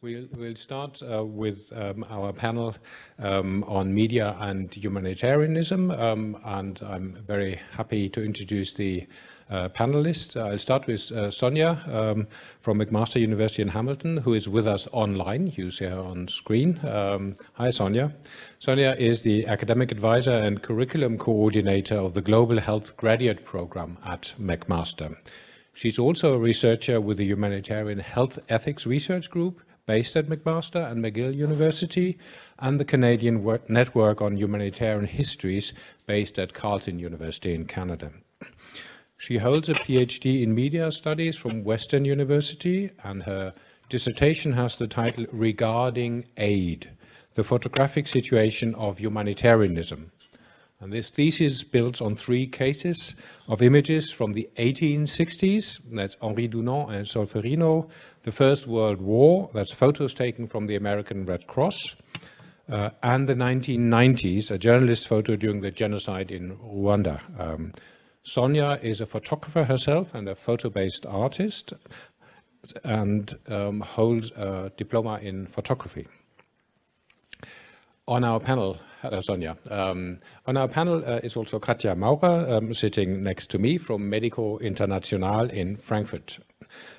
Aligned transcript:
We'll, 0.00 0.28
we'll 0.36 0.54
start 0.54 1.02
uh, 1.02 1.24
with 1.24 1.72
um, 1.74 2.04
our 2.08 2.32
panel 2.32 2.76
um, 3.18 3.64
on 3.64 3.92
media 3.92 4.36
and 4.38 4.72
humanitarianism, 4.72 5.90
um, 5.90 6.38
and 6.44 6.80
I'm 6.86 7.16
very 7.26 7.60
happy 7.72 8.08
to 8.10 8.24
introduce 8.24 8.72
the 8.72 9.08
uh, 9.50 9.70
panelists. 9.70 10.40
I'll 10.40 10.56
start 10.56 10.86
with 10.86 11.10
uh, 11.10 11.32
Sonia 11.32 11.82
um, 11.90 12.28
from 12.60 12.78
McMaster 12.78 13.20
University 13.20 13.60
in 13.60 13.66
Hamilton, 13.66 14.18
who 14.18 14.34
is 14.34 14.48
with 14.48 14.68
us 14.68 14.86
online. 14.92 15.52
You 15.56 15.72
see 15.72 15.86
her 15.86 15.98
on 15.98 16.28
screen. 16.28 16.78
Um, 16.86 17.34
hi, 17.54 17.70
Sonia. 17.70 18.14
Sonia 18.60 18.94
is 19.00 19.22
the 19.22 19.48
academic 19.48 19.90
advisor 19.90 20.30
and 20.34 20.62
curriculum 20.62 21.18
coordinator 21.18 21.96
of 21.96 22.14
the 22.14 22.22
Global 22.22 22.60
Health 22.60 22.96
Graduate 22.96 23.44
Program 23.44 23.98
at 24.06 24.32
McMaster. 24.40 25.16
She's 25.74 25.98
also 25.98 26.34
a 26.34 26.38
researcher 26.38 27.00
with 27.00 27.18
the 27.18 27.24
Humanitarian 27.24 27.98
Health 27.98 28.38
Ethics 28.48 28.86
Research 28.86 29.28
Group 29.28 29.60
based 29.88 30.16
at 30.16 30.26
McMaster 30.26 30.86
and 30.90 31.02
McGill 31.02 31.34
University, 31.34 32.18
and 32.58 32.78
the 32.78 32.84
Canadian 32.84 33.58
Network 33.68 34.20
on 34.20 34.36
Humanitarian 34.36 35.06
Histories 35.06 35.72
based 36.04 36.38
at 36.38 36.52
Carleton 36.52 36.98
University 36.98 37.54
in 37.54 37.64
Canada. 37.64 38.12
She 39.16 39.38
holds 39.38 39.70
a 39.70 39.72
PhD 39.72 40.42
in 40.42 40.54
media 40.54 40.92
studies 40.92 41.36
from 41.36 41.64
Western 41.64 42.04
University, 42.04 42.90
and 43.02 43.22
her 43.22 43.54
dissertation 43.88 44.52
has 44.52 44.76
the 44.76 44.86
title 44.86 45.24
Regarding 45.32 46.26
Aid, 46.36 46.90
the 47.32 47.42
photographic 47.42 48.08
situation 48.08 48.74
of 48.74 48.98
humanitarianism. 48.98 50.12
And 50.80 50.92
this 50.92 51.10
thesis 51.10 51.64
builds 51.64 52.00
on 52.00 52.14
three 52.14 52.46
cases 52.46 53.16
of 53.48 53.62
images 53.62 54.12
from 54.12 54.32
the 54.32 54.48
1860s, 54.58 55.80
that's 55.90 56.16
Henri 56.22 56.46
Dunant 56.48 56.90
and 56.90 57.04
Solferino, 57.04 57.88
the 58.28 58.32
First 58.32 58.66
World 58.66 59.00
War, 59.00 59.48
that's 59.54 59.72
photos 59.72 60.12
taken 60.12 60.46
from 60.46 60.66
the 60.66 60.76
American 60.76 61.24
Red 61.24 61.46
Cross, 61.46 61.96
uh, 62.68 62.90
and 63.02 63.26
the 63.26 63.34
1990s, 63.34 64.50
a 64.50 64.58
journalist 64.58 65.08
photo 65.08 65.34
during 65.34 65.62
the 65.62 65.70
genocide 65.70 66.30
in 66.30 66.54
Rwanda. 66.58 67.22
Um, 67.40 67.72
Sonia 68.24 68.78
is 68.82 69.00
a 69.00 69.06
photographer 69.06 69.64
herself 69.64 70.14
and 70.14 70.28
a 70.28 70.34
photo-based 70.34 71.06
artist 71.06 71.72
and 72.84 73.32
um, 73.48 73.80
holds 73.80 74.30
a 74.32 74.72
diploma 74.76 75.20
in 75.22 75.46
photography. 75.46 76.06
On 78.06 78.24
our 78.24 78.40
panel, 78.40 78.78
hello 79.02 79.20
Sonia, 79.20 79.56
um, 79.70 80.18
on 80.46 80.56
our 80.56 80.66
panel 80.66 81.04
uh, 81.06 81.20
is 81.22 81.36
also 81.36 81.60
Katja 81.60 81.94
Maurer 81.94 82.56
um, 82.56 82.74
sitting 82.74 83.22
next 83.22 83.48
to 83.50 83.58
me 83.58 83.78
from 83.78 84.10
Medico 84.10 84.58
International 84.58 85.48
in 85.50 85.76
Frankfurt. 85.76 86.38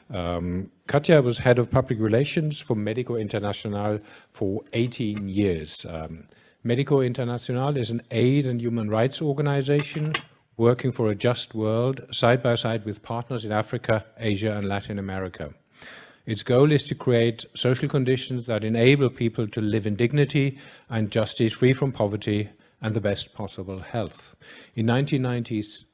Um, 0.10 0.72
Katja 0.88 1.22
was 1.22 1.40
head 1.40 1.60
of 1.60 1.70
public 1.70 2.00
relations 2.00 2.60
for 2.62 2.76
Medico 2.76 3.16
International 3.16 4.00
for 4.32 4.62
18 4.74 5.28
years. 5.28 5.86
Um, 5.88 6.26
Medico 6.64 7.02
International 7.02 7.76
is 7.76 7.90
an 7.90 8.02
aid 8.12 8.46
and 8.46 8.62
human 8.62 8.90
rights 8.90 9.22
organization 9.22 10.14
working 10.56 10.92
for 10.92 11.10
a 11.10 11.16
just 11.16 11.54
world 11.54 12.02
side 12.12 12.42
by 12.42 12.56
side 12.56 12.86
with 12.86 13.04
partners 13.04 13.44
in 13.44 13.52
Africa, 13.52 14.06
Asia, 14.18 14.56
and 14.56 14.66
Latin 14.66 15.00
America. 15.00 15.54
Its 16.30 16.44
goal 16.44 16.72
is 16.72 16.84
to 16.84 16.94
create 16.94 17.44
social 17.56 17.90
conditions 17.90 18.46
that 18.46 18.64
enable 18.64 19.10
people 19.10 19.48
to 19.48 19.60
live 19.60 19.88
in 19.88 19.96
dignity 19.96 20.60
and 20.88 21.10
justice, 21.10 21.54
free 21.54 21.74
from 21.74 21.92
poverty, 21.92 22.48
and 22.84 22.94
the 22.94 23.02
best 23.02 23.34
possible 23.34 23.80
health. 23.80 24.36
In 24.76 24.86
1990s, 24.86 25.86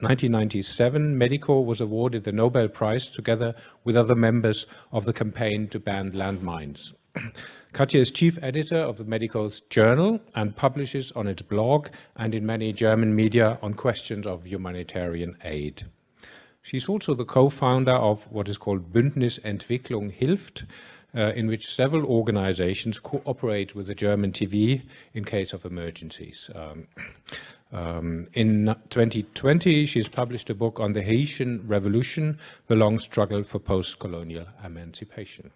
1997, 0.00 1.16
Medico 1.16 1.62
was 1.62 1.80
awarded 1.80 2.24
the 2.24 2.32
Nobel 2.32 2.68
Prize 2.68 3.08
together 3.08 3.54
with 3.84 3.96
other 3.96 4.14
members 4.14 4.66
of 4.92 5.06
the 5.06 5.14
campaign 5.14 5.68
to 5.68 5.80
ban 5.80 6.12
landmines. 6.12 6.92
Katja 7.72 8.00
is 8.00 8.10
chief 8.10 8.38
editor 8.42 8.76
of 8.76 8.98
the 8.98 9.04
Medico's 9.04 9.60
Journal 9.70 10.20
and 10.34 10.54
publishes 10.54 11.12
on 11.12 11.26
its 11.26 11.40
blog 11.40 11.88
and 12.14 12.34
in 12.34 12.44
many 12.44 12.74
German 12.74 13.16
media 13.16 13.58
on 13.62 13.72
questions 13.72 14.26
of 14.26 14.46
humanitarian 14.46 15.38
aid. 15.44 15.86
She's 16.68 16.86
also 16.86 17.14
the 17.14 17.24
co-founder 17.24 17.94
of 17.94 18.30
what 18.30 18.46
is 18.46 18.58
called 18.58 18.92
Bündnis 18.92 19.40
Entwicklung 19.40 20.14
hilft, 20.14 20.66
uh, 21.16 21.32
in 21.32 21.46
which 21.46 21.66
several 21.66 22.04
organizations 22.04 22.98
cooperate 22.98 23.74
with 23.74 23.86
the 23.86 23.94
German 23.94 24.32
TV 24.32 24.82
in 25.14 25.24
case 25.24 25.54
of 25.54 25.64
emergencies. 25.64 26.50
Um, 26.54 26.86
um, 27.72 28.26
in 28.34 28.66
2020, 28.90 29.86
she's 29.86 30.10
published 30.10 30.50
a 30.50 30.54
book 30.54 30.78
on 30.78 30.92
the 30.92 31.00
Haitian 31.00 31.66
Revolution, 31.66 32.38
the 32.66 32.76
long 32.76 32.98
struggle 32.98 33.44
for 33.44 33.58
post-colonial 33.58 34.44
emancipation. 34.62 35.50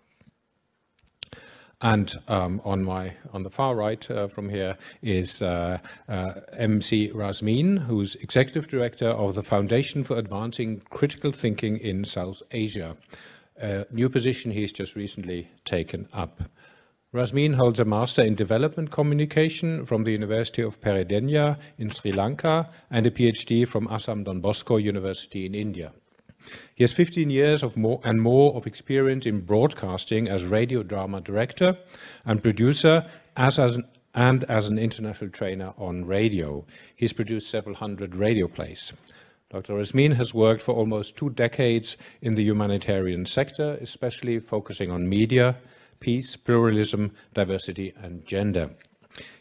And 1.83 2.17
um, 2.29 2.61
on 2.65 2.85
my 2.85 3.15
on 3.33 3.43
the 3.43 3.51
far 3.51 3.75
right 3.75 4.09
uh, 4.09 4.29
from 4.29 4.49
here 4.49 4.77
is 5.03 5.43
uh, 5.43 5.79
uh, 6.09 6.33
MC 6.53 7.11
Rasmin, 7.11 7.87
who's 7.87 8.15
executive 8.17 8.69
director 8.69 9.09
of 9.09 9.35
the 9.35 9.43
Foundation 9.43 10.05
for 10.05 10.17
Advancing 10.17 10.81
Critical 10.91 11.33
Thinking 11.33 11.79
in 11.79 12.05
South 12.05 12.41
Asia, 12.53 12.97
a 13.61 13.85
new 13.91 14.09
position 14.09 14.53
he's 14.53 14.73
just 14.73 14.95
recently 14.95 15.51
taken 15.65 16.09
up. 16.13 16.43
Rasmin 17.13 17.57
holds 17.57 17.81
a 17.81 17.85
master 17.85 18.23
in 18.23 18.37
development 18.37 18.93
communication 18.93 19.85
from 19.85 20.05
the 20.05 20.13
University 20.13 20.63
of 20.63 20.81
Peradeniya 20.81 21.59
in 21.79 21.91
Sri 21.91 22.13
Lanka 22.13 22.71
and 22.91 23.07
a 23.07 23.11
PhD 23.11 23.67
from 23.67 23.89
Assam 23.89 24.23
Don 24.23 24.41
Bosco 24.41 24.77
University 24.77 25.47
in 25.47 25.55
India. 25.55 25.93
He 26.75 26.85
has 26.85 26.93
15 26.93 27.31
years 27.31 27.63
of 27.63 27.77
more 27.77 28.01
and 28.05 28.21
more 28.21 28.55
of 28.55 28.67
experience 28.67 29.27
in 29.27 29.41
broadcasting 29.41 30.29
as 30.29 30.45
radio 30.45 30.83
drama 30.83 31.21
director 31.21 31.77
and 32.25 32.43
producer 32.43 33.07
as, 33.37 33.59
as 33.59 33.77
an, 33.77 33.85
and 34.15 34.45
as 34.45 34.69
an 34.69 34.79
international 34.79 35.31
trainer 35.31 35.73
on 35.79 36.05
radio. 36.05 36.65
He's 36.95 37.13
produced 37.13 37.51
several 37.51 37.77
hundred 37.77 38.15
radio 38.15 38.49
plays. 38.49 38.93
Dr. 39.51 39.75
Rasmin 39.75 40.15
has 40.17 40.33
worked 40.33 40.63
for 40.63 40.75
almost 40.75 41.17
two 41.17 41.29
decades 41.31 41.99
in 42.23 42.35
the 42.35 42.43
humanitarian 42.43 43.27
sector, 43.27 43.77
especially 43.83 44.39
focusing 44.39 44.91
on 44.91 45.09
media, 45.09 45.57
peace, 46.01 46.37
pluralism, 46.37 47.13
diversity, 47.35 47.93
and 48.03 48.25
gender. 48.27 48.71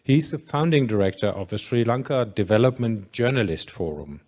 He's 0.04 0.32
the 0.32 0.38
founding 0.38 0.86
director 0.86 1.28
of 1.28 1.50
the 1.50 1.58
Sri 1.58 1.86
Lanka 1.86 2.26
Development 2.26 3.10
Journalist 3.14 3.72
Forum. 3.72 4.20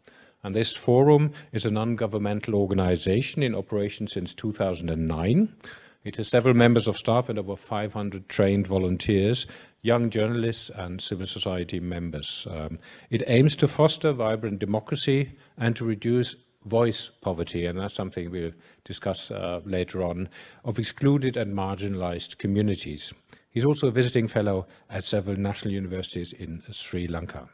And 0.43 0.53
this 0.53 0.75
forum 0.75 1.31
is 1.53 1.65
a 1.65 1.71
non-governmental 1.71 2.55
organization 2.55 3.41
in 3.43 3.55
operation 3.55 4.07
since 4.07 4.33
2009. 4.33 5.55
It 6.03 6.17
has 6.17 6.27
several 6.27 6.53
members 6.53 6.87
of 6.87 6.97
staff 6.97 7.29
and 7.29 7.39
over 7.39 7.55
500 7.55 8.27
trained 8.27 8.67
volunteers, 8.67 9.47
young 9.83 10.09
journalists 10.09 10.69
and 10.75 10.99
civil 10.99 11.25
society 11.25 11.79
members. 11.79 12.45
Um, 12.49 12.77
it 13.09 13.23
aims 13.27 13.55
to 13.57 13.69
foster 13.69 14.11
vibrant 14.11 14.59
democracy 14.59 15.31
and 15.57 15.75
to 15.77 15.85
reduce 15.85 16.35
voice 16.65 17.09
poverty, 17.21 17.65
and 17.65 17.79
that's 17.79 17.93
something 17.93 18.29
we'll 18.29 18.51
discuss 18.83 19.31
uh, 19.31 19.61
later 19.65 20.03
on, 20.03 20.29
of 20.65 20.79
excluded 20.79 21.37
and 21.37 21.53
marginalized 21.53 22.37
communities. 22.37 23.13
He's 23.49 23.65
also 23.65 23.87
a 23.87 23.91
visiting 23.91 24.27
fellow 24.27 24.67
at 24.89 25.03
several 25.03 25.37
national 25.37 25.73
universities 25.73 26.33
in 26.33 26.63
Sri 26.71 27.07
Lanka. 27.07 27.47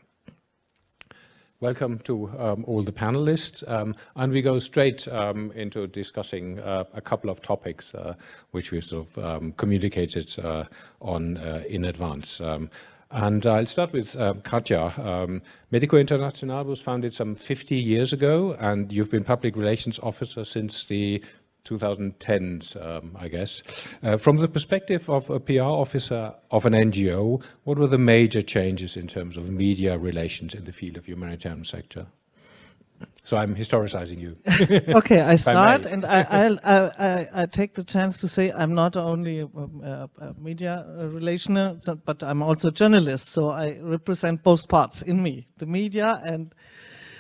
Welcome 1.62 2.00
to 2.06 2.30
um, 2.40 2.64
all 2.68 2.84
the 2.84 2.94
panelists. 2.94 3.70
Um, 3.70 3.94
and 4.16 4.32
we 4.32 4.42
go 4.42 4.60
straight 4.60 5.06
um, 5.10 5.52
into 5.52 5.88
discussing 5.88 6.58
uh, 6.60 6.86
a 6.94 7.02
couple 7.02 7.30
of 7.30 7.42
topics 7.42 7.94
uh, 7.94 8.14
which 8.52 8.72
we've 8.72 8.82
sort 8.82 9.10
of 9.10 9.26
um, 9.26 9.52
communicated 9.52 10.34
uh, 10.40 10.64
on 11.02 11.36
uh, 11.36 11.64
in 11.68 11.84
advance. 11.84 12.40
Um, 12.40 12.70
and 13.12 13.46
I'll 13.46 13.66
start 13.66 13.92
with 13.92 14.16
uh, 14.16 14.36
Katja. 14.44 14.94
Um, 15.06 15.42
Medico 15.70 15.98
International 15.98 16.64
was 16.64 16.80
founded 16.80 17.14
some 17.14 17.36
50 17.36 17.76
years 17.76 18.14
ago, 18.14 18.56
and 18.58 18.94
you've 18.94 19.12
been 19.12 19.26
public 19.26 19.58
relations 19.58 20.00
officer 20.02 20.46
since 20.46 20.86
the 20.86 21.22
2010s, 21.66 22.76
um, 22.84 23.16
I 23.20 23.28
guess. 23.28 23.62
Uh, 24.02 24.18
from 24.18 24.38
the 24.38 24.48
perspective 24.48 25.10
of 25.10 25.30
a 25.30 25.40
PR 25.40 25.62
officer 25.62 26.34
of 26.52 26.66
an 26.66 26.74
NGO, 26.74 27.42
what 27.64 27.78
were 27.78 27.88
the 27.88 27.98
major 27.98 28.42
changes 28.42 28.98
in 28.98 29.08
terms 29.08 29.38
of 29.38 29.50
media 29.50 29.98
relations 29.98 30.54
in 30.54 30.66
the 30.66 30.72
field 30.72 30.98
of 30.98 31.06
humanitarian 31.06 31.64
sector? 31.64 32.08
So 33.24 33.38
I'm 33.38 33.56
historicizing 33.56 34.20
you. 34.20 34.36
okay, 34.96 35.22
I 35.22 35.36
start 35.36 35.86
I 35.86 35.90
and 35.90 36.06
I, 36.06 36.58
I, 36.64 37.28
I, 37.44 37.46
take 37.46 37.76
the 37.76 37.84
chance 37.84 38.20
to 38.22 38.28
say 38.28 38.52
I'm 38.52 38.74
not 38.74 38.96
only 38.96 39.42
a, 39.42 39.46
a, 39.46 40.10
a 40.20 40.34
media 40.38 40.86
relationer, 40.98 41.80
but 42.06 42.24
I'm 42.24 42.42
also 42.42 42.70
a 42.70 42.72
journalist. 42.72 43.30
So 43.30 43.50
I 43.50 43.78
represent 43.82 44.44
both 44.44 44.68
parts 44.68 45.02
in 45.02 45.22
me, 45.22 45.48
the 45.58 45.66
media 45.66 46.22
and 46.26 46.54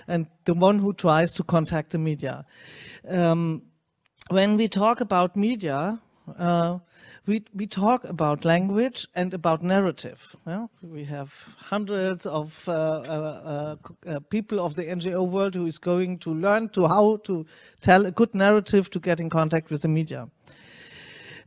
and 0.07 0.25
the 0.45 0.55
one 0.55 0.79
who 0.79 0.93
tries 0.93 1.31
to 1.33 1.43
contact 1.43 1.91
the 1.91 1.99
media. 1.99 2.43
Um, 3.07 3.61
when 4.29 4.57
we 4.57 4.67
talk 4.67 5.01
about 5.01 5.35
media, 5.35 5.99
uh, 6.37 6.77
we, 7.25 7.43
we 7.53 7.67
talk 7.67 8.03
about 8.05 8.45
language 8.45 9.07
and 9.15 9.33
about 9.33 9.63
narrative. 9.63 10.35
Yeah? 10.47 10.67
We 10.81 11.03
have 11.05 11.33
hundreds 11.57 12.25
of 12.25 12.67
uh, 12.67 12.71
uh, 12.71 13.75
uh 14.07 14.19
people 14.29 14.59
of 14.59 14.75
the 14.75 14.83
NGO 14.83 15.27
world 15.27 15.55
who 15.55 15.65
is 15.65 15.77
going 15.77 16.19
to 16.19 16.33
learn 16.33 16.69
to 16.69 16.87
how 16.87 17.17
to 17.23 17.45
tell 17.81 18.05
a 18.05 18.11
good 18.11 18.33
narrative 18.33 18.89
to 18.91 18.99
get 18.99 19.19
in 19.19 19.29
contact 19.29 19.69
with 19.69 19.81
the 19.81 19.87
media. 19.87 20.29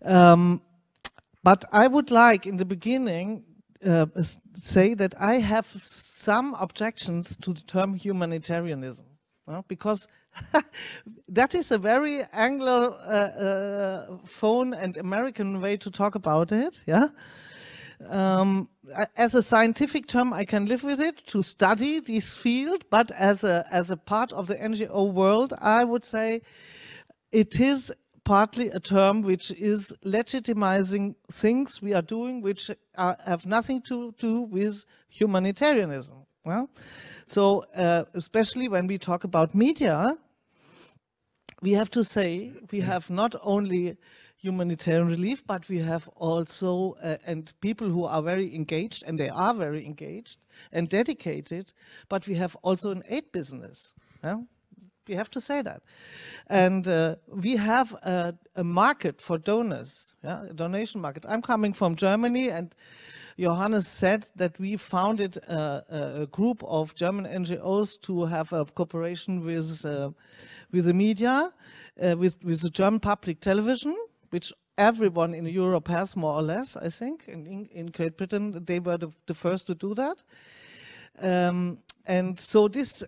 Um, 0.05 0.61
but 1.44 1.64
I 1.73 1.87
would 1.88 2.11
like 2.11 2.46
in 2.46 2.56
the 2.56 2.64
beginning 2.64 3.44
uh, 3.85 4.06
say 4.55 4.94
that 4.94 5.14
I 5.19 5.35
have 5.38 5.67
some 5.82 6.55
objections 6.55 7.37
to 7.38 7.52
the 7.52 7.62
term 7.62 7.94
humanitarianism 7.94 9.06
uh, 9.48 9.62
because 9.68 10.08
that 11.28 11.54
is 11.54 11.70
a 11.70 11.78
very 11.78 12.22
Anglophone 12.34 14.72
uh, 14.72 14.76
and 14.76 14.96
American 14.96 15.60
way 15.60 15.76
to 15.76 15.90
talk 15.90 16.14
about 16.14 16.52
it. 16.52 16.80
Yeah. 16.86 17.08
Um, 18.08 18.68
as 19.16 19.34
a 19.34 19.42
scientific 19.42 20.08
term, 20.08 20.32
I 20.32 20.44
can 20.44 20.66
live 20.66 20.82
with 20.82 21.00
it 21.00 21.24
to 21.28 21.42
study 21.42 22.00
this 22.00 22.34
field, 22.34 22.84
but 22.90 23.12
as 23.12 23.44
a 23.44 23.64
as 23.70 23.92
a 23.92 23.96
part 23.96 24.32
of 24.32 24.48
the 24.48 24.56
NGO 24.56 25.12
world, 25.12 25.54
I 25.60 25.84
would 25.84 26.04
say 26.04 26.42
it 27.30 27.60
is 27.60 27.92
partly 28.24 28.68
a 28.68 28.80
term 28.80 29.22
which 29.22 29.50
is 29.52 29.92
legitimizing 30.04 31.14
things 31.30 31.82
we 31.82 31.92
are 31.92 32.02
doing 32.02 32.40
which 32.40 32.70
are, 32.96 33.16
have 33.26 33.46
nothing 33.46 33.82
to 33.82 34.12
do 34.18 34.42
with 34.42 34.84
humanitarianism. 35.08 36.16
Well, 36.44 36.70
so 37.24 37.64
uh, 37.76 38.04
especially 38.14 38.69
when 38.69 38.86
we 38.86 38.98
talk 38.98 39.24
about 39.24 39.54
media, 39.54 40.16
we 41.60 41.72
have 41.72 41.90
to 41.90 42.04
say 42.04 42.52
we 42.70 42.80
have 42.80 43.08
not 43.08 43.34
only 43.42 43.96
humanitarian 44.42 45.06
relief, 45.06 45.46
but 45.46 45.69
we 45.69 45.78
have 45.78 46.08
also, 46.16 46.96
uh, 47.02 47.16
and 47.24 47.52
people 47.60 47.88
who 47.88 48.04
are 48.04 48.22
very 48.22 48.52
engaged, 48.54 49.04
and 49.06 49.19
they 49.19 49.28
are 49.28 49.54
very 49.54 49.86
engaged 49.86 50.38
and 50.72 50.88
dedicated, 50.88 51.72
but 52.08 52.26
we 52.26 52.34
have 52.34 52.56
also 52.62 52.90
an 52.90 53.02
aid 53.08 53.30
business. 53.30 53.94
Yeah? 54.25 54.40
We 55.06 55.14
have 55.14 55.30
to 55.30 55.40
say 55.40 55.62
that. 55.62 55.82
And 56.48 56.88
uh, 56.88 57.16
we 57.28 57.56
have 57.56 57.92
a, 57.92 58.34
a, 58.56 58.64
market 58.64 59.20
for 59.20 59.38
donors, 59.38 60.14
yeah? 60.25 60.44
a 60.50 60.54
donation 60.54 61.00
market. 61.00 61.25
I'm 61.28 61.42
coming 61.42 61.72
from 61.72 61.94
Germany, 61.94 62.50
and 62.50 62.75
Johannes 63.38 63.87
said 63.87 64.26
that 64.37 64.58
we 64.58 64.76
founded 64.76 65.37
a, 65.49 66.23
a 66.23 66.26
group 66.26 66.62
of 66.64 66.94
German 66.94 67.26
NGOs 67.26 68.00
to 68.02 68.25
have 68.26 68.52
a 68.52 68.64
cooperation 68.64 69.44
with, 69.44 69.84
uh, 69.84 70.11
with 70.70 70.84
the 70.84 70.94
media, 70.94 71.52
uh, 72.02 72.17
with, 72.17 72.37
with 72.43 72.61
the 72.61 72.70
German 72.70 73.00
public 73.00 73.40
television, 73.40 73.96
which 74.31 74.52
everyone 74.79 75.34
in 75.34 75.46
Europe 75.46 75.88
has 75.88 76.17
more 76.17 76.34
or 76.34 76.43
less, 76.43 76.76
I 76.76 76.88
think. 76.88 77.29
In, 77.29 77.69
in 77.73 77.87
Great 77.87 78.17
Britain, 78.17 78.62
they 78.64 78.81
were 78.81 78.99
the, 78.99 79.11
the 79.26 79.35
first 79.35 79.67
to 79.67 79.75
do 79.75 79.94
that. 79.94 80.23
Um, 81.19 81.78
and 82.06 82.38
so 82.38 82.69
this, 82.69 83.05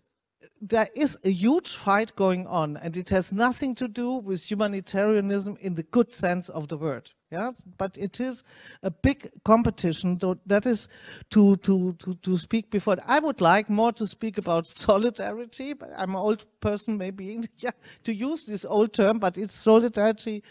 there 0.61 0.89
is 0.95 1.19
a 1.25 1.31
huge 1.31 1.77
fight 1.77 2.15
going 2.17 2.47
on, 2.47 2.77
and 2.77 2.97
it 2.97 3.09
has 3.11 3.33
nothing 3.33 3.75
to 3.77 3.89
do 3.89 4.13
with 4.13 4.51
humanitarianism 4.51 5.57
in 5.61 5.75
the 5.75 5.83
good 5.83 6.13
sense 6.13 6.49
of 6.49 6.69
the 6.69 6.77
word. 6.77 7.11
Yeah, 7.35 7.51
but 7.79 7.99
it 7.99 8.21
is 8.21 8.45
a 8.83 8.91
big 8.91 9.31
competition. 9.45 10.19
That 10.47 10.67
is 10.67 10.89
to 11.31 11.57
to 11.57 11.93
to 11.99 12.15
to 12.15 12.37
speak 12.37 12.71
before. 12.71 12.97
I 13.07 13.19
would 13.19 13.41
like 13.41 13.69
more 13.69 13.93
to 13.93 14.07
speak 14.07 14.39
about 14.39 14.67
solidarity, 14.87 15.73
but 15.73 15.91
I'm 15.97 16.11
an 16.11 16.21
old 16.21 16.45
person, 16.61 16.97
maybe 16.97 17.41
yeah, 17.59 17.73
to 18.05 18.13
use 18.13 18.47
this 18.47 18.65
old 18.65 18.93
term, 18.93 19.19
but 19.19 19.37
it's 19.37 19.55
solidarity 19.55 20.43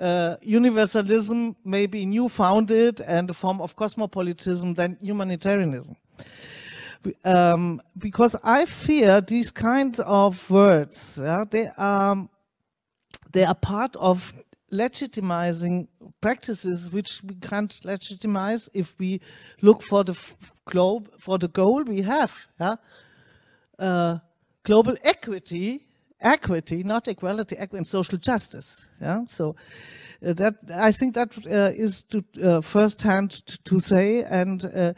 uh, 0.00 0.36
universalism 0.42 1.54
maybe 1.64 2.06
new 2.06 2.28
founded 2.28 3.00
and 3.02 3.30
a 3.30 3.34
form 3.34 3.60
of 3.60 3.76
cosmopolitanism 3.76 4.74
than 4.74 4.96
humanitarianism. 5.00 5.96
Um, 7.24 7.82
because 7.98 8.36
I 8.44 8.64
fear 8.64 9.20
these 9.20 9.50
kinds 9.50 10.00
of 10.00 10.50
words, 10.50 11.18
yeah, 11.20 11.44
they 11.50 11.68
are 11.76 12.28
they 13.32 13.44
are 13.44 13.54
part 13.54 13.96
of 13.96 14.32
legitimizing 14.72 15.86
practices 16.20 16.90
which 16.90 17.22
we 17.22 17.34
can't 17.34 17.80
legitimize 17.84 18.68
if 18.72 18.94
we 18.98 19.20
look 19.60 19.82
for 19.82 20.02
the 20.02 20.16
globe 20.64 21.10
for 21.18 21.38
the 21.38 21.48
goal 21.48 21.82
we 21.84 22.02
have. 22.02 22.48
Yeah? 22.58 22.76
Uh, 23.78 24.18
global 24.64 24.96
equity 25.04 25.86
equity, 26.22 26.82
not 26.82 27.08
equality, 27.08 27.56
equity 27.56 27.78
and 27.78 27.86
social 27.86 28.18
justice. 28.18 28.88
Yeah, 29.00 29.24
so 29.26 29.56
uh, 30.24 30.32
that 30.34 30.54
I 30.74 30.92
think 30.92 31.14
that 31.14 31.32
uh, 31.46 31.72
is 31.74 32.02
to 32.04 32.24
uh, 32.42 32.60
first 32.60 33.02
hand 33.02 33.30
to, 33.46 33.58
to 33.64 33.80
say, 33.80 34.22
and 34.22 34.64
uh, 34.64 34.92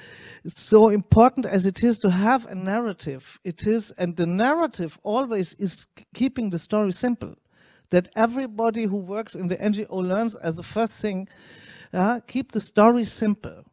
so 0.46 0.90
important 0.90 1.46
as 1.46 1.66
it 1.66 1.82
is 1.82 1.98
to 2.00 2.10
have 2.10 2.46
a 2.46 2.54
narrative. 2.54 3.40
It 3.44 3.66
is, 3.66 3.90
and 3.92 4.16
the 4.16 4.26
narrative 4.26 4.98
always 5.02 5.54
is 5.54 5.86
keeping 6.14 6.50
the 6.50 6.58
story 6.58 6.92
simple. 6.92 7.34
That 7.90 8.08
everybody 8.16 8.84
who 8.84 8.96
works 8.96 9.34
in 9.34 9.46
the 9.46 9.56
NGO 9.56 10.02
learns 10.02 10.36
as 10.36 10.56
the 10.56 10.62
first 10.62 11.00
thing, 11.00 11.28
uh, 11.92 12.20
keep 12.26 12.52
the 12.52 12.60
story 12.60 13.04
simple. 13.04 13.64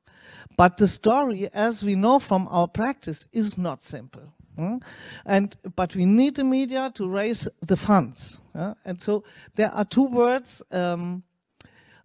But 0.57 0.77
the 0.77 0.87
story, 0.87 1.49
as 1.53 1.83
we 1.83 1.95
know 1.95 2.19
from 2.19 2.47
our 2.51 2.67
practice, 2.67 3.27
is 3.31 3.57
not 3.57 3.83
simple. 3.83 4.33
Mm? 4.57 4.83
And 5.25 5.55
but 5.75 5.95
we 5.95 6.05
need 6.05 6.35
the 6.35 6.43
media 6.43 6.91
to 6.95 7.09
raise 7.09 7.47
the 7.61 7.77
funds. 7.77 8.41
And 8.53 8.99
so 9.01 9.23
there 9.55 9.71
are 9.73 9.85
two 9.85 10.05
words 10.05 10.61
um, 10.71 11.23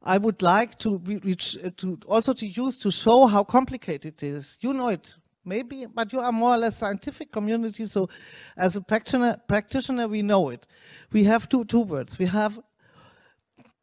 I 0.02 0.18
would 0.18 0.40
like 0.40 0.78
to 0.78 0.98
reach 0.98 1.58
uh, 1.64 1.70
to 1.78 1.98
also 2.06 2.32
to 2.32 2.46
use 2.46 2.78
to 2.78 2.90
show 2.90 3.26
how 3.26 3.42
complicated 3.42 4.06
it 4.06 4.22
is. 4.22 4.56
You 4.60 4.72
know 4.72 4.88
it 4.88 5.16
maybe, 5.46 5.86
but 5.86 6.12
you 6.12 6.20
are 6.20 6.32
more 6.32 6.54
or 6.54 6.58
less 6.58 6.76
scientific 6.76 7.32
community. 7.32 7.86
So 7.86 8.08
as 8.56 8.76
a 8.76 8.80
practitioner, 8.80 9.40
practitioner, 9.48 10.08
we 10.08 10.22
know 10.22 10.50
it. 10.50 10.66
We 11.12 11.24
have 11.24 11.48
two 11.48 11.64
two 11.64 11.80
words. 11.80 12.18
We 12.18 12.26
have 12.26 12.58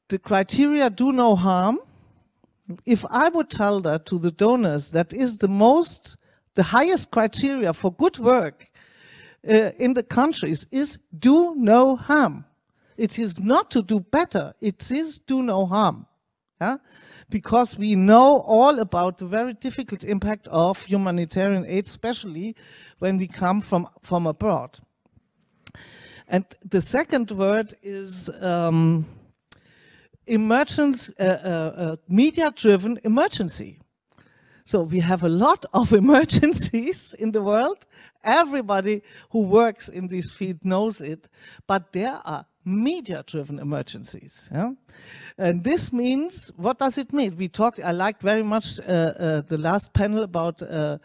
the 0.10 0.20
criteria 0.20 0.90
do 0.90 1.12
no 1.12 1.36
harm. 1.36 1.80
If 2.86 3.06
I 3.10 3.30
would 3.30 3.50
tell 3.50 3.82
that 3.82 4.06
to 4.08 4.20
the 4.20 4.32
donors, 4.32 4.92
that 4.92 5.14
is 5.14 5.38
the 5.38 5.48
most 5.48 6.18
the 6.56 6.64
highest 6.64 7.12
criteria 7.12 7.74
for 7.74 7.92
good 7.94 8.20
work 8.20 8.70
uh, 9.48 9.72
in 9.78 9.94
the 9.94 10.04
countries 10.04 10.66
is 10.72 11.00
do 11.20 11.56
no 11.56 11.96
harm. 11.96 12.46
It 12.96 13.18
is 13.18 13.40
not 13.40 13.72
to 13.72 13.82
do 13.82 14.00
better, 14.00 14.54
it 14.62 14.92
is 14.92 15.18
do 15.18 15.42
no 15.42 15.66
harm. 15.66 16.06
Yeah? 16.62 16.78
Because 17.34 17.80
we 17.80 17.96
know 17.96 18.42
all 18.42 18.78
about 18.78 19.18
the 19.18 19.26
very 19.26 19.56
difficult 19.56 20.04
impact 20.04 20.48
of 20.50 20.80
humanitarian 20.84 21.66
aid, 21.66 21.86
especially 21.86 22.56
when 23.00 23.18
we 23.18 23.28
come 23.28 23.60
from, 23.60 23.88
from 24.04 24.28
abroad. 24.28 24.78
And 26.28 26.46
the 26.64 26.80
second 26.80 27.32
word 27.32 27.74
is 27.82 28.30
um, 28.40 29.08
emergence, 30.28 31.12
uh, 31.20 31.24
uh, 31.24 31.82
uh 31.82 31.96
media-driven 32.08 33.00
emergency. 33.04 33.80
So 34.66 34.84
we 34.84 35.00
have 35.00 35.24
a 35.24 35.30
lot 35.30 35.66
of 35.74 35.92
emergencies 36.04 37.16
in 37.18 37.32
the 37.32 37.42
world. 37.42 37.88
Everybody 38.24 39.02
who 39.32 39.40
works 39.40 39.90
in 39.90 40.08
this 40.08 40.30
field 40.30 40.64
knows 40.64 41.02
it, 41.02 41.28
but 41.66 41.94
there 41.94 42.22
are 42.26 42.46
media-driven 42.66 43.60
emergencies. 43.60 44.50
Yeah? 44.52 44.72
And 45.38 45.64
this 45.64 45.92
means, 45.92 46.52
what 46.56 46.80
does 46.80 46.98
it 46.98 47.14
mean? 47.14 47.36
We 47.38 47.48
talked, 47.48 47.80
I 47.80 47.92
liked 47.92 48.22
very 48.22 48.44
much 48.44 48.80
uh, 48.80 48.84
uh, 48.84 49.42
the 49.42 49.58
last 49.58 49.94
panel 49.94 50.24
about 50.24 50.62
uh, 50.62 50.98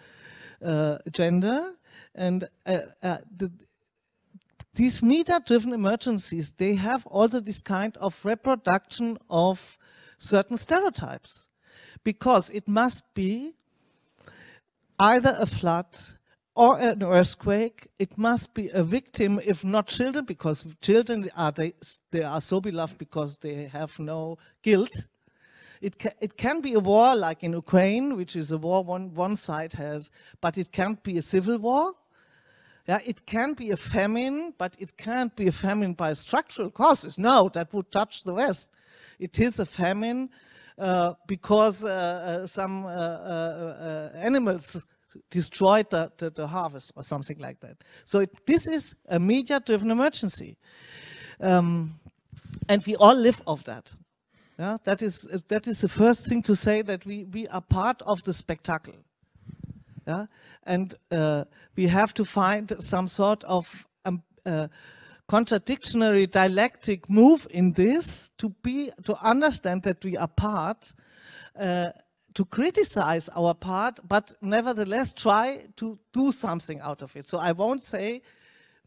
uh 0.61 0.99
gender 1.13 1.75
and 2.15 2.49
uh, 2.67 2.79
uh, 3.03 3.19
the, 3.37 3.51
these 4.75 5.03
media-driven 5.03 5.73
emergencies, 5.73 6.53
they 6.53 6.75
have 6.75 7.07
also 7.07 7.41
this 7.41 7.61
kind 7.61 7.97
of 7.99 8.25
reproduction 8.25 9.19
of 9.31 9.79
certain 10.19 10.57
stereotypes 10.57 11.49
because 12.05 12.51
it 12.51 12.67
must 12.69 13.03
be 13.15 13.55
either 14.99 15.37
a 15.39 15.47
flood 15.47 15.87
or 16.59 16.77
an 16.81 17.05
earthquake. 17.05 17.87
It 18.01 18.19
must 18.19 18.53
be 18.53 18.69
a 18.71 18.83
victim, 18.83 19.41
if 19.45 19.65
not 19.65 19.87
children, 19.87 20.25
because 20.25 20.67
children 20.81 21.31
are 21.37 21.53
they, 21.53 21.73
they 22.11 22.25
are 22.25 22.41
so 22.41 22.61
beloved 22.61 22.99
because 22.99 23.37
they 23.37 23.67
have 23.67 23.97
no 24.01 24.39
guilt. 24.63 25.07
It, 25.81 26.01
ca 26.01 26.11
it 26.21 26.37
can 26.37 26.61
be 26.61 26.73
a 26.75 26.81
war 26.81 27.15
like 27.15 27.45
in 27.45 27.53
Ukraine, 27.53 28.17
which 28.17 28.35
is 28.35 28.51
a 28.51 28.59
war 28.59 28.83
one, 28.83 29.15
one 29.15 29.37
side 29.37 29.73
has, 29.75 30.11
but 30.41 30.59
it 30.59 30.73
can't 30.73 31.01
be 31.05 31.19
a 31.19 31.23
civil 31.23 31.59
war. 31.59 31.95
Yeah, 32.89 32.99
it 33.05 33.25
can 33.25 33.55
be 33.55 33.71
a 33.71 33.77
famine, 33.77 34.53
but 34.59 34.75
it 34.81 34.97
can't 34.97 35.35
be 35.37 35.47
a 35.47 35.53
famine 35.53 35.93
by 35.93 36.13
structural 36.15 36.71
causes. 36.71 37.19
No, 37.19 37.49
that 37.51 37.73
would 37.73 37.89
touch 37.93 38.25
the 38.25 38.35
West. 38.35 38.71
It 39.21 39.39
is 39.39 39.61
a 39.61 39.67
famine 39.67 40.31
uh, 40.77 41.15
because 41.29 41.85
uh, 41.85 41.89
uh, 41.89 42.47
some 42.47 42.87
animals 44.29 44.85
destroyed 45.31 45.91
the, 45.91 46.11
the, 46.19 46.31
the, 46.31 46.47
harvest 46.47 46.93
or 46.97 47.03
something 47.03 47.39
like 47.39 47.61
that. 47.61 47.77
So 48.05 48.21
it, 48.21 48.47
this 48.47 48.69
is 48.69 48.95
a 49.09 49.19
media-driven 49.19 49.91
emergency. 49.91 50.57
Um, 51.41 51.99
and 52.69 52.85
we 52.87 52.97
all 52.97 53.15
live 53.15 53.41
off 53.47 53.65
that. 53.65 53.95
Yeah, 54.59 54.77
that 54.85 55.03
is 55.03 55.29
that 55.47 55.69
is 55.69 55.81
the 55.83 55.89
first 55.89 56.29
thing 56.29 56.43
to 56.43 56.57
say 56.57 56.83
that 56.83 57.07
we 57.07 57.25
we 57.27 57.47
are 57.49 57.61
part 57.61 58.03
of 58.03 58.23
the 58.25 58.33
spectacle. 58.33 58.97
Yeah, 60.07 60.27
and 60.65 60.95
uh, 61.13 61.45
we 61.77 61.87
have 61.87 62.13
to 62.15 62.25
find 62.25 62.73
some 62.81 63.07
sort 63.07 63.45
of 63.45 63.87
um, 64.05 64.23
uh, 64.45 64.67
contradictory 65.29 66.27
dialectic 66.27 67.09
move 67.09 67.47
in 67.51 67.73
this 67.73 68.31
to 68.39 68.49
be 68.63 68.91
to 69.05 69.15
understand 69.23 69.85
that 69.85 70.03
we 70.05 70.17
are 70.17 70.29
part 70.29 70.93
uh, 71.61 71.91
to 72.35 72.45
criticize 72.45 73.29
our 73.31 73.55
part 73.55 74.01
but 74.07 74.35
nevertheless 74.41 75.13
try 75.13 75.67
to 75.77 75.99
do 76.13 76.33
something 76.33 76.81
out 76.81 77.03
of 77.03 77.15
it. 77.17 77.27
So 77.27 77.39
i 77.39 77.53
won't 77.53 77.83
say 77.83 78.23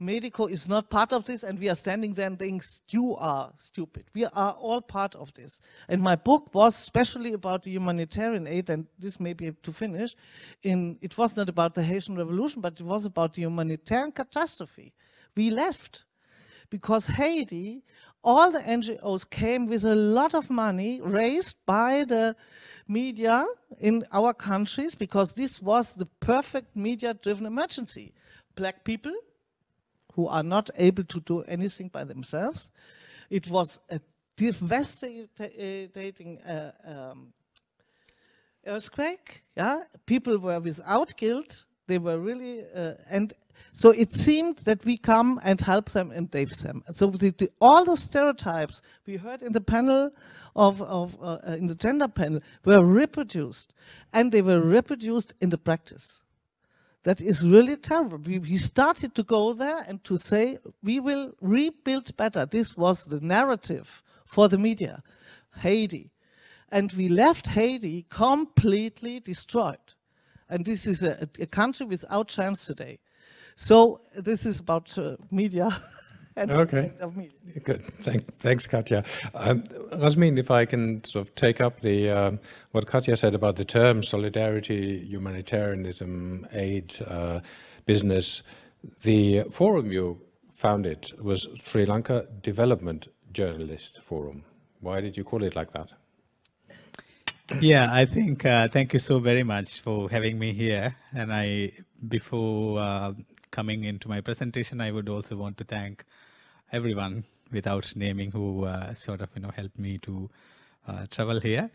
medico 0.02 0.48
is 0.48 0.68
not 0.68 0.90
part 0.90 1.14
of 1.14 1.24
this 1.26 1.44
and 1.44 1.60
we 1.60 1.70
are 1.70 1.76
standing 1.76 2.12
there 2.12 2.26
and 2.26 2.40
thinking 2.40 2.62
you 2.90 3.16
are 3.18 3.54
stupid. 3.56 4.06
We 4.16 4.26
are 4.26 4.54
all 4.54 4.82
part 4.82 5.14
of 5.16 5.32
this. 5.34 5.62
And 5.90 6.02
my 6.02 6.16
book 6.16 6.50
was 6.54 6.76
especially 6.76 7.34
about 7.34 7.62
the 7.64 7.72
humanitarian 7.72 8.48
aid 8.48 8.72
and 8.72 8.88
this 8.98 9.20
may 9.20 9.34
be 9.34 9.52
to 9.52 9.72
finish 9.72 10.16
in 10.64 10.98
it 11.02 11.18
was 11.18 11.38
not 11.38 11.50
about 11.50 11.76
the 11.76 11.84
haitian 11.84 12.18
revolution 12.18 12.62
but 12.62 12.80
it 12.80 12.86
was 12.86 13.06
about 13.06 13.34
the 13.34 13.44
humanitarian 13.44 14.12
catastrophe. 14.12 14.92
We 15.36 15.52
left 15.52 16.04
because 16.72 17.06
Haiti, 17.06 17.84
all 18.24 18.52
the 18.52 18.60
NGOs 18.60 19.30
came 19.30 19.68
with 19.68 19.84
a 19.84 19.96
lot 19.96 20.34
of 20.36 20.50
money 20.50 21.02
raised 21.02 21.56
by 21.66 22.06
the 22.06 22.36
media 22.88 23.46
in 23.80 24.04
our 24.12 24.34
countries 24.34 24.96
because 24.96 25.34
this 25.34 25.62
was 25.62 25.94
the 25.94 26.06
perfect 26.20 26.76
media-driven 26.76 27.46
emergency. 27.46 28.14
Black 28.56 28.84
people 28.84 29.14
who 30.14 30.28
are 30.28 30.44
not 30.44 30.70
able 30.78 31.04
to 31.06 31.20
do 31.22 31.42
anything 31.44 31.88
by 31.88 32.04
themselves. 32.04 32.70
It 33.30 33.48
was 33.50 33.80
a 33.90 34.00
devastating 34.36 35.28
uh, 36.42 36.72
um, 36.86 37.34
earthquake. 38.66 39.44
Yeah, 39.56 39.82
people 40.06 40.38
were 40.38 40.60
without 40.60 41.16
guilt. 41.18 41.64
They 41.92 41.98
were 41.98 42.20
really, 42.20 42.64
uh, 42.74 42.94
and 43.10 43.34
so 43.74 43.90
it 43.90 44.14
seemed 44.14 44.60
that 44.60 44.86
we 44.86 44.96
come 44.96 45.42
and 45.44 45.60
help 45.60 45.90
them 45.90 46.10
and 46.12 46.30
save 46.32 46.58
them. 46.60 46.84
And 46.88 46.96
so 46.96 47.08
the, 47.08 47.32
the, 47.32 47.52
all 47.60 47.84
the 47.84 47.98
stereotypes 47.98 48.82
we 49.06 49.18
heard 49.18 49.42
in 49.42 49.52
the 49.52 49.60
panel 49.60 50.12
of, 50.56 50.82
of 50.82 51.18
uh, 51.22 51.40
in 51.48 51.68
the 51.68 51.76
gender 51.76 52.08
panel 52.08 52.40
were 52.64 52.82
reproduced, 52.82 53.76
and 54.14 54.32
they 54.32 54.42
were 54.42 54.62
reproduced 54.62 55.34
in 55.42 55.50
the 55.50 55.58
practice. 55.58 56.22
That 57.04 57.20
is 57.20 57.46
really 57.46 57.76
terrible. 57.76 58.20
We, 58.20 58.40
we 58.40 58.56
started 58.56 59.14
to 59.16 59.24
go 59.24 59.52
there 59.52 59.84
and 59.86 60.02
to 60.06 60.16
say 60.16 60.60
we 60.82 61.02
will 61.02 61.34
rebuild 61.42 62.16
better. 62.16 62.46
This 62.46 62.78
was 62.78 63.04
the 63.04 63.20
narrative 63.20 64.02
for 64.24 64.48
the 64.48 64.58
media, 64.58 65.04
Haiti, 65.58 66.10
and 66.70 66.90
we 66.94 67.10
left 67.10 67.48
Haiti 67.48 68.06
completely 68.10 69.20
destroyed. 69.20 69.96
And 70.52 70.66
this 70.66 70.86
is 70.86 71.02
a, 71.02 71.28
a 71.40 71.48
country 71.48 71.86
without 71.88 72.28
chance 72.28 72.66
today. 72.66 73.00
So 73.56 74.00
this 74.16 74.46
is 74.46 74.60
about 74.60 74.96
uh, 74.98 75.16
media. 75.32 75.76
okay. 76.38 76.92
Media. 77.16 77.32
Good. 77.64 77.84
Thank, 78.04 78.38
thanks, 78.40 78.68
Katja. 78.68 79.04
Um, 79.34 79.64
Rasmin, 79.94 80.38
if 80.38 80.52
I 80.52 80.66
can 80.66 81.04
sort 81.06 81.26
of 81.26 81.36
take 81.36 81.62
up 81.62 81.80
the 81.80 82.10
uh, 82.10 82.32
what 82.72 82.86
Katja 82.86 83.18
said 83.18 83.34
about 83.34 83.56
the 83.56 83.66
term 83.66 84.04
solidarity, 84.04 85.00
humanitarianism, 85.06 86.48
aid, 86.52 86.96
uh, 87.08 87.40
business. 87.86 88.44
The 89.04 89.44
forum 89.50 89.92
you 89.92 90.22
founded 90.52 91.12
was 91.22 91.48
Sri 91.60 91.86
Lanka 91.86 92.28
Development 92.42 93.08
Journalist 93.32 94.02
Forum. 94.02 94.44
Why 94.80 95.02
did 95.02 95.16
you 95.16 95.24
call 95.24 95.44
it 95.44 95.56
like 95.56 95.72
that? 95.72 95.94
Yeah, 97.60 97.90
I 97.92 98.06
think 98.06 98.46
uh, 98.46 98.68
thank 98.68 98.94
you 98.94 99.00
so 99.00 99.20
very 99.20 99.44
much 99.44 99.82
for 99.82 100.10
having 100.10 100.40
me 100.40 100.54
here. 100.54 100.96
And 101.14 101.34
I, 101.34 101.72
before 102.08 102.80
uh, 102.80 103.14
coming 103.52 103.84
into 103.84 104.08
my 104.08 104.22
presentation, 104.22 104.82
I 104.82 104.92
would 104.92 105.10
also 105.10 105.36
want 105.36 105.58
to 105.58 105.64
thank 105.64 106.06
everyone 106.72 107.24
without 107.52 107.92
naming 107.96 108.32
who 108.32 108.66
uh, 108.66 108.94
sort 108.94 109.22
of 109.22 109.30
you 109.36 109.42
know 109.42 109.52
helped 109.56 109.78
me 109.78 109.98
to 110.00 110.30
uh, 110.88 111.06
travel 111.10 111.40
here. 111.40 111.70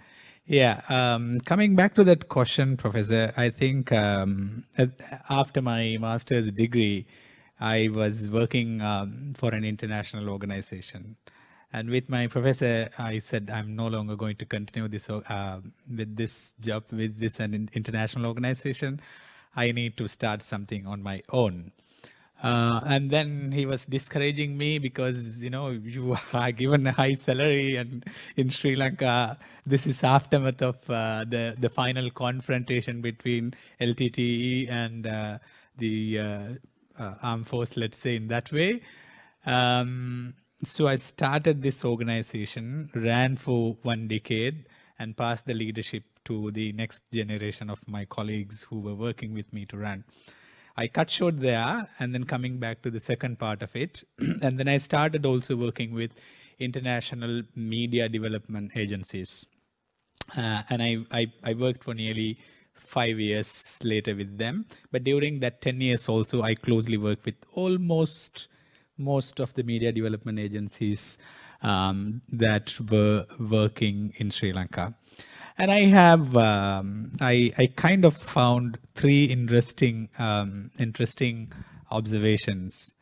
Yeah, 0.46 0.80
um, 0.88 1.40
coming 1.40 1.74
back 1.74 1.94
to 1.96 2.04
that 2.04 2.28
question, 2.28 2.76
Professor, 2.76 3.32
I 3.36 3.50
think 3.50 3.90
um, 3.92 4.64
after 5.28 5.60
my 5.60 5.96
master's 6.00 6.52
degree, 6.52 7.06
I 7.58 7.88
was 7.88 8.30
working 8.30 8.80
um, 8.80 9.34
for 9.36 9.52
an 9.52 9.64
international 9.64 10.30
organization. 10.30 11.16
And 11.76 11.90
with 11.90 12.08
my 12.08 12.26
professor, 12.26 12.88
I 12.96 13.18
said 13.18 13.50
I'm 13.52 13.76
no 13.76 13.86
longer 13.88 14.16
going 14.16 14.36
to 14.36 14.46
continue 14.46 14.88
this 14.88 15.10
uh, 15.10 15.60
with 15.94 16.16
this 16.16 16.54
job 16.58 16.84
with 16.90 17.20
this 17.20 17.38
an 17.38 17.68
international 17.74 18.24
organization. 18.24 18.98
I 19.54 19.72
need 19.72 19.98
to 19.98 20.08
start 20.08 20.40
something 20.40 20.86
on 20.86 21.02
my 21.02 21.20
own. 21.28 21.72
Uh, 22.42 22.80
and 22.86 23.10
then 23.10 23.52
he 23.52 23.66
was 23.66 23.84
discouraging 23.84 24.56
me 24.56 24.78
because 24.78 25.42
you 25.42 25.50
know 25.50 25.68
you 25.68 26.16
are 26.32 26.50
given 26.50 26.86
a 26.86 26.92
high 26.92 27.12
salary 27.12 27.76
and 27.76 28.06
in 28.36 28.48
Sri 28.48 28.74
Lanka 28.74 29.38
this 29.66 29.86
is 29.86 30.02
aftermath 30.02 30.62
of 30.62 30.78
uh, 30.88 31.26
the 31.28 31.56
the 31.58 31.68
final 31.68 32.10
confrontation 32.10 33.02
between 33.02 33.52
LTTE 33.82 34.70
and 34.70 35.06
uh, 35.06 35.38
the 35.76 36.20
uh, 36.20 36.48
uh, 36.98 37.14
armed 37.22 37.46
force 37.46 37.76
let's 37.76 37.98
say 37.98 38.16
in 38.16 38.28
that 38.28 38.50
way 38.50 38.80
um, 39.44 40.34
so 40.64 40.88
I 40.88 40.96
started 40.96 41.62
this 41.62 41.84
organization 41.84 42.90
ran 42.94 43.36
for 43.36 43.76
one 43.82 44.08
decade 44.08 44.66
and 44.98 45.16
passed 45.16 45.46
the 45.46 45.54
leadership 45.54 46.04
to 46.24 46.50
the 46.52 46.72
next 46.72 47.02
generation 47.12 47.68
of 47.68 47.86
my 47.86 48.04
colleagues 48.04 48.62
who 48.62 48.80
were 48.80 48.94
working 48.94 49.34
with 49.34 49.52
me 49.52 49.66
to 49.66 49.76
run. 49.76 50.04
I 50.78 50.88
cut 50.88 51.10
short 51.10 51.40
there 51.40 51.88
and 52.00 52.14
then 52.14 52.24
coming 52.24 52.58
back 52.58 52.82
to 52.82 52.90
the 52.90 53.00
second 53.00 53.38
part 53.38 53.62
of 53.62 53.74
it. 53.76 54.02
and 54.18 54.58
then 54.58 54.68
I 54.68 54.78
started 54.78 55.24
also 55.24 55.56
working 55.56 55.94
with 55.94 56.10
international 56.58 57.42
media 57.54 58.08
development 58.08 58.72
agencies. 58.76 59.46
Uh, 60.36 60.62
and 60.70 60.82
I, 60.82 60.98
I, 61.12 61.32
I 61.44 61.54
worked 61.54 61.84
for 61.84 61.94
nearly 61.94 62.38
five 62.74 63.18
years 63.18 63.78
later 63.82 64.14
with 64.14 64.36
them. 64.36 64.66
But 64.90 65.04
during 65.04 65.40
that 65.40 65.62
10 65.62 65.80
years 65.80 66.08
also, 66.08 66.42
I 66.42 66.54
closely 66.54 66.96
worked 66.98 67.24
with 67.24 67.36
almost 67.52 68.48
most 68.98 69.40
of 69.40 69.52
the 69.54 69.62
media 69.62 69.92
development 69.92 70.38
agencies 70.38 71.18
um, 71.62 72.20
that 72.32 72.74
were 72.90 73.26
working 73.38 74.12
in 74.16 74.30
Sri 74.30 74.52
Lanka 74.52 74.94
and 75.58 75.70
I 75.70 75.84
have 75.86 76.36
um, 76.36 77.12
I 77.20 77.52
I 77.56 77.66
kind 77.76 78.04
of 78.04 78.16
found 78.16 78.78
three 78.94 79.24
interesting 79.24 80.08
um, 80.18 80.70
interesting 80.78 81.52
observations. 81.90 82.92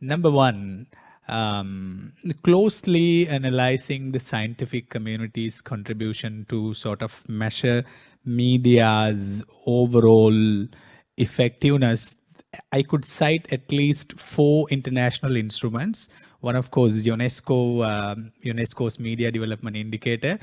Number 0.00 0.30
one, 0.30 0.86
um, 1.28 2.12
closely 2.44 3.26
analyzing 3.28 4.12
the 4.12 4.20
scientific 4.20 4.90
community's 4.90 5.60
contribution 5.60 6.46
to 6.48 6.74
sort 6.74 7.02
of 7.02 7.28
measure 7.28 7.84
media's 8.24 9.44
overall 9.66 10.66
effectiveness. 11.16 12.18
I 12.72 12.82
could 12.82 13.04
cite 13.04 13.52
at 13.52 13.70
least 13.70 14.18
four 14.18 14.68
international 14.70 15.36
instruments. 15.36 16.08
One, 16.40 16.56
of 16.56 16.70
course, 16.70 16.94
is 16.94 17.06
UNESCO, 17.06 17.86
um, 17.86 18.32
UNESCO's 18.44 18.98
Media 18.98 19.30
Development 19.30 19.76
Indicator, 19.76 20.38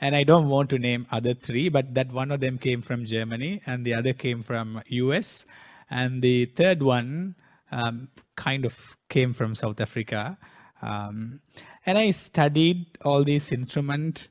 and 0.00 0.16
I 0.16 0.24
don't 0.24 0.48
want 0.48 0.70
to 0.70 0.78
name 0.78 1.06
other 1.10 1.34
three, 1.34 1.68
but 1.68 1.94
that 1.94 2.10
one 2.12 2.30
of 2.30 2.40
them 2.40 2.56
came 2.58 2.80
from 2.80 3.04
Germany 3.04 3.60
and 3.66 3.84
the 3.84 3.94
other 3.94 4.12
came 4.12 4.42
from 4.42 4.82
US. 4.86 5.46
And 5.90 6.22
the 6.22 6.46
third 6.46 6.82
one 6.82 7.34
um, 7.70 8.08
kind 8.36 8.64
of 8.64 8.96
came 9.08 9.32
from 9.32 9.54
South 9.54 9.80
Africa. 9.80 10.38
Um, 10.80 11.40
and 11.84 11.98
I 11.98 12.12
studied 12.12 12.86
all 13.04 13.24
these 13.24 13.52
instruments 13.52 14.28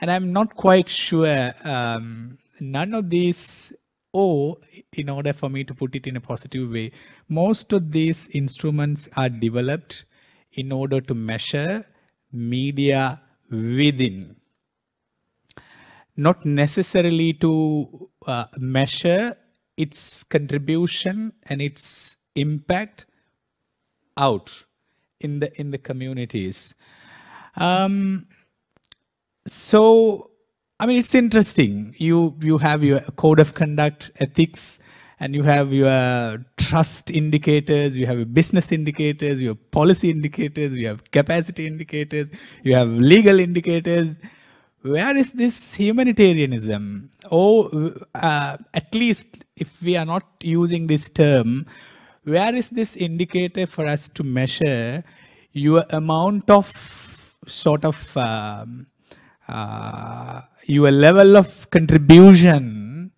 and 0.00 0.10
I'm 0.10 0.32
not 0.32 0.54
quite 0.56 0.88
sure 0.88 1.54
um, 1.64 2.36
none 2.60 2.92
of 2.92 3.08
these 3.08 3.72
or 4.16 4.56
in 4.94 5.10
order 5.10 5.34
for 5.34 5.50
me 5.50 5.62
to 5.62 5.74
put 5.74 5.94
it 5.94 6.06
in 6.06 6.16
a 6.16 6.20
positive 6.20 6.70
way, 6.70 6.90
most 7.28 7.74
of 7.74 7.92
these 7.92 8.28
instruments 8.28 9.10
are 9.14 9.28
developed 9.28 10.06
in 10.52 10.72
order 10.72 11.02
to 11.02 11.14
measure 11.14 11.84
media 12.32 13.20
within. 13.50 14.34
Not 16.16 16.46
necessarily 16.46 17.34
to 17.34 18.08
uh, 18.26 18.46
measure 18.56 19.36
its 19.76 20.24
contribution 20.24 21.34
and 21.50 21.60
its 21.60 22.16
impact 22.36 23.04
out 24.16 24.50
in 25.20 25.40
the 25.40 25.50
in 25.60 25.70
the 25.70 25.78
communities. 25.90 26.74
Um, 27.56 28.28
so 29.46 30.30
i 30.80 30.86
mean 30.86 30.98
it's 30.98 31.14
interesting 31.14 31.94
you 31.98 32.34
you 32.40 32.58
have 32.58 32.84
your 32.84 33.00
code 33.22 33.38
of 33.38 33.54
conduct 33.54 34.10
ethics 34.20 34.78
and 35.20 35.34
you 35.34 35.42
have 35.42 35.72
your 35.72 36.44
trust 36.56 37.10
indicators 37.10 37.96
you 37.96 38.06
have 38.06 38.18
your 38.18 38.26
business 38.26 38.72
indicators 38.72 39.40
you 39.40 39.48
have 39.48 39.70
policy 39.70 40.10
indicators 40.10 40.74
you 40.74 40.86
have 40.86 41.02
capacity 41.10 41.66
indicators 41.66 42.30
you 42.62 42.74
have 42.74 42.88
legal 42.88 43.40
indicators 43.40 44.18
where 44.86 45.16
is 45.16 45.32
this 45.32 45.74
humanitarianism? 45.74 47.10
Or 47.30 47.92
uh, 48.14 48.56
at 48.74 48.94
least 48.94 49.44
if 49.56 49.82
we 49.82 49.96
are 49.96 50.04
not 50.04 50.24
using 50.40 50.86
this 50.86 51.08
term, 51.08 51.66
where 52.24 52.54
is 52.54 52.70
this 52.70 52.96
indicator 52.96 53.66
for 53.66 53.86
us 53.86 54.08
to 54.10 54.22
measure 54.22 55.02
your 55.52 55.84
amount 55.90 56.48
of 56.50 57.34
sort 57.46 57.84
of 57.84 58.16
um, 58.16 58.86
uh, 59.48 60.42
your 60.64 60.90
level 60.90 61.36
of 61.36 61.68
contribution 61.70 63.10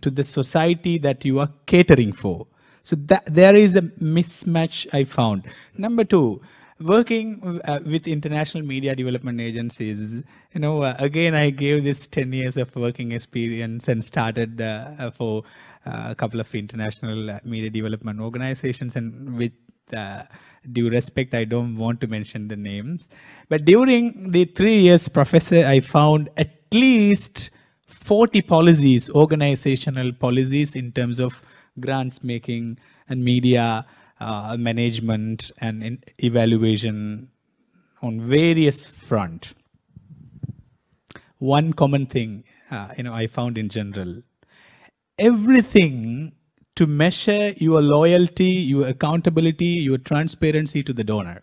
to 0.00 0.10
the 0.10 0.24
society 0.24 0.98
that 0.98 1.24
you 1.24 1.40
are 1.40 1.50
catering 1.66 2.12
for. 2.12 2.46
So 2.82 2.96
that 2.96 3.24
there 3.26 3.54
is 3.54 3.76
a 3.76 3.82
mismatch 3.82 4.86
I 4.94 5.04
found. 5.04 5.46
Number 5.76 6.04
two, 6.04 6.40
working 6.80 7.60
uh, 7.64 7.80
with 7.84 8.08
international 8.08 8.64
media 8.64 8.96
development 8.96 9.40
agencies, 9.40 10.22
you 10.54 10.60
know, 10.60 10.82
uh, 10.82 10.96
again, 10.98 11.34
I 11.34 11.50
gave 11.50 11.84
this 11.84 12.06
10 12.06 12.32
years 12.32 12.56
of 12.56 12.74
working 12.74 13.12
experience 13.12 13.88
and 13.88 14.02
started 14.02 14.60
uh, 14.60 15.10
for 15.10 15.44
uh, 15.86 16.08
a 16.08 16.14
couple 16.14 16.40
of 16.40 16.54
international 16.54 17.30
uh, 17.30 17.38
media 17.44 17.70
development 17.70 18.20
organizations 18.20 18.96
and 18.96 19.36
with 19.36 19.52
uh, 19.94 20.24
due 20.72 20.90
respect, 20.90 21.34
I 21.34 21.44
don't 21.44 21.76
want 21.76 22.00
to 22.02 22.06
mention 22.06 22.48
the 22.48 22.56
names. 22.56 23.08
But 23.48 23.64
during 23.64 24.30
the 24.30 24.44
three 24.44 24.78
years, 24.78 25.08
professor, 25.08 25.66
I 25.66 25.80
found 25.80 26.30
at 26.36 26.50
least 26.72 27.50
40 27.86 28.42
policies, 28.42 29.10
organizational 29.10 30.12
policies 30.12 30.74
in 30.74 30.92
terms 30.92 31.18
of 31.18 31.42
grants 31.78 32.22
making 32.22 32.78
and 33.08 33.24
media 33.24 33.86
uh, 34.20 34.56
management 34.58 35.50
and 35.60 36.04
evaluation 36.18 37.28
on 38.02 38.20
various 38.20 38.86
front. 38.86 39.54
One 41.38 41.72
common 41.72 42.06
thing, 42.06 42.44
uh, 42.70 42.88
you 42.96 43.04
know, 43.04 43.14
I 43.14 43.26
found 43.26 43.56
in 43.58 43.68
general, 43.68 44.22
everything 45.18 46.32
to 46.80 46.86
measure 46.86 47.52
your 47.58 47.82
loyalty, 47.82 48.52
your 48.72 48.88
accountability, 48.88 49.66
your 49.66 49.98
transparency 49.98 50.82
to 50.82 50.94
the 50.94 51.04
donor, 51.04 51.42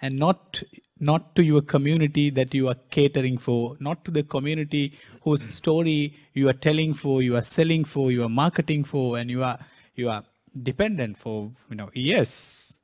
and 0.00 0.18
not 0.18 0.60
not 0.98 1.36
to 1.36 1.44
your 1.44 1.62
community 1.62 2.28
that 2.30 2.52
you 2.54 2.66
are 2.68 2.74
catering 2.90 3.38
for, 3.38 3.76
not 3.78 4.04
to 4.04 4.10
the 4.10 4.24
community 4.24 4.92
whose 5.22 5.42
story 5.54 6.12
you 6.34 6.48
are 6.48 6.58
telling 6.66 6.92
for, 6.92 7.22
you 7.22 7.36
are 7.36 7.42
selling 7.42 7.84
for, 7.84 8.10
you 8.10 8.24
are 8.24 8.28
marketing 8.28 8.82
for, 8.82 9.16
and 9.18 9.30
you 9.30 9.44
are 9.44 9.56
you 9.94 10.08
are 10.08 10.24
dependent 10.64 11.16
for 11.16 11.48
you 11.70 11.76
know 11.76 11.88
yes. 11.94 12.80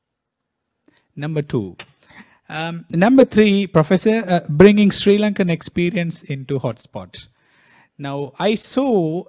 Number 1.17 1.43
two. 1.43 1.77
Um, 2.49 2.85
number 2.91 3.25
three, 3.25 3.67
Professor, 3.67 4.23
uh, 4.29 4.41
bringing 4.49 4.93
Sri 4.93 5.19
Lankan 5.19 5.51
experience 5.51 6.23
into 6.23 6.61
hotspot. 6.61 7.27
Now, 7.99 8.33
I 8.39 8.55
saw 8.55 9.25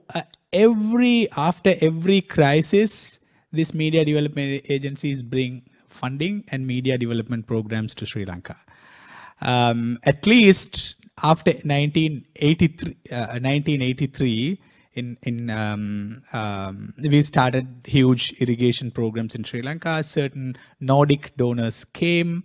every 0.53 1.29
after 1.37 1.75
every 1.81 2.21
crisis, 2.21 3.19
these 3.51 3.73
media 3.73 4.05
development 4.05 4.65
agencies 4.69 5.23
bring 5.23 5.63
funding 5.87 6.43
and 6.51 6.65
media 6.65 6.97
development 6.97 7.47
programs 7.47 7.95
to 7.95 8.05
Sri 8.05 8.25
Lanka. 8.25 8.55
Um, 9.41 9.99
at 10.03 10.25
least 10.27 10.95
after 11.23 11.51
1983, 11.51 12.97
uh, 13.11 13.39
1983 13.39 14.59
in 14.93 15.17
in 15.23 15.49
um, 15.49 16.21
um, 16.33 16.93
we 17.01 17.21
started 17.21 17.67
huge 17.85 18.33
irrigation 18.39 18.91
programs 18.91 19.35
in 19.35 19.43
Sri 19.43 19.61
Lanka. 19.61 20.03
Certain 20.03 20.55
Nordic 20.79 21.35
donors 21.37 21.85
came, 21.85 22.43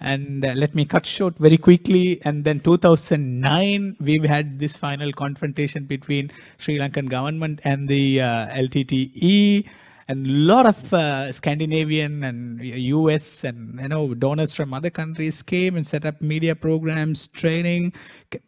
and 0.00 0.44
uh, 0.44 0.52
let 0.54 0.74
me 0.74 0.84
cut 0.84 1.06
short 1.06 1.38
very 1.38 1.56
quickly. 1.56 2.20
And 2.24 2.44
then 2.44 2.60
2009, 2.60 3.96
we've 4.00 4.24
had 4.24 4.58
this 4.58 4.76
final 4.76 5.12
confrontation 5.12 5.84
between 5.84 6.30
Sri 6.58 6.78
Lankan 6.78 7.08
government 7.08 7.60
and 7.64 7.88
the 7.88 8.20
uh, 8.20 8.46
LTTE 8.48 9.66
and 10.08 10.26
a 10.26 10.30
lot 10.30 10.66
of 10.66 10.92
uh, 10.92 11.32
Scandinavian 11.32 12.22
and 12.22 12.62
US 12.62 13.42
and 13.42 13.80
you 13.80 13.88
know 13.88 14.14
donors 14.14 14.52
from 14.52 14.72
other 14.72 14.90
countries 14.90 15.42
came 15.42 15.76
and 15.76 15.86
set 15.86 16.04
up 16.04 16.20
media 16.20 16.54
programs, 16.54 17.26
training. 17.28 17.92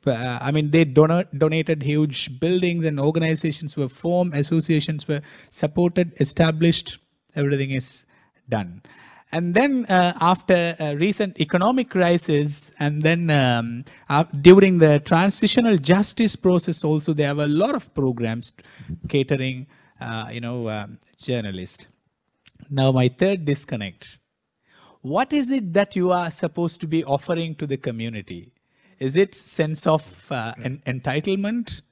Uh, 0.06 0.38
I 0.40 0.52
mean, 0.52 0.70
they 0.70 0.84
don- 0.84 1.26
donated 1.36 1.82
huge 1.82 2.38
buildings 2.38 2.84
and 2.84 3.00
organizations 3.00 3.76
were 3.76 3.88
formed, 3.88 4.34
associations 4.34 5.08
were 5.08 5.20
supported, 5.50 6.12
established. 6.20 6.98
Everything 7.34 7.70
is 7.72 8.06
done. 8.48 8.82
And 9.30 9.54
then 9.54 9.84
uh, 9.86 10.14
after 10.20 10.74
a 10.80 10.96
recent 10.96 11.38
economic 11.38 11.90
crisis, 11.90 12.72
and 12.78 13.02
then 13.02 13.28
um, 13.30 13.84
uh, 14.08 14.24
during 14.40 14.78
the 14.78 15.00
transitional 15.00 15.76
justice 15.76 16.34
process, 16.34 16.82
also 16.82 17.12
there 17.12 17.34
were 17.34 17.44
a 17.44 17.48
lot 17.48 17.74
of 17.74 17.92
programs 17.94 18.52
catering 19.08 19.66
uh, 20.00 20.28
you 20.30 20.40
know, 20.40 20.68
um, 20.68 20.98
journalist. 21.18 21.88
Now, 22.70 22.92
my 22.92 23.08
third 23.08 23.44
disconnect. 23.44 24.18
What 25.02 25.32
is 25.32 25.50
it 25.50 25.72
that 25.74 25.96
you 25.96 26.10
are 26.10 26.30
supposed 26.30 26.80
to 26.82 26.86
be 26.86 27.04
offering 27.04 27.54
to 27.56 27.66
the 27.66 27.76
community? 27.76 28.52
Is 28.98 29.16
it 29.16 29.34
sense 29.34 29.86
of 29.86 30.30
uh, 30.30 30.54
en- 30.64 30.82
entitlement? 30.86 31.82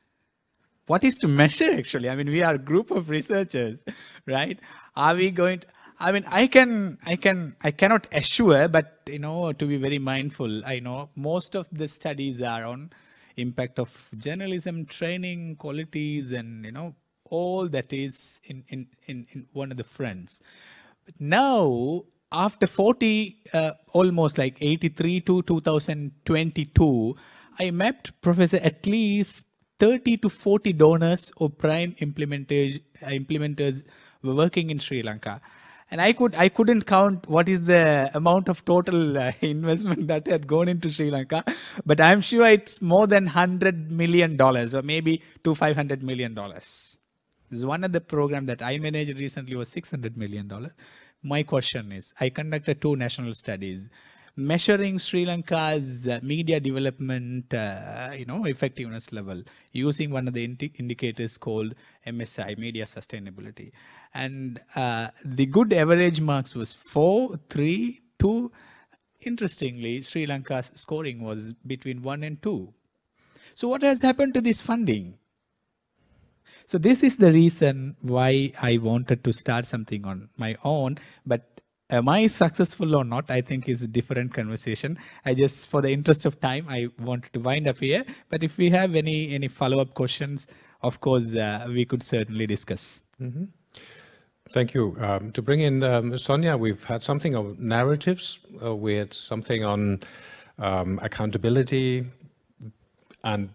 What 0.86 1.04
is 1.04 1.16
to 1.18 1.28
measure 1.28 1.70
actually? 1.72 2.10
I 2.10 2.16
mean, 2.16 2.28
we 2.28 2.42
are 2.42 2.54
a 2.54 2.58
group 2.58 2.90
of 2.90 3.08
researchers, 3.10 3.84
right? 4.26 4.58
Are 4.96 5.14
we 5.14 5.30
going 5.30 5.60
to, 5.60 5.66
I 5.98 6.12
mean, 6.12 6.24
I 6.28 6.46
can, 6.46 6.98
I 7.06 7.16
can, 7.16 7.56
I 7.62 7.70
cannot 7.70 8.06
assure, 8.12 8.68
but 8.68 9.00
you 9.06 9.18
know, 9.18 9.52
to 9.52 9.64
be 9.66 9.78
very 9.78 9.98
mindful, 9.98 10.64
I 10.66 10.78
know 10.78 11.08
most 11.16 11.54
of 11.56 11.68
the 11.72 11.88
studies 11.88 12.42
are 12.42 12.64
on 12.64 12.90
impact 13.36 13.78
of 13.78 14.10
journalism 14.16 14.86
training 14.86 15.56
qualities 15.56 16.32
and 16.32 16.64
you 16.64 16.72
know 16.72 16.94
all 17.30 17.68
that 17.68 17.92
is 17.92 18.40
in, 18.44 18.64
in, 18.68 18.86
in, 19.06 19.26
in 19.32 19.46
one 19.52 19.70
of 19.70 19.76
the 19.76 19.84
fronts. 19.84 20.40
But 21.04 21.14
now, 21.18 22.04
after 22.32 22.66
40, 22.66 23.36
uh, 23.52 23.72
almost 23.92 24.38
like 24.38 24.56
83 24.60 25.20
to 25.20 25.42
2022, 25.42 27.16
I 27.58 27.70
mapped, 27.70 28.20
Professor, 28.20 28.58
at 28.58 28.86
least 28.86 29.46
30 29.78 30.18
to 30.18 30.28
40 30.28 30.72
donors 30.74 31.32
or 31.36 31.50
prime 31.50 31.92
implementers, 32.00 32.80
uh, 33.02 33.08
implementers 33.08 33.84
were 34.22 34.34
working 34.34 34.70
in 34.70 34.78
Sri 34.78 35.02
Lanka. 35.02 35.40
And 35.90 36.00
I 36.00 36.12
could 36.12 36.34
I 36.34 36.48
couldn't 36.48 36.86
count 36.86 37.28
what 37.28 37.48
is 37.48 37.62
the 37.62 38.10
amount 38.14 38.48
of 38.48 38.64
total 38.64 39.16
uh, 39.16 39.32
investment 39.40 40.08
that 40.08 40.26
had 40.26 40.46
gone 40.46 40.68
into 40.68 40.90
Sri 40.90 41.10
Lanka, 41.10 41.44
but 41.84 42.00
I'm 42.00 42.20
sure 42.20 42.46
it's 42.46 42.82
more 42.82 43.06
than 43.06 43.26
hundred 43.26 43.90
million 43.90 44.36
dollars 44.36 44.74
or 44.74 44.82
maybe 44.82 45.22
to 45.44 45.54
five 45.54 45.76
hundred 45.76 46.02
million 46.02 46.34
dollars. 46.34 46.96
This 47.50 47.58
is 47.58 47.64
one 47.64 47.84
of 47.84 47.92
the 47.92 48.00
program 48.00 48.46
that 48.46 48.60
I 48.60 48.78
managed 48.78 49.18
recently 49.18 49.54
was 49.54 49.70
$600 49.70 50.16
million. 50.16 50.50
My 51.22 51.44
question 51.44 51.92
is, 51.92 52.12
I 52.20 52.28
conducted 52.28 52.82
two 52.82 52.96
national 52.96 53.34
studies 53.34 53.88
measuring 54.36 54.98
Sri 54.98 55.24
Lanka's 55.24 56.06
uh, 56.06 56.20
media 56.22 56.60
development, 56.60 57.52
uh, 57.54 58.10
you 58.16 58.26
know, 58.26 58.44
effectiveness 58.44 59.10
level 59.12 59.42
using 59.72 60.10
one 60.10 60.28
of 60.28 60.34
the 60.34 60.44
indi- 60.44 60.72
indicators 60.78 61.38
called 61.38 61.74
MSI, 62.06 62.58
media 62.58 62.84
sustainability. 62.84 63.72
And 64.14 64.60
uh, 64.74 65.08
the 65.24 65.46
good 65.46 65.72
average 65.72 66.20
marks 66.20 66.54
was 66.54 66.72
four, 66.72 67.36
three, 67.48 68.02
two. 68.18 68.52
Interestingly, 69.22 70.02
Sri 70.02 70.26
Lanka's 70.26 70.70
scoring 70.74 71.22
was 71.22 71.54
between 71.66 72.02
one 72.02 72.22
and 72.22 72.40
two. 72.42 72.72
So 73.54 73.68
what 73.68 73.82
has 73.82 74.02
happened 74.02 74.34
to 74.34 74.42
this 74.42 74.60
funding? 74.60 75.18
So 76.66 76.78
this 76.78 77.02
is 77.02 77.16
the 77.16 77.32
reason 77.32 77.96
why 78.02 78.52
I 78.60 78.78
wanted 78.78 79.24
to 79.24 79.32
start 79.32 79.64
something 79.64 80.04
on 80.04 80.28
my 80.36 80.56
own. 80.64 80.98
But 81.24 81.55
am 81.90 82.08
I 82.08 82.26
successful 82.26 82.94
or 82.94 83.04
not? 83.04 83.30
I 83.30 83.40
think 83.40 83.68
is 83.68 83.82
a 83.82 83.88
different 83.88 84.34
conversation. 84.34 84.98
I 85.24 85.34
just, 85.34 85.68
for 85.68 85.82
the 85.82 85.90
interest 85.90 86.26
of 86.26 86.40
time, 86.40 86.66
I 86.68 86.88
wanted 86.98 87.32
to 87.34 87.40
wind 87.40 87.68
up 87.68 87.78
here. 87.78 88.04
But 88.28 88.42
if 88.42 88.58
we 88.58 88.70
have 88.70 88.94
any 88.94 89.34
any 89.34 89.48
follow 89.48 89.80
up 89.80 89.94
questions, 89.94 90.46
of 90.82 91.00
course, 91.00 91.34
uh, 91.34 91.66
we 91.68 91.84
could 91.84 92.02
certainly 92.02 92.46
discuss. 92.46 93.02
Mm-hmm. 93.20 93.44
Thank 94.50 94.74
you. 94.74 94.96
Um, 95.00 95.32
to 95.32 95.42
bring 95.42 95.60
in 95.60 95.82
um, 95.82 96.16
Sonia, 96.16 96.56
we've 96.56 96.84
had 96.84 97.02
something 97.02 97.34
of 97.34 97.58
narratives. 97.58 98.38
Uh, 98.62 98.76
we 98.76 98.94
had 98.94 99.12
something 99.12 99.64
on 99.64 100.00
um, 100.58 101.00
accountability 101.02 102.06
and 103.24 103.50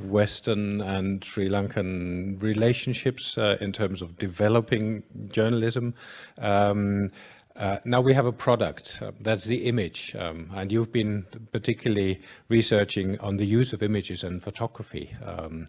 Western 0.00 0.80
and 0.80 1.24
Sri 1.24 1.48
Lankan 1.48 2.40
relationships 2.40 3.36
uh, 3.36 3.56
in 3.60 3.72
terms 3.72 4.00
of 4.00 4.16
developing 4.16 5.02
journalism. 5.28 5.94
Um, 6.38 7.10
uh, 7.56 7.78
now 7.84 8.00
we 8.00 8.14
have 8.14 8.26
a 8.26 8.32
product, 8.32 8.98
uh, 9.02 9.12
that's 9.20 9.44
the 9.44 9.64
image, 9.66 10.14
um, 10.18 10.50
and 10.54 10.72
you've 10.72 10.92
been 10.92 11.26
particularly 11.52 12.20
researching 12.48 13.18
on 13.20 13.36
the 13.36 13.44
use 13.44 13.72
of 13.72 13.82
images 13.82 14.24
and 14.24 14.42
photography. 14.42 15.14
Um, 15.24 15.66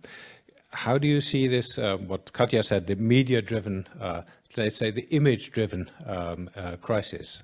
how 0.70 0.98
do 0.98 1.08
you 1.08 1.22
see 1.22 1.48
this, 1.48 1.78
uh, 1.78 1.98
what 1.98 2.34
Katja 2.34 2.64
said, 2.64 2.88
the 2.88 2.96
media-driven, 2.96 3.88
uh, 4.00 4.22
let's 4.58 4.76
say 4.76 4.92
the 4.92 5.08
image-driven 5.10 5.90
um, 6.06 6.50
uh, 6.56 6.78
crisis? 6.78 7.44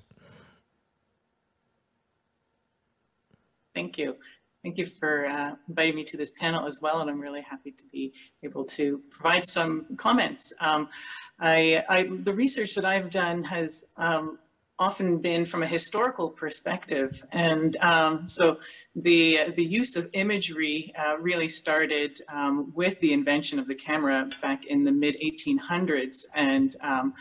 Thank 3.74 3.98
you. 3.98 4.16
Thank 4.62 4.76
you 4.76 4.84
for 4.84 5.26
uh, 5.26 5.54
inviting 5.68 5.94
me 5.94 6.04
to 6.04 6.18
this 6.18 6.32
panel 6.32 6.66
as 6.66 6.80
well, 6.82 7.00
and 7.00 7.08
I'm 7.08 7.20
really 7.20 7.40
happy 7.40 7.70
to 7.70 7.84
be 7.90 8.12
able 8.42 8.64
to 8.66 9.00
provide 9.10 9.46
some 9.46 9.86
comments. 9.96 10.52
Um, 10.60 10.90
I, 11.38 11.82
I, 11.88 12.02
the 12.02 12.34
research 12.34 12.74
that 12.74 12.84
I've 12.84 13.08
done 13.08 13.42
has 13.44 13.86
um, 13.96 14.38
often 14.78 15.16
been 15.16 15.46
from 15.46 15.62
a 15.62 15.66
historical 15.66 16.28
perspective, 16.28 17.24
and 17.32 17.78
um, 17.78 18.28
so 18.28 18.58
the 18.94 19.50
the 19.56 19.64
use 19.64 19.96
of 19.96 20.10
imagery 20.12 20.92
uh, 20.98 21.16
really 21.18 21.48
started 21.48 22.20
um, 22.28 22.70
with 22.74 23.00
the 23.00 23.14
invention 23.14 23.58
of 23.58 23.66
the 23.66 23.74
camera 23.74 24.28
back 24.42 24.66
in 24.66 24.84
the 24.84 24.92
mid 24.92 25.16
1800s, 25.24 26.26
and 26.34 26.76
um, 26.82 27.14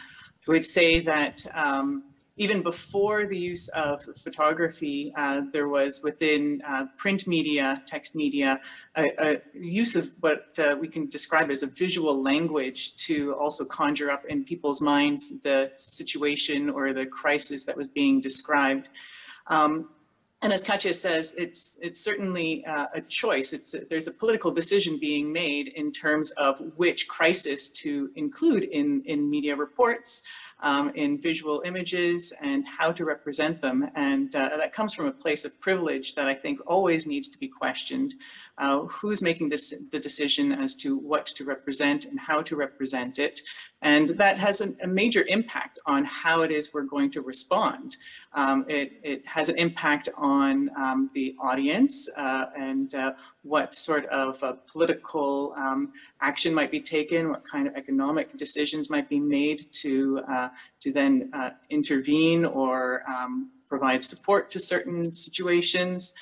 I 0.46 0.52
would 0.52 0.66
say 0.66 1.00
that 1.02 1.46
um, 1.56 2.04
even 2.40 2.64
before 2.64 3.28
the 3.28 3.38
use 3.38 3.68
of 3.70 4.02
photography, 4.18 5.14
uh, 5.18 5.42
there 5.52 5.68
was 5.68 6.02
within 6.02 6.62
uh, 6.66 6.86
print 6.96 7.28
media, 7.28 7.84
text 7.86 8.16
media, 8.16 8.62
a, 8.96 9.06
a 9.20 9.42
use 9.54 9.98
of 9.98 10.10
what 10.22 10.58
uh, 10.58 10.74
we 10.80 10.88
can 10.88 11.08
describe 11.10 11.52
as 11.52 11.64
a 11.64 11.68
visual 11.68 12.24
language 12.24 12.96
to 12.96 13.36
also 13.36 13.66
conjure 13.66 14.10
up 14.10 14.24
in 14.26 14.46
people's 14.46 14.82
minds 14.82 15.42
the 15.42 15.70
situation 15.76 16.70
or 16.70 16.94
the 16.94 17.06
crisis 17.06 17.66
that 17.66 17.76
was 17.76 17.90
being 17.90 18.22
described. 18.22 18.88
Um, 19.48 19.90
and 20.42 20.54
as 20.54 20.64
Katja 20.64 20.94
says, 20.94 21.36
it's 21.38 21.78
it's 21.82 22.00
certainly 22.00 22.66
uh, 22.66 22.86
a 22.94 23.02
choice. 23.02 23.52
It's 23.52 23.76
there's 23.90 24.08
a 24.08 24.12
political 24.12 24.52
decision 24.52 24.98
being 24.98 25.34
made 25.34 25.68
in 25.76 25.92
terms 25.92 26.32
of 26.32 26.60
which 26.78 27.10
crisis 27.10 27.70
to 27.84 28.10
include 28.16 28.64
in 28.64 29.04
in 29.06 29.30
media 29.30 29.58
reports, 29.58 30.24
um, 30.62 30.92
in 30.96 31.18
visual 31.18 31.62
images 31.66 32.34
and 32.42 32.68
how 32.68 32.92
to 32.92 33.06
represent 33.06 33.62
them. 33.62 33.90
And 33.96 34.36
uh, 34.36 34.58
that 34.58 34.74
comes 34.74 34.94
from 34.94 35.08
a 35.08 35.12
place 35.12 35.46
of 35.46 35.60
privilege 35.60 36.16
that 36.16 36.28
I 36.28 36.36
think 36.36 36.60
always 36.68 37.08
needs 37.08 37.30
to 37.30 37.40
be 37.40 37.48
questioned. 37.48 38.16
Uh, 38.60 38.82
who's 38.82 39.22
making 39.22 39.50
this 39.50 39.74
the 39.92 40.00
decision 40.00 40.52
as 40.52 40.76
to 40.76 40.98
what 40.98 41.26
to 41.26 41.46
represent 41.46 42.06
and 42.06 42.20
how 42.20 42.42
to 42.42 42.56
represent 42.56 43.18
it? 43.18 43.40
And 43.82 44.10
that 44.18 44.38
has 44.38 44.60
a, 44.60 44.74
a 44.84 44.88
major 44.88 45.24
impact 45.28 45.80
on 45.86 46.04
how 46.04 46.42
it 46.42 46.52
is 46.52 46.74
we're 46.74 46.82
going 46.82 47.12
to 47.12 47.22
respond. 47.22 47.96
Um, 48.34 48.66
it, 48.68 49.00
it, 49.04 49.26
has 49.26 49.48
an 49.48 49.58
impact 49.58 50.10
on 50.18 50.70
um, 50.78 51.10
the 51.14 51.36
audience 51.42 52.10
uh, 52.18 52.46
and 52.58 52.94
uh, 52.94 53.14
what 53.44 53.74
sort 53.74 54.06
of 54.08 54.44
uh, 54.44 54.54
political 54.68 55.54
um, 55.58 55.94
action 56.22 56.54
might 56.54 56.72
be 56.72 56.82
taken, 56.82 57.30
what 57.30 57.48
kind 57.48 57.68
of 57.68 57.76
economic 57.76 58.36
decisions 58.36 58.90
might 58.90 59.08
be 59.08 59.20
made 59.20 59.72
to, 59.72 60.22
uh, 60.30 60.50
to 60.82 60.92
then 60.92 61.30
uh, 61.34 61.52
intervene 61.70 62.44
or 62.46 63.04
um, 63.10 63.50
provide 63.68 64.04
support 64.04 64.50
to 64.50 64.60
certain 64.60 65.14
situations. 65.14 66.14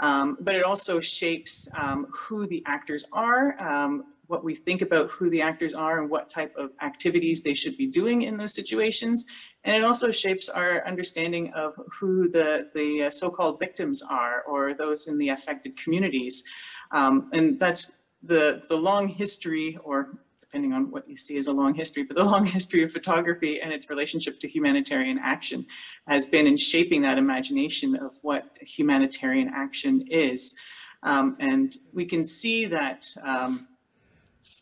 Um, 0.00 0.36
but 0.40 0.54
it 0.54 0.64
also 0.64 1.00
shapes 1.00 1.68
um, 1.76 2.06
who 2.12 2.46
the 2.46 2.62
actors 2.66 3.04
are, 3.12 3.60
um, 3.62 4.04
what 4.26 4.44
we 4.44 4.54
think 4.54 4.82
about 4.82 5.08
who 5.10 5.30
the 5.30 5.40
actors 5.40 5.74
are 5.74 6.00
and 6.00 6.10
what 6.10 6.28
type 6.28 6.54
of 6.56 6.70
activities 6.82 7.42
they 7.42 7.54
should 7.54 7.76
be 7.76 7.86
doing 7.86 8.22
in 8.22 8.36
those 8.36 8.54
situations. 8.54 9.26
And 9.64 9.76
it 9.76 9.84
also 9.84 10.10
shapes 10.10 10.48
our 10.48 10.86
understanding 10.86 11.52
of 11.54 11.78
who 11.92 12.28
the, 12.30 12.68
the 12.74 13.04
uh, 13.04 13.10
so-called 13.10 13.58
victims 13.58 14.02
are 14.02 14.42
or 14.42 14.74
those 14.74 15.06
in 15.08 15.18
the 15.18 15.28
affected 15.30 15.76
communities. 15.76 16.44
Um, 16.90 17.26
and 17.32 17.58
that's 17.58 17.92
the, 18.22 18.62
the 18.68 18.76
long 18.76 19.08
history 19.08 19.78
or 19.84 20.18
depending 20.56 20.72
on 20.72 20.90
what 20.90 21.06
you 21.06 21.16
see 21.16 21.36
as 21.36 21.48
a 21.48 21.52
long 21.52 21.74
history, 21.74 22.02
but 22.02 22.16
the 22.16 22.24
long 22.24 22.46
history 22.58 22.82
of 22.82 22.90
photography 22.90 23.60
and 23.60 23.74
its 23.74 23.90
relationship 23.90 24.40
to 24.40 24.48
humanitarian 24.48 25.18
action 25.18 25.66
has 26.08 26.24
been 26.24 26.46
in 26.46 26.56
shaping 26.56 27.02
that 27.02 27.18
imagination 27.18 27.94
of 27.94 28.16
what 28.22 28.56
humanitarian 28.62 29.50
action 29.54 30.02
is. 30.10 30.56
Um, 31.02 31.36
and 31.40 31.76
we 31.92 32.06
can 32.06 32.24
see 32.24 32.64
that 32.64 33.06
um, 33.22 33.68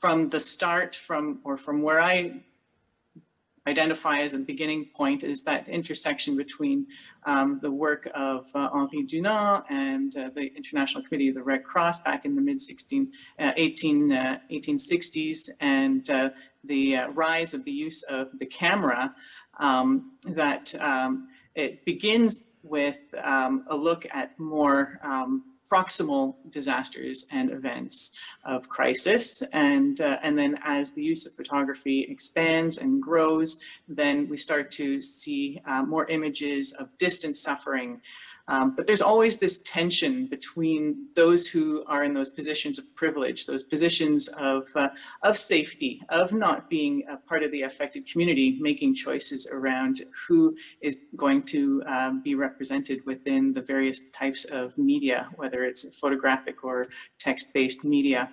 from 0.01 0.31
the 0.31 0.41
start 0.41 0.97
from 0.97 1.39
or 1.45 1.57
from 1.57 1.81
where 1.81 2.03
I 2.03 2.43
identify 3.67 4.19
as 4.19 4.35
a 4.35 4.39
beginning 4.39 4.87
point 4.95 5.25
is 5.25 5.43
that 5.43 5.69
intersection 5.69 6.37
between 6.37 6.87
um, 7.25 7.59
the 7.63 7.71
work 7.71 8.09
of 8.15 8.47
uh, 8.55 8.69
Henri 8.73 9.07
Dunant 9.07 9.65
and 9.71 10.17
uh, 10.17 10.31
the 10.35 10.53
International 10.55 11.03
Committee 11.03 11.29
of 11.29 11.35
the 11.35 11.43
Red 11.43 11.65
Cross 11.65 12.01
back 12.01 12.25
in 12.25 12.37
the 12.37 12.43
mid 12.43 12.61
16, 12.61 13.11
uh, 13.39 13.53
18, 13.57 14.09
1860s 14.51 15.49
uh, 15.49 15.53
and 15.61 16.11
uh, 16.11 16.31
the 16.65 16.97
uh, 16.97 17.09
rise 17.11 17.55
of 17.55 17.65
the 17.65 17.73
use 17.73 18.03
of 18.05 18.29
the 18.39 18.47
camera 18.47 19.15
um, 19.59 20.13
that 20.25 20.75
um, 20.81 21.29
it 21.55 21.85
begins 21.85 22.49
with 22.63 22.99
um, 23.23 23.65
a 23.69 23.77
look 23.77 24.07
at 24.13 24.39
more 24.39 24.99
um, 25.03 25.43
proximal 25.71 26.37
disasters 26.51 27.27
and 27.33 27.51
events 27.51 28.17
of 28.45 28.69
crisis. 28.69 29.43
And, 29.53 30.01
uh, 30.01 30.19
and 30.23 30.39
then 30.39 30.59
as 30.65 30.93
the 30.93 31.03
use 31.03 31.27
of 31.27 31.35
photography 31.35 32.07
expands 32.09 32.79
and 32.79 33.03
grows, 33.03 33.59
then 33.89 34.29
we 34.29 34.37
start 34.37 34.71
to 34.73 35.01
see 35.01 35.61
uh, 35.67 35.83
more 35.83 36.07
images 36.07 36.73
of 36.73 36.97
distant 36.99 37.37
suffering, 37.37 38.01
um, 38.47 38.75
but 38.77 38.87
there's 38.87 39.03
always 39.03 39.39
this 39.39 39.59
tension 39.63 40.27
between 40.27 41.09
those 41.17 41.47
who 41.47 41.83
are 41.87 42.05
in 42.05 42.13
those 42.13 42.31
positions 42.31 42.79
of 42.79 42.95
privilege, 42.95 43.47
those 43.47 43.63
positions 43.63 44.29
of, 44.39 44.67
uh, 44.77 44.89
of 45.23 45.39
safety, 45.39 46.03
of 46.11 46.33
not 46.33 46.69
being 46.69 47.05
a 47.11 47.17
part 47.17 47.43
of 47.43 47.51
the 47.53 47.63
affected 47.63 48.07
community, 48.07 48.59
making 48.61 48.95
choices 48.95 49.49
around 49.51 50.03
who 50.29 50.55
is 50.83 51.01
going 51.17 51.43
to 51.43 51.83
um, 51.87 52.23
be 52.23 52.35
represented 52.35 53.05
within 53.07 53.53
the 53.55 53.63
various 53.63 54.09
types 54.11 54.45
of 54.45 54.77
media, 54.77 55.29
whether 55.37 55.65
it's 55.65 55.99
photographic 55.99 56.65
or 56.65 56.87
text-based 57.19 57.85
media. 57.85 58.29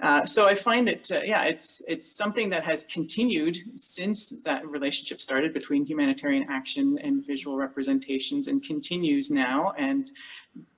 Uh, 0.00 0.24
so 0.24 0.46
I 0.46 0.54
find 0.54 0.88
it, 0.88 1.10
uh, 1.10 1.22
yeah, 1.24 1.44
it's 1.44 1.82
it's 1.88 2.10
something 2.10 2.50
that 2.50 2.64
has 2.64 2.84
continued 2.84 3.58
since 3.74 4.30
that 4.44 4.64
relationship 4.66 5.20
started 5.20 5.52
between 5.52 5.84
humanitarian 5.84 6.46
action 6.48 6.98
and 7.02 7.26
visual 7.26 7.56
representations 7.56 8.46
and 8.46 8.62
continues 8.62 9.30
now. 9.30 9.72
And 9.76 10.12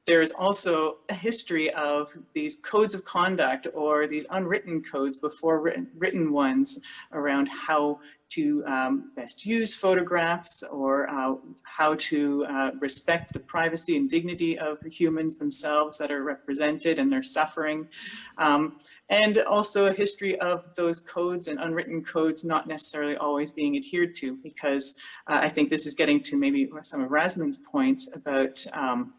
there's 0.07 0.33
also 0.33 0.97
a 1.11 1.15
history 1.15 1.71
of 1.75 2.17
these 2.33 2.61
codes 2.61 2.95
of 2.95 3.05
conduct 3.05 3.67
or 3.75 4.07
these 4.07 4.25
unwritten 4.31 4.83
codes 4.83 5.19
before 5.19 5.61
written, 5.61 5.89
written 5.97 6.33
ones 6.33 6.81
around 7.13 7.47
how 7.49 8.01
to 8.31 8.65
um, 8.67 9.13
best 9.17 9.45
use 9.45 9.75
photographs 9.75 10.63
or 10.65 11.09
uh, 11.11 11.35
how 11.65 11.95
to 11.97 12.45
uh, 12.47 12.71
respect 12.81 13.33
the 13.33 13.41
privacy 13.41 13.97
and 13.97 14.09
dignity 14.09 14.59
of 14.59 14.79
humans 14.83 15.37
themselves 15.37 15.99
that 15.99 16.11
are 16.11 16.23
represented 16.23 16.99
and 16.99 17.13
their 17.13 17.23
suffering. 17.23 17.89
Um, 18.39 18.79
and 19.09 19.39
also 19.39 19.87
a 19.87 19.93
history 19.93 20.39
of 20.39 20.73
those 20.77 21.01
codes 21.01 21.49
and 21.49 21.59
unwritten 21.59 22.05
codes 22.05 22.45
not 22.45 22.69
necessarily 22.69 23.17
always 23.17 23.51
being 23.51 23.77
adhered 23.77 24.15
to 24.17 24.37
because 24.37 25.01
uh, 25.27 25.41
I 25.43 25.49
think 25.49 25.69
this 25.69 25.85
is 25.85 25.95
getting 25.95 26.23
to 26.25 26.37
maybe 26.37 26.71
some 26.83 27.03
of 27.03 27.11
Rasmin's 27.11 27.59
points 27.59 28.13
about 28.15 28.65
um, 28.73 29.15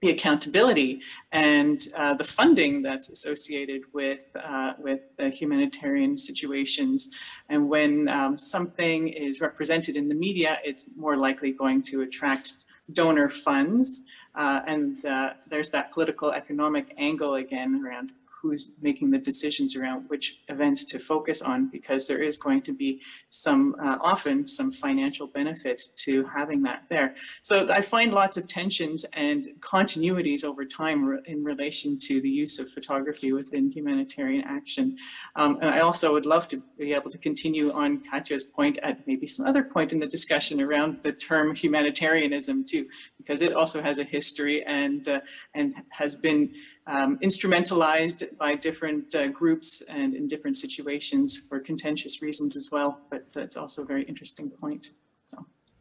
the 0.00 0.10
accountability 0.10 1.02
and 1.32 1.88
uh, 1.94 2.14
the 2.14 2.24
funding 2.24 2.82
that's 2.82 3.10
associated 3.10 3.82
with 3.92 4.24
uh, 4.42 4.72
with 4.78 5.00
the 5.18 5.28
humanitarian 5.28 6.16
situations. 6.16 7.10
And 7.48 7.68
when 7.68 8.08
um, 8.08 8.38
something 8.38 9.08
is 9.08 9.40
represented 9.40 9.96
in 9.96 10.08
the 10.08 10.14
media, 10.14 10.58
it's 10.64 10.90
more 10.96 11.16
likely 11.16 11.52
going 11.52 11.82
to 11.84 12.00
attract 12.02 12.64
donor 12.92 13.28
funds. 13.28 14.04
Uh, 14.34 14.60
and 14.66 15.04
uh, 15.04 15.30
there's 15.48 15.70
that 15.70 15.92
political 15.92 16.32
economic 16.32 16.94
angle 16.96 17.34
again 17.34 17.82
around 17.84 18.12
who's 18.40 18.72
making 18.80 19.10
the 19.10 19.18
decisions 19.18 19.76
around 19.76 20.04
which 20.08 20.40
events 20.48 20.84
to 20.86 20.98
focus 20.98 21.42
on 21.42 21.68
because 21.68 22.06
there 22.06 22.22
is 22.22 22.36
going 22.36 22.60
to 22.62 22.72
be 22.72 23.00
some 23.28 23.76
uh, 23.82 23.98
often 24.02 24.46
some 24.46 24.70
financial 24.70 25.26
benefit 25.26 25.82
to 25.96 26.24
having 26.24 26.62
that 26.62 26.84
there. 26.88 27.14
So 27.42 27.70
I 27.70 27.82
find 27.82 28.12
lots 28.12 28.36
of 28.36 28.46
tensions 28.46 29.04
and 29.12 29.48
continuities 29.60 30.44
over 30.44 30.64
time 30.64 31.04
re 31.04 31.18
in 31.26 31.44
relation 31.44 31.98
to 31.98 32.20
the 32.20 32.28
use 32.28 32.58
of 32.58 32.70
photography 32.70 33.32
within 33.32 33.70
humanitarian 33.70 34.44
action. 34.46 34.96
Um, 35.36 35.58
and 35.60 35.70
I 35.70 35.80
also 35.80 36.12
would 36.12 36.26
love 36.26 36.48
to 36.48 36.62
be 36.78 36.92
able 36.94 37.10
to 37.10 37.18
continue 37.18 37.72
on 37.72 38.02
Katja's 38.10 38.44
point 38.44 38.78
at 38.82 39.06
maybe 39.06 39.26
some 39.26 39.46
other 39.46 39.62
point 39.62 39.92
in 39.92 39.98
the 39.98 40.06
discussion 40.06 40.60
around 40.60 40.98
the 41.02 41.12
term 41.12 41.54
humanitarianism 41.54 42.64
too, 42.64 42.86
because 43.18 43.42
it 43.42 43.52
also 43.54 43.82
has 43.82 43.98
a 43.98 44.04
history 44.04 44.64
and 44.64 45.08
uh, 45.08 45.20
and 45.54 45.74
has 45.90 46.16
been 46.16 46.52
um, 46.86 47.18
instrumentalized 47.18 48.36
by 48.36 48.54
different 48.54 49.14
uh, 49.14 49.28
groups 49.28 49.82
and 49.82 50.14
in 50.14 50.28
different 50.28 50.56
situations 50.56 51.38
for 51.48 51.60
contentious 51.60 52.22
reasons 52.22 52.56
as 52.56 52.70
well. 52.70 53.00
But 53.10 53.32
that's 53.32 53.56
also 53.56 53.82
a 53.82 53.86
very 53.86 54.04
interesting 54.04 54.50
point. 54.50 54.90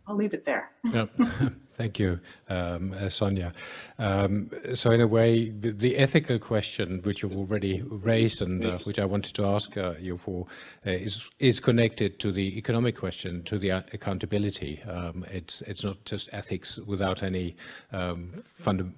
I'll 0.09 0.15
leave 0.15 0.33
it 0.33 0.43
there. 0.43 0.71
yeah. 0.93 1.05
Thank 1.75 1.97
you, 1.97 2.19
um, 2.49 2.93
uh, 2.93 3.07
Sonia. 3.07 3.53
Um, 3.99 4.49
so 4.73 4.91
in 4.91 4.99
a 4.99 5.07
way, 5.07 5.49
the, 5.49 5.71
the, 5.71 5.97
ethical 5.97 6.37
question, 6.37 7.01
which 7.03 7.21
you've 7.21 7.37
already 7.37 7.83
raised 7.83 8.41
and 8.41 8.65
uh, 8.65 8.79
which 8.79 8.99
I 8.99 9.05
wanted 9.05 9.33
to 9.35 9.45
ask 9.45 9.77
uh, 9.77 9.93
you 9.97 10.17
for, 10.17 10.45
uh, 10.85 10.89
is 10.89 11.29
is 11.39 11.61
connected 11.61 12.19
to 12.19 12.33
the 12.33 12.57
economic 12.57 12.97
question, 12.97 13.43
to 13.43 13.57
the 13.57 13.69
accountability. 13.69 14.81
Um, 14.89 15.25
it's 15.31 15.61
it's 15.61 15.85
not 15.85 16.03
just 16.03 16.27
ethics 16.33 16.79
without 16.79 17.23
any 17.23 17.55
um, 17.93 18.33
fund 18.43 18.93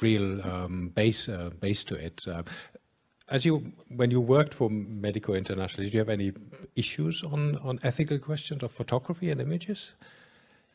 real 0.00 0.42
um, 0.46 0.90
base 0.94 1.28
uh, 1.28 1.50
base 1.58 1.82
to 1.84 1.96
it. 1.96 2.22
Uh, 2.28 2.44
as 3.30 3.44
you 3.44 3.72
when 3.88 4.12
you 4.12 4.20
worked 4.20 4.54
for 4.54 4.70
Medico 4.70 5.34
International, 5.34 5.82
did 5.82 5.92
you 5.92 5.98
have 5.98 6.08
any 6.08 6.32
issues 6.76 7.24
on 7.24 7.56
on 7.64 7.80
ethical 7.82 8.18
questions 8.18 8.62
of 8.62 8.70
photography 8.70 9.30
and 9.30 9.40
images? 9.40 9.94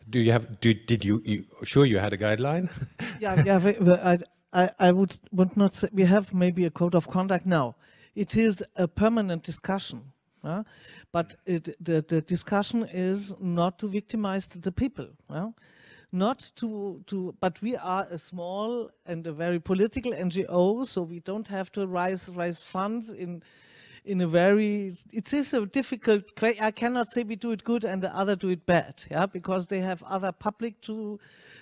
Do 0.10 0.20
you 0.20 0.32
have? 0.32 0.60
Do, 0.60 0.74
did 0.74 1.06
you, 1.06 1.22
you? 1.26 1.46
Sure, 1.64 1.86
you 1.86 2.00
had 2.00 2.14
a 2.14 2.18
guideline. 2.18 2.70
yeah, 3.20 3.44
yeah. 3.46 4.18
I, 4.54 4.70
I 4.80 4.92
would 4.92 5.18
would 5.32 5.56
not 5.56 5.74
say 5.74 5.90
we 5.94 6.04
have 6.04 6.34
maybe 6.34 6.66
a 6.66 6.72
code 6.72 6.96
of 6.96 7.08
conduct 7.08 7.46
now. 7.46 7.76
It 8.16 8.36
is 8.36 8.64
a 8.76 8.88
permanent 8.88 9.44
discussion, 9.44 10.02
uh, 10.44 10.64
but 11.12 11.36
it, 11.46 11.76
the 11.80 12.04
the 12.08 12.22
discussion 12.22 12.84
is 12.92 13.34
not 13.40 13.80
to 13.80 13.88
victimize 13.88 14.50
the 14.50 14.72
people. 14.72 15.08
Uh, 15.30 15.52
not 16.12 16.52
to 16.58 17.02
to 17.08 17.34
but 17.40 17.62
we 17.62 17.78
are 17.78 18.06
a 18.12 18.18
small 18.18 18.90
and 19.06 19.26
a 19.28 19.32
very 19.32 19.60
political 19.60 20.12
NGO, 20.12 20.86
so 20.86 21.02
we 21.02 21.22
don't 21.22 21.48
have 21.48 21.72
to 21.72 21.88
raise 21.88 22.30
raise 22.36 22.64
funds 22.64 23.10
in 23.10 23.42
in 24.04 24.22
a 24.22 24.28
very 24.28 24.92
it 25.14 25.32
is 25.34 25.54
a 25.54 25.66
difficult 25.66 26.24
i 26.60 26.72
cannot 26.72 27.08
say 27.12 27.24
we 27.24 27.36
do 27.36 27.52
it 27.52 27.64
good 27.64 27.84
and 27.86 28.02
the 28.02 28.16
other 28.16 28.36
do 28.36 28.50
it 28.50 28.66
bad 28.66 29.04
yeah 29.12 29.26
because 29.26 29.68
they 29.68 29.80
have 29.80 30.02
other 30.04 30.32
public 30.32 30.82
to 30.82 31.20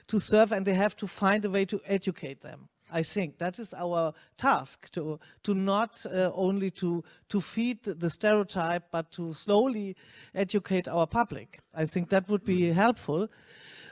to 0.08 0.19
serve 0.19 0.52
and 0.52 0.65
they 0.65 0.73
have 0.73 0.95
to 0.95 1.08
find 1.08 1.43
a 1.45 1.49
way 1.49 1.65
to 1.65 1.82
educate 1.86 2.41
them 2.41 2.69
i 2.91 3.04
think. 3.04 3.38
That 3.38 3.60
is 3.60 3.73
our 3.73 4.13
task 4.38 4.89
to 4.91 5.19
to 5.43 5.54
not 5.54 6.06
uh, 6.06 6.32
only 6.34 6.71
to 6.71 7.04
to 7.30 7.41
feed 7.41 7.84
the 7.84 8.10
stereotype 8.10 8.86
but 8.91 9.12
to 9.12 9.32
slowly 9.34 9.95
educate 10.34 10.88
our 10.88 11.08
public. 11.08 11.60
I 11.75 11.86
think 11.86 12.10
that 12.10 12.28
would 12.30 12.43
be 12.43 12.71
helpful 12.71 13.28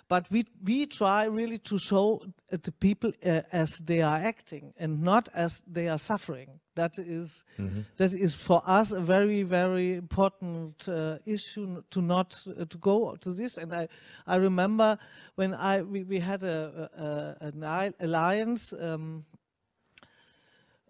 but 0.10 0.30
we, 0.32 0.46
we 0.63 0.86
try 0.86 1.26
really 1.26 1.58
to 1.60 1.78
show 1.78 2.22
the 2.50 2.72
people 2.72 3.12
uh, 3.26 3.41
as 3.52 3.78
they 3.84 4.02
are 4.02 4.15
acting 4.17 4.74
and 4.78 5.02
not 5.02 5.28
as 5.34 5.62
they 5.67 5.89
are 5.89 5.98
suffering. 5.98 6.60
That 6.76 6.98
is, 6.98 7.43
mm 7.58 7.70
-hmm. 7.70 7.84
that 7.96 8.13
is 8.13 8.36
for 8.36 8.62
us 8.67 8.93
a 8.93 9.02
very, 9.02 9.43
very 9.43 9.96
important 9.96 10.88
uh, 10.88 11.15
issue 11.26 11.82
to 11.89 12.02
not 12.02 12.46
uh, 12.48 12.65
to 12.67 12.78
go 12.80 13.15
to 13.17 13.34
this. 13.34 13.58
And 13.58 13.74
I, 13.74 13.88
I 14.26 14.38
remember 14.38 14.98
when 15.36 15.54
I 15.54 15.82
we, 15.82 16.04
we 16.04 16.22
had 16.22 16.43
a, 16.43 16.89
a 16.98 17.36
an 17.39 17.93
alliance 18.00 18.76
um, 18.76 19.26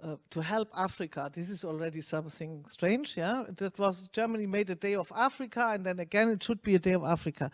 uh, 0.03 0.15
to 0.29 0.41
help 0.41 0.67
Africa. 0.73 1.29
This 1.33 1.49
is 1.49 1.65
already 1.65 2.01
something 2.01 2.65
strange, 2.67 3.17
yeah? 3.17 3.45
That 3.55 3.77
was 3.77 4.07
Germany 4.11 4.45
made 4.47 4.69
a 4.69 4.75
day 4.75 4.95
of 4.95 5.11
Africa, 5.15 5.71
and 5.73 5.85
then 5.85 5.99
again 5.99 6.29
it 6.29 6.43
should 6.43 6.61
be 6.61 6.75
a 6.75 6.79
day 6.79 6.93
of 6.93 7.03
Africa. 7.03 7.49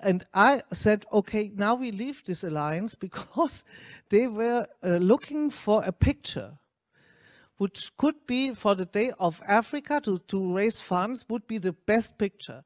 And 0.00 0.24
I 0.34 0.62
said, 0.72 1.04
okay, 1.12 1.50
now 1.54 1.74
we 1.74 1.92
leave 1.92 2.24
this 2.24 2.44
alliance 2.44 2.94
because 2.94 3.64
they 4.08 4.26
were 4.26 4.66
uh, 4.82 4.88
looking 4.96 5.50
for 5.50 5.82
a 5.84 5.92
picture 5.92 6.58
which 7.58 7.96
could 7.96 8.26
be 8.26 8.52
for 8.54 8.74
the 8.74 8.84
Day 8.84 9.12
of 9.18 9.40
Africa 9.46 10.00
to, 10.04 10.18
to 10.28 10.54
raise 10.54 10.80
funds 10.80 11.24
would 11.28 11.46
be 11.46 11.58
the 11.58 11.72
best 11.72 12.18
picture. 12.18 12.64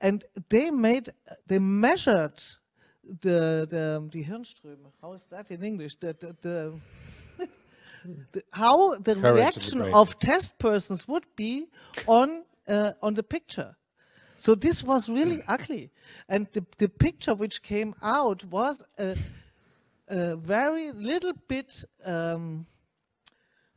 And 0.00 0.24
they 0.50 0.70
made, 0.70 1.10
they 1.46 1.58
measured 1.58 2.42
the, 3.22 3.66
the, 3.70 4.06
the 4.10 4.24
Hirnströme, 4.24 4.92
how 5.00 5.14
is 5.14 5.24
that 5.30 5.50
in 5.50 5.62
English? 5.62 5.96
The, 5.96 6.14
the, 6.18 6.36
the, 6.42 7.46
the 8.32 8.42
how 8.52 8.98
the 8.98 9.14
Current 9.14 9.36
reaction 9.36 9.80
of 9.80 10.18
test 10.18 10.58
persons 10.58 11.08
would 11.08 11.24
be 11.34 11.68
on, 12.06 12.42
uh, 12.68 12.92
on 13.02 13.14
the 13.14 13.22
picture. 13.22 13.76
So 14.38 14.54
this 14.54 14.82
was 14.82 15.08
really 15.08 15.42
ugly. 15.48 15.90
And 16.28 16.46
the, 16.52 16.64
the 16.78 16.88
picture 16.88 17.34
which 17.34 17.62
came 17.62 17.94
out 18.02 18.44
was 18.44 18.82
a, 18.98 19.16
a 20.08 20.36
very 20.36 20.92
little 20.92 21.32
bit 21.48 21.84
um, 22.04 22.66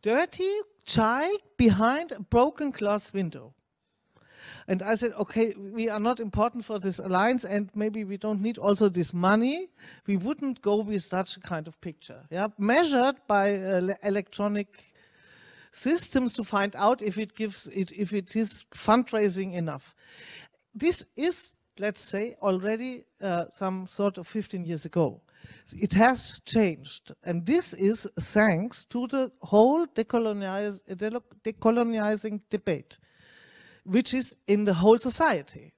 dirty 0.01 0.51
child 0.85 1.39
behind 1.57 2.11
a 2.11 2.19
broken 2.19 2.71
glass 2.71 3.13
window. 3.13 3.53
And 4.67 4.83
I 4.83 4.93
said, 4.93 5.13
okay, 5.13 5.55
we 5.57 5.89
are 5.89 5.99
not 5.99 6.19
important 6.19 6.63
for 6.63 6.77
this 6.77 6.99
alliance 6.99 7.43
and 7.43 7.71
maybe 7.73 8.03
we 8.03 8.17
don't 8.17 8.39
need 8.39 8.59
also 8.59 8.87
this 8.87 9.15
money. 9.15 9.69
We 10.05 10.17
wouldn't 10.17 10.61
go 10.61 10.75
with 10.75 11.03
such 11.03 11.37
a 11.37 11.39
kind 11.39 11.67
of 11.67 11.81
picture. 11.81 12.21
Yeah, 12.29 12.49
Measured 12.59 13.15
by 13.27 13.55
uh, 13.55 13.95
electronic 14.03 14.93
systems 15.71 16.33
to 16.33 16.43
find 16.43 16.75
out 16.75 17.01
if 17.01 17.17
it 17.17 17.35
gives 17.35 17.67
it, 17.67 17.91
if 17.91 18.13
it 18.13 18.35
is 18.35 18.63
fundraising 18.73 19.53
enough 19.53 19.95
this 20.73 21.05
is, 21.15 21.53
let's 21.79 22.01
say, 22.01 22.35
already 22.41 23.05
uh, 23.21 23.45
some 23.51 23.87
sort 23.87 24.17
of 24.17 24.27
15 24.27 24.65
years 24.65 24.85
ago. 24.85 25.21
It 25.75 25.93
has 25.93 26.41
changed. 26.45 27.11
And 27.23 27.45
this 27.45 27.73
is 27.73 28.07
thanks 28.19 28.85
to 28.85 29.07
the 29.07 29.31
whole 29.41 29.85
decolonize, 29.87 30.79
decolonizing 31.43 32.41
debate, 32.49 32.97
which 33.83 34.13
is 34.13 34.35
in 34.47 34.65
the 34.65 34.73
whole 34.73 34.97
society. 34.97 35.73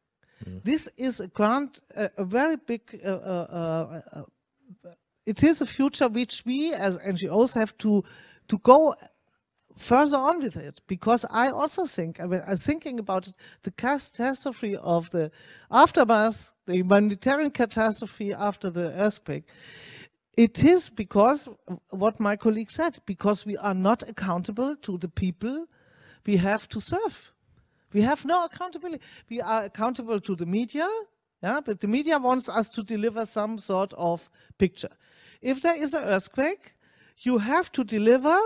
Mm. 0.46 0.64
This 0.64 0.90
is 0.98 1.20
a 1.20 1.28
grand, 1.28 1.80
uh, 1.96 2.08
a 2.18 2.24
very 2.24 2.56
big, 2.56 3.00
uh, 3.04 3.08
uh, 3.08 4.02
uh, 4.14 4.92
it 5.26 5.44
is 5.44 5.62
a 5.62 5.66
future 5.66 6.08
which 6.08 6.44
we 6.46 6.74
as 6.74 6.98
NGOs 6.98 7.54
have 7.54 7.78
to, 7.80 8.04
to 8.48 8.58
go 8.60 8.96
further 9.78 10.18
on 10.18 10.42
with 10.42 10.58
it 10.58 10.82
because 10.88 11.26
I 11.30 11.50
also 11.50 11.86
think, 11.86 12.20
I 12.20 12.26
mean, 12.26 12.42
I'm 12.48 12.58
thinking 12.58 13.00
about 13.00 13.32
the 13.64 13.72
catastrophe 13.72 14.76
of 14.78 15.10
the 15.10 15.32
aftermath, 15.70 16.54
the 16.66 16.76
humanitarian 16.78 17.52
catastrophe 17.52 18.34
after 18.34 18.70
the 18.70 18.92
earthquake. 18.94 19.46
It 20.34 20.64
is 20.64 20.90
because 20.90 21.50
what 21.90 22.20
my 22.20 22.36
colleague 22.36 22.72
said, 22.72 23.00
because 23.06 23.46
we 23.46 23.58
are 23.58 23.74
not 23.74 24.08
accountable 24.08 24.76
to 24.78 24.98
the 24.98 25.10
people 25.10 25.66
we 26.26 26.38
have 26.38 26.70
to 26.70 26.80
serve. 26.80 27.34
We 27.94 28.02
have 28.02 28.24
no 28.24 28.46
accountability. 28.46 29.04
We 29.30 29.42
are 29.42 29.66
accountable 29.66 30.20
to 30.22 30.36
the 30.36 30.46
media, 30.46 30.88
yeah, 31.44 31.60
but 31.60 31.80
the 31.80 31.88
media 31.88 32.18
wants 32.18 32.48
us 32.48 32.70
to 32.70 32.84
deliver 32.84 33.26
some 33.26 33.58
sort 33.58 33.94
of 33.94 34.30
picture. 34.58 34.96
If 35.42 35.62
there 35.62 35.76
is 35.76 35.94
an 35.94 36.04
earthquake, 36.04 36.76
you 37.18 37.38
have 37.40 37.72
to 37.74 37.84
deliver 37.84 38.38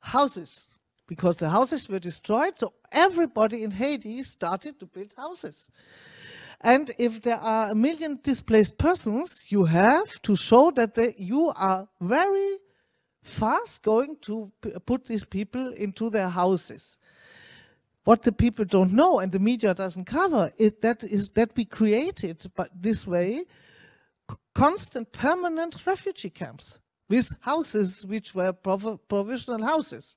houses 0.00 0.70
because 1.06 1.38
the 1.38 1.50
houses 1.50 1.88
were 1.88 1.98
destroyed. 1.98 2.58
So 2.58 2.72
everybody 2.92 3.64
in 3.64 3.70
Haiti 3.70 4.22
started 4.22 4.78
to 4.80 4.86
build 4.86 5.12
houses. 5.16 5.70
And 6.60 6.94
if 6.98 7.22
there 7.22 7.40
are 7.40 7.70
a 7.70 7.74
million 7.74 8.20
displaced 8.22 8.78
persons, 8.78 9.44
you 9.48 9.64
have 9.64 10.20
to 10.22 10.36
show 10.36 10.70
that 10.72 10.94
they, 10.94 11.14
you 11.16 11.52
are 11.56 11.88
very 12.00 12.58
fast 13.22 13.82
going 13.82 14.16
to 14.22 14.52
put 14.86 15.06
these 15.06 15.24
people 15.24 15.72
into 15.72 16.10
their 16.10 16.28
houses. 16.28 16.98
What 18.04 18.22
the 18.22 18.32
people 18.32 18.64
don't 18.64 18.92
know 18.92 19.20
and 19.20 19.32
the 19.32 19.38
media 19.38 19.74
doesn't 19.74 20.04
cover 20.04 20.52
is 20.58 20.72
that 20.80 21.04
is 21.04 21.28
that 21.30 21.50
we 21.56 21.64
created 21.64 22.50
but 22.56 22.70
this 22.74 23.06
way 23.06 23.44
constant 24.54 25.12
permanent 25.12 25.86
refugee 25.86 26.30
camps 26.30 26.80
with 27.10 27.34
houses 27.40 28.06
which 28.06 28.34
were 28.34 28.52
prov 28.52 28.98
provisional 29.08 29.62
houses. 29.62 30.16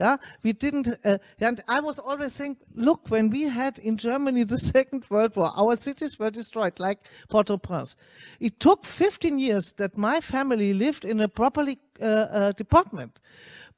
Yeah, 0.00 0.16
we 0.42 0.52
didn't, 0.52 0.88
uh, 1.06 1.16
and 1.40 1.62
I 1.68 1.80
was 1.80 1.98
always 1.98 2.34
saying, 2.34 2.58
look, 2.74 3.08
when 3.08 3.30
we 3.30 3.44
had 3.44 3.78
in 3.78 3.96
Germany 3.96 4.44
the 4.44 4.58
Second 4.74 5.06
World 5.08 5.36
War, 5.36 5.52
our 5.56 5.74
cities 5.74 6.18
were 6.18 6.30
destroyed, 6.30 6.78
like 6.78 6.98
Port-au-Prince. 7.30 7.96
It 8.40 8.60
took 8.60 8.84
15 8.84 9.38
years 9.38 9.72
that 9.78 9.96
my 9.96 10.20
family 10.20 10.74
lived 10.74 11.06
in 11.06 11.20
a 11.20 11.28
properly 11.28 11.78
uh, 12.02 12.04
uh, 12.04 12.52
department. 12.52 13.20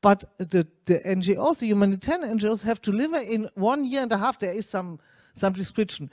But 0.01 0.25
the, 0.39 0.67
the 0.87 0.99
NGOs, 1.01 1.59
the 1.59 1.69
humanitarian 1.69 2.39
NGOs, 2.39 2.63
have 2.63 2.81
to 2.83 2.93
live 2.93 3.15
in 3.15 3.49
one 3.55 3.85
year 3.85 4.03
and 4.03 4.11
a 4.11 4.19
half. 4.19 4.41
There 4.41 4.53
is 4.53 4.69
some, 4.69 4.99
some 5.35 5.53
description 5.53 6.11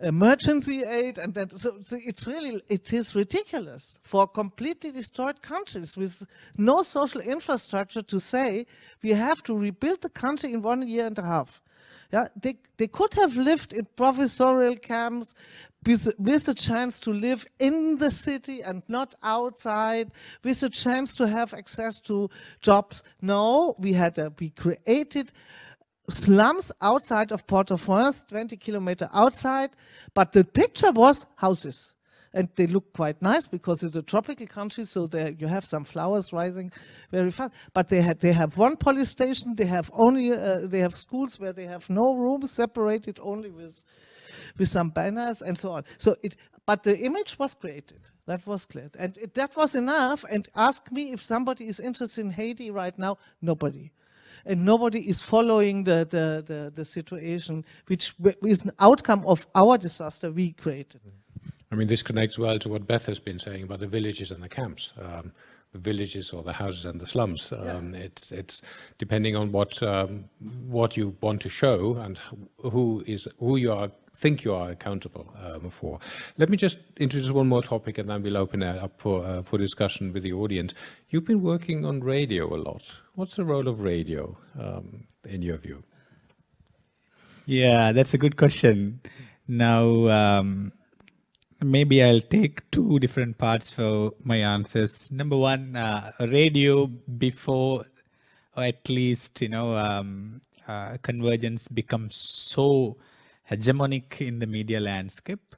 emergency 0.00 0.84
aid 0.84 1.18
and 1.18 1.34
that 1.34 1.58
so, 1.58 1.76
so, 1.82 1.98
it's 2.04 2.26
really 2.26 2.62
it 2.68 2.92
is 2.92 3.16
ridiculous 3.16 3.98
for 4.04 4.28
completely 4.28 4.92
destroyed 4.92 5.42
countries 5.42 5.96
with 5.96 6.24
no 6.56 6.82
social 6.82 7.20
infrastructure 7.20 8.02
to 8.02 8.20
say 8.20 8.64
we 9.02 9.10
have 9.10 9.42
to 9.42 9.56
rebuild 9.56 10.00
the 10.02 10.08
country 10.08 10.52
in 10.52 10.62
one 10.62 10.86
year 10.86 11.06
and 11.06 11.18
a 11.18 11.22
half. 11.22 11.60
Yeah 12.12 12.28
they 12.40 12.56
they 12.76 12.86
could 12.86 13.12
have 13.14 13.36
lived 13.36 13.72
in 13.72 13.86
provisorial 13.96 14.80
camps 14.80 15.34
with, 15.84 16.12
with 16.18 16.48
a 16.48 16.54
chance 16.54 17.00
to 17.00 17.12
live 17.12 17.46
in 17.58 17.96
the 17.96 18.10
city 18.10 18.60
and 18.62 18.82
not 18.88 19.14
outside 19.22 20.10
with 20.44 20.62
a 20.62 20.68
chance 20.68 21.14
to 21.14 21.26
have 21.26 21.54
access 21.54 21.98
to 22.00 22.30
jobs. 22.60 23.02
No 23.20 23.74
we 23.78 23.92
had 23.94 24.16
a, 24.18 24.32
we 24.38 24.50
created 24.50 25.32
slums 26.08 26.72
outside 26.80 27.32
of 27.32 27.46
Port-au-Prince, 27.46 28.24
20 28.28 28.56
kilometer 28.56 29.08
outside, 29.12 29.70
but 30.14 30.32
the 30.32 30.44
picture 30.44 30.90
was 30.90 31.26
houses. 31.36 31.94
And 32.34 32.48
they 32.56 32.66
look 32.66 32.92
quite 32.92 33.20
nice 33.22 33.46
because 33.46 33.82
it's 33.82 33.96
a 33.96 34.02
tropical 34.02 34.46
country, 34.46 34.84
so 34.84 35.06
there 35.06 35.30
you 35.30 35.46
have 35.46 35.64
some 35.64 35.82
flowers 35.82 36.30
rising 36.30 36.70
very 37.10 37.30
fast. 37.30 37.54
But 37.72 37.88
they 37.88 38.02
had 38.02 38.20
they 38.20 38.32
have 38.32 38.58
one 38.58 38.76
police 38.76 39.08
station. 39.08 39.54
They 39.54 39.64
have 39.64 39.90
only 39.94 40.32
uh, 40.32 40.60
they 40.64 40.80
have 40.80 40.94
schools 40.94 41.40
where 41.40 41.54
they 41.54 41.64
have 41.64 41.88
no 41.88 42.14
rooms 42.14 42.50
separated 42.50 43.18
only 43.22 43.48
with 43.48 43.82
with 44.58 44.68
some 44.68 44.90
banners 44.90 45.40
and 45.40 45.56
so 45.56 45.72
on. 45.72 45.84
So 45.96 46.16
it, 46.22 46.36
but 46.66 46.82
the 46.82 46.98
image 46.98 47.38
was 47.38 47.54
created. 47.54 48.00
That 48.26 48.46
was 48.46 48.66
clear, 48.66 48.90
and 48.98 49.16
it, 49.16 49.32
that 49.32 49.56
was 49.56 49.74
enough. 49.74 50.22
And 50.30 50.50
ask 50.54 50.92
me 50.92 51.12
if 51.12 51.24
somebody 51.24 51.66
is 51.66 51.80
interested 51.80 52.20
in 52.20 52.30
Haiti 52.30 52.70
right 52.70 52.96
now. 52.98 53.16
Nobody 53.40 53.90
and 54.44 54.64
nobody 54.64 55.08
is 55.08 55.20
following 55.20 55.84
the, 55.84 56.06
the, 56.08 56.42
the, 56.46 56.72
the, 56.74 56.84
situation, 56.84 57.64
which 57.86 58.14
is 58.42 58.62
an 58.62 58.72
outcome 58.78 59.24
of 59.26 59.46
our 59.54 59.78
disaster 59.78 60.30
we 60.30 60.52
created. 60.52 61.00
I 61.70 61.74
mean, 61.74 61.88
this 61.88 62.02
connects 62.02 62.38
well 62.38 62.58
to 62.58 62.68
what 62.68 62.86
Beth 62.86 63.06
has 63.06 63.20
been 63.20 63.38
saying 63.38 63.62
about 63.64 63.80
the 63.80 63.86
villages 63.86 64.30
and 64.30 64.42
the 64.42 64.48
camps. 64.48 64.92
Um, 65.00 65.32
the 65.72 65.78
villages 65.78 66.30
or 66.30 66.42
the 66.42 66.52
houses 66.52 66.84
and 66.86 67.00
the 67.00 67.06
slums. 67.06 67.52
Um, 67.52 67.94
yeah. 67.94 68.00
It's 68.00 68.32
it's 68.32 68.62
depending 68.96 69.36
on 69.36 69.52
what 69.52 69.82
um, 69.82 70.24
what 70.66 70.96
you 70.96 71.14
want 71.20 71.42
to 71.42 71.48
show 71.48 71.96
and 71.96 72.18
who 72.58 73.04
is 73.06 73.28
who 73.38 73.56
you 73.56 73.72
are 73.72 73.90
think 74.18 74.42
you 74.42 74.52
are 74.52 74.70
accountable 74.70 75.32
um, 75.40 75.70
for. 75.70 76.00
Let 76.38 76.48
me 76.50 76.56
just 76.56 76.78
introduce 76.96 77.30
one 77.30 77.48
more 77.48 77.62
topic 77.62 77.98
and 77.98 78.10
then 78.10 78.22
we'll 78.22 78.36
open 78.36 78.62
it 78.62 78.76
up 78.76 79.00
for, 79.00 79.24
uh, 79.24 79.42
for 79.42 79.58
discussion 79.58 80.12
with 80.12 80.24
the 80.24 80.32
audience. 80.32 80.74
You've 81.10 81.24
been 81.24 81.40
working 81.40 81.84
on 81.84 82.00
radio 82.00 82.52
a 82.52 82.58
lot. 82.58 82.82
What's 83.14 83.36
the 83.36 83.44
role 83.44 83.68
of 83.68 83.80
radio 83.80 84.36
um, 84.58 85.06
in 85.24 85.42
your 85.42 85.56
view? 85.56 85.84
Yeah, 87.46 87.92
that's 87.92 88.12
a 88.12 88.18
good 88.18 88.36
question. 88.36 89.00
Now, 89.46 90.08
um, 90.08 90.72
maybe 91.62 92.02
I'll 92.02 92.20
take 92.20 92.68
two 92.72 92.98
different 92.98 93.38
parts 93.38 93.70
for 93.70 94.12
my 94.24 94.38
answers. 94.38 95.10
Number 95.12 95.36
one, 95.36 95.76
uh, 95.76 96.10
radio 96.20 96.86
before, 96.86 97.86
or 98.56 98.64
at 98.64 98.88
least, 98.88 99.40
you 99.40 99.48
know, 99.48 99.76
um, 99.76 100.40
uh, 100.66 100.96
convergence 101.02 101.68
becomes 101.68 102.16
so 102.16 102.96
hegemonic 103.50 104.20
in 104.20 104.38
the 104.38 104.46
media 104.46 104.80
landscape. 104.80 105.54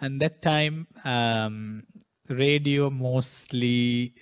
And 0.00 0.20
that 0.20 0.42
time, 0.42 0.86
um, 1.04 1.84
radio 2.28 2.90
mostly 2.90 4.14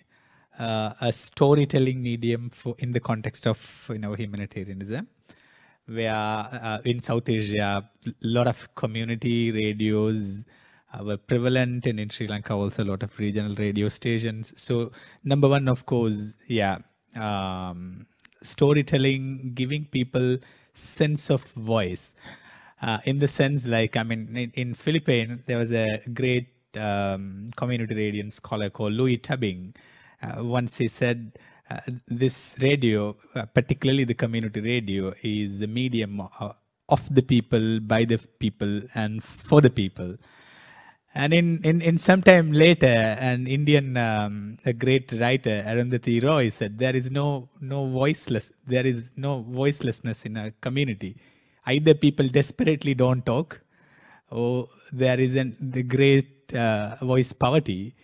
uh, 0.58 0.92
a 1.00 1.12
storytelling 1.12 2.02
medium 2.02 2.50
for 2.50 2.74
in 2.78 2.92
the 2.92 3.00
context 3.00 3.46
of 3.46 3.86
you 3.88 3.98
know 3.98 4.14
humanitarianism, 4.14 5.08
where 5.86 6.14
uh, 6.14 6.78
in 6.84 6.98
South 6.98 7.28
Asia, 7.28 7.88
a 8.06 8.12
lot 8.22 8.46
of 8.46 8.74
community 8.74 9.50
radios 9.50 10.44
uh, 10.92 11.04
were 11.04 11.16
prevalent, 11.16 11.86
and 11.86 11.98
in 11.98 12.10
Sri 12.10 12.28
Lanka 12.28 12.52
also 12.52 12.84
a 12.84 12.88
lot 12.92 13.02
of 13.02 13.18
regional 13.18 13.54
radio 13.54 13.88
stations. 13.88 14.52
So 14.60 14.92
number 15.24 15.48
one, 15.48 15.68
of 15.68 15.86
course, 15.86 16.36
yeah, 16.48 16.78
um, 17.16 18.06
storytelling, 18.42 19.52
giving 19.54 19.86
people 19.86 20.38
sense 20.74 21.30
of 21.30 21.42
voice 21.52 22.14
uh, 22.82 22.98
in 23.04 23.18
the 23.18 23.28
sense 23.28 23.66
like 23.66 23.96
i 23.96 24.02
mean 24.02 24.36
in, 24.36 24.50
in 24.54 24.74
philippines 24.74 25.40
there 25.46 25.58
was 25.58 25.72
a 25.72 26.00
great 26.12 26.48
um, 26.76 27.50
community 27.56 27.94
radio 27.94 28.28
scholar 28.28 28.70
called 28.70 28.92
louis 28.92 29.18
tabing. 29.18 29.74
Uh, 30.22 30.44
once 30.44 30.76
he 30.76 30.88
said 30.88 31.32
uh, 31.70 31.80
this 32.06 32.56
radio 32.60 33.16
uh, 33.34 33.44
particularly 33.46 34.04
the 34.04 34.14
community 34.14 34.60
radio 34.60 35.12
is 35.22 35.62
a 35.62 35.66
medium 35.66 36.20
uh, 36.20 36.52
of 36.88 37.02
the 37.14 37.22
people 37.22 37.80
by 37.80 38.04
the 38.04 38.18
people 38.38 38.82
and 38.94 39.22
for 39.22 39.60
the 39.60 39.70
people. 39.70 40.16
And 41.14 41.34
in, 41.34 41.60
in, 41.62 41.82
in 41.82 41.98
some 41.98 42.22
time 42.22 42.52
later, 42.52 42.86
an 42.86 43.46
Indian, 43.46 43.98
um, 43.98 44.56
a 44.64 44.72
great 44.72 45.12
writer, 45.12 45.62
Arundhati 45.66 46.22
Roy 46.22 46.48
said, 46.48 46.78
there 46.78 46.96
is 46.96 47.10
no, 47.10 47.50
no 47.60 47.86
voiceless, 47.86 48.50
there 48.66 48.86
is 48.86 49.10
no 49.16 49.44
voicelessness 49.50 50.24
in 50.24 50.38
a 50.38 50.52
community 50.62 51.16
either 51.66 51.94
people 51.94 52.28
desperately 52.28 52.94
don't 52.94 53.24
talk 53.24 53.60
or 54.30 54.68
there 54.92 55.20
isn't 55.20 55.72
the 55.72 55.82
great 55.82 56.52
uh, 56.54 56.96
voice 57.00 57.32
poverty. 57.32 57.94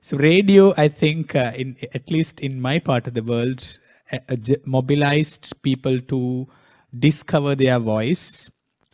So 0.00 0.18
radio 0.18 0.74
i 0.76 0.88
think 0.88 1.34
uh, 1.34 1.52
in 1.56 1.78
at 1.94 2.10
least 2.10 2.40
in 2.40 2.60
my 2.60 2.78
part 2.78 3.06
of 3.06 3.14
the 3.14 3.22
world 3.22 3.78
uh, 4.12 4.18
uh 4.28 4.36
mobilized 4.66 5.54
people 5.62 5.98
to 6.12 6.46
discover 6.98 7.54
their 7.54 7.78
voice 7.78 8.50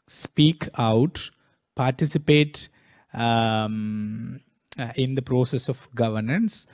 speak 0.06 0.68
out 0.78 1.30
participate 1.74 2.68
um, 3.12 4.38
uh, 4.78 4.92
in 4.94 5.16
the 5.16 5.22
process 5.22 5.68
of 5.68 5.88
governance 5.96 6.68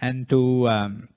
and 0.00 0.28
to 0.28 0.66
um, 0.68 1.08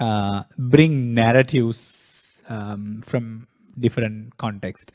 uh, 0.00 0.44
bring 0.56 1.12
narratives 1.12 2.42
um, 2.48 3.02
from 3.02 3.46
different 3.80 4.36
context. 4.38 4.92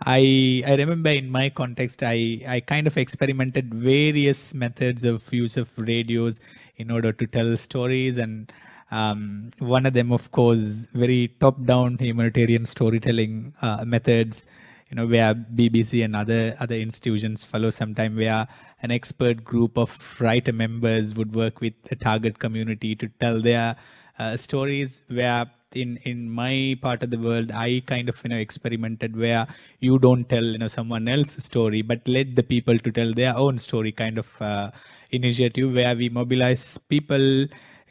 I 0.00 0.62
i 0.66 0.74
remember 0.74 1.10
in 1.10 1.30
my 1.30 1.48
context 1.48 2.02
i 2.02 2.40
i 2.48 2.60
kind 2.60 2.86
of 2.86 2.96
experimented 2.96 3.72
various 3.72 4.52
methods 4.52 5.04
of 5.04 5.32
use 5.32 5.56
of 5.56 5.70
radios 5.78 6.40
in 6.76 6.90
order 6.90 7.12
to 7.12 7.26
tell 7.26 7.56
stories 7.56 8.18
and 8.18 8.52
um, 8.90 9.50
one 9.58 9.86
of 9.86 9.92
them 9.92 10.12
of 10.12 10.30
course 10.32 10.86
very 10.94 11.28
top 11.40 11.64
down 11.64 11.96
humanitarian 11.98 12.66
storytelling 12.66 13.54
uh, 13.62 13.84
methods 13.86 14.46
you 14.90 14.96
know 14.96 15.06
where 15.06 15.34
bbc 15.34 16.04
and 16.04 16.14
other 16.14 16.56
other 16.60 16.76
institutions 16.76 17.42
follow 17.42 17.70
sometime 17.70 18.16
where 18.16 18.46
an 18.82 18.90
expert 18.90 19.42
group 19.44 19.78
of 19.78 20.20
writer 20.20 20.52
members 20.52 21.14
would 21.14 21.34
work 21.34 21.60
with 21.60 21.74
the 21.84 21.96
target 21.96 22.38
community 22.38 22.94
to 22.94 23.08
tell 23.20 23.40
their 23.40 23.76
uh, 24.18 24.36
stories 24.36 25.02
where 25.08 25.50
in 25.76 25.98
in 26.04 26.30
my 26.30 26.76
part 26.80 27.02
of 27.02 27.10
the 27.10 27.18
world 27.18 27.50
i 27.52 27.82
kind 27.86 28.08
of 28.08 28.20
you 28.24 28.30
know 28.30 28.36
experimented 28.36 29.16
where 29.16 29.46
you 29.80 29.98
don't 29.98 30.28
tell 30.28 30.44
you 30.44 30.58
know 30.58 30.68
someone 30.68 31.08
else's 31.08 31.44
story 31.44 31.82
but 31.82 32.06
let 32.06 32.34
the 32.34 32.42
people 32.42 32.78
to 32.78 32.90
tell 32.90 33.12
their 33.12 33.36
own 33.36 33.58
story 33.58 33.92
kind 33.92 34.18
of 34.18 34.42
uh, 34.42 34.70
initiative 35.10 35.74
where 35.74 35.94
we 35.94 36.08
mobilize 36.08 36.78
people 36.78 37.46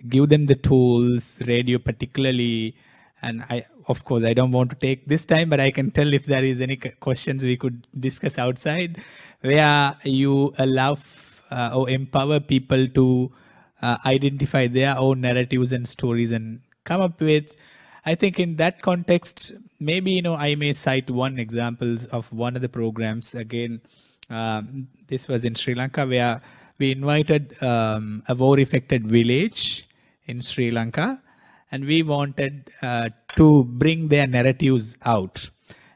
give 0.10 0.30
them 0.30 0.46
the 0.46 0.56
tools 0.56 1.38
radio 1.48 1.78
particularly. 1.78 2.76
And 3.22 3.44
i 3.50 3.66
of 3.88 4.04
course 4.06 4.24
i 4.24 4.34
don't 4.34 4.52
want 4.52 4.70
to 4.70 4.76
take 4.76 5.06
this 5.08 5.26
time 5.26 5.50
but 5.50 5.60
i 5.60 5.70
can 5.72 5.92
tell 5.92 6.14
if 6.14 6.26
there 6.26 6.44
is 6.44 6.60
any 6.62 6.76
questions 6.76 7.44
we 7.44 7.56
could 7.58 7.88
discuss 8.00 8.38
outside 8.38 9.02
where 9.42 9.96
you 10.04 10.54
allow 10.58 10.98
uh, 11.52 11.72
or 11.74 11.90
empower 11.90 12.40
people 12.40 12.88
to 12.88 13.32
uh, 13.82 13.98
identify 14.06 14.68
their 14.68 14.98
own 14.98 15.22
narratives 15.22 15.72
and 15.72 15.88
stories 15.88 16.32
and 16.32 16.62
come 16.86 17.02
up 17.02 17.20
with 17.20 17.56
I 18.06 18.16
think 18.16 18.40
in 18.40 18.58
that 18.58 18.82
context, 18.82 19.54
maybe 19.80 20.12
you 20.12 20.22
know 20.22 20.36
I 20.36 20.56
may 20.56 20.74
cite 20.74 21.10
one 21.10 21.40
examples 21.40 22.06
of 22.08 22.32
one 22.34 22.56
of 22.56 22.62
the 22.62 22.70
programs. 22.70 23.34
Again, 23.34 23.82
um, 24.30 24.88
this 25.08 25.28
was 25.28 25.46
in 25.46 25.56
Sri 25.56 25.74
Lanka 25.74 26.06
where 26.06 26.42
we 26.80 26.92
invited 26.92 27.62
um, 27.64 28.24
a 28.28 28.36
war-affected 28.36 29.08
village 29.08 29.88
in 30.26 30.42
Sri 30.42 30.72
Lanka, 30.72 31.22
and 31.72 31.86
we 31.86 32.04
wanted 32.04 32.72
uh, 32.82 33.10
to 33.36 33.64
bring 33.64 34.10
their 34.10 34.28
narratives 34.28 34.98
out. 35.06 35.50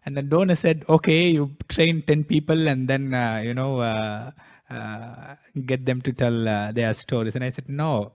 And 0.06 0.16
the 0.16 0.22
donor 0.22 0.56
said, 0.56 0.86
"Okay, 0.88 1.32
you 1.32 1.52
train 1.68 2.02
ten 2.04 2.24
people, 2.24 2.70
and 2.70 2.88
then 2.88 3.14
uh, 3.14 3.42
you 3.44 3.54
know 3.54 3.82
uh, 3.82 4.32
uh 4.70 5.36
get 5.66 5.86
them 5.86 6.02
to 6.02 6.14
tell 6.14 6.48
uh, 6.48 6.72
their 6.72 6.94
stories." 6.94 7.36
And 7.36 7.44
I 7.44 7.50
said, 7.50 7.68
"No, 7.68 8.14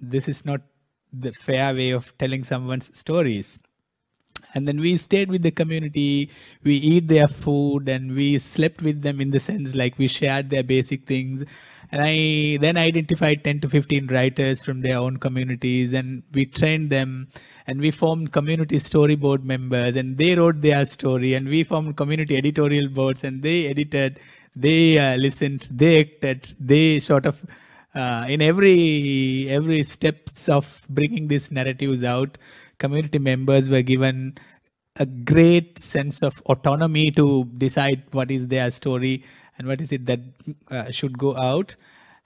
this 0.00 0.28
is 0.28 0.44
not 0.44 0.60
the 1.20 1.32
fair 1.32 1.74
way 1.74 1.90
of 1.90 2.16
telling 2.18 2.44
someone's 2.44 2.96
stories. 2.96 3.60
And 4.54 4.68
then 4.68 4.78
we 4.78 4.96
stayed 4.96 5.30
with 5.30 5.42
the 5.42 5.50
community 5.50 6.30
we 6.62 6.76
eat 6.76 7.08
their 7.08 7.28
food 7.28 7.88
and 7.88 8.14
we 8.14 8.38
slept 8.38 8.82
with 8.82 9.02
them 9.02 9.20
in 9.20 9.30
the 9.30 9.40
sense 9.40 9.74
like 9.74 9.98
we 9.98 10.06
shared 10.06 10.50
their 10.50 10.62
basic 10.62 11.06
things. 11.06 11.44
And 11.90 12.02
i 12.02 12.58
then 12.60 12.76
identified 12.76 13.44
10 13.44 13.60
to 13.60 13.68
15 13.68 14.06
writers 14.08 14.64
from 14.64 14.80
their 14.80 14.96
own 14.98 15.16
communities 15.18 15.92
and 15.92 16.22
we 16.32 16.46
trained 16.46 16.90
them 16.90 17.28
and 17.66 17.80
we 17.80 17.90
formed 17.90 18.32
community 18.32 18.76
storyboard 18.76 19.44
members 19.44 19.96
and 19.96 20.18
they 20.18 20.34
wrote 20.34 20.60
their 20.60 20.84
story 20.84 21.34
and 21.34 21.48
we 21.48 21.62
formed 21.62 21.96
community 21.96 22.36
editorial 22.36 22.88
boards 22.88 23.22
and 23.22 23.42
they 23.42 23.66
edited 23.66 24.18
they 24.56 24.98
uh, 24.98 25.16
listened 25.16 25.68
they 25.70 26.00
acted 26.00 26.54
they 26.58 27.00
sort 27.00 27.26
of 27.26 27.44
uh, 27.94 28.26
in 28.28 28.42
every 28.42 29.48
every 29.48 29.82
steps 29.82 30.48
of 30.48 30.84
bringing 30.88 31.28
these 31.28 31.50
narratives 31.50 32.02
out 32.04 32.38
community 32.78 33.18
members 33.18 33.68
were 33.68 33.82
given 33.82 34.36
a 34.96 35.06
great 35.06 35.78
sense 35.78 36.22
of 36.22 36.32
autonomy 36.46 37.10
to 37.10 37.44
decide 37.58 38.02
what 38.12 38.30
is 38.30 38.46
their 38.48 38.70
story 38.70 39.24
and 39.58 39.66
what 39.66 39.80
is 39.80 39.92
it 39.92 40.06
that 40.06 40.20
uh, 40.70 40.90
should 40.90 41.18
go 41.18 41.36
out 41.36 41.74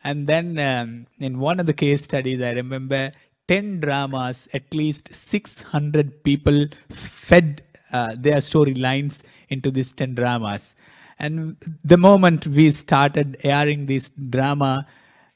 and 0.04 0.26
then 0.26 0.58
um, 0.58 1.06
in 1.18 1.38
one 1.38 1.58
of 1.60 1.66
the 1.66 1.72
case 1.72 2.02
studies 2.02 2.40
i 2.40 2.52
remember 2.52 3.10
10 3.48 3.80
dramas 3.80 4.48
at 4.52 4.74
least 4.74 5.12
600 5.12 6.22
people 6.22 6.66
fed 6.90 7.62
uh, 7.92 8.14
their 8.16 8.36
storylines 8.36 9.22
into 9.48 9.70
these 9.70 9.92
10 9.92 10.14
dramas. 10.14 10.76
And 11.18 11.56
the 11.84 11.96
moment 11.96 12.46
we 12.46 12.70
started 12.70 13.38
airing 13.42 13.86
this 13.86 14.10
drama, 14.10 14.86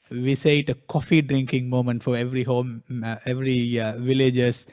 we 0.09 0.35
say 0.35 0.59
it 0.59 0.69
a 0.69 0.75
coffee 0.75 1.21
drinking 1.21 1.69
moment 1.69 2.03
for 2.03 2.15
every 2.15 2.43
home, 2.43 2.83
uh, 3.03 3.17
every 3.25 3.79
uh, 3.79 3.97
villagers. 3.97 4.67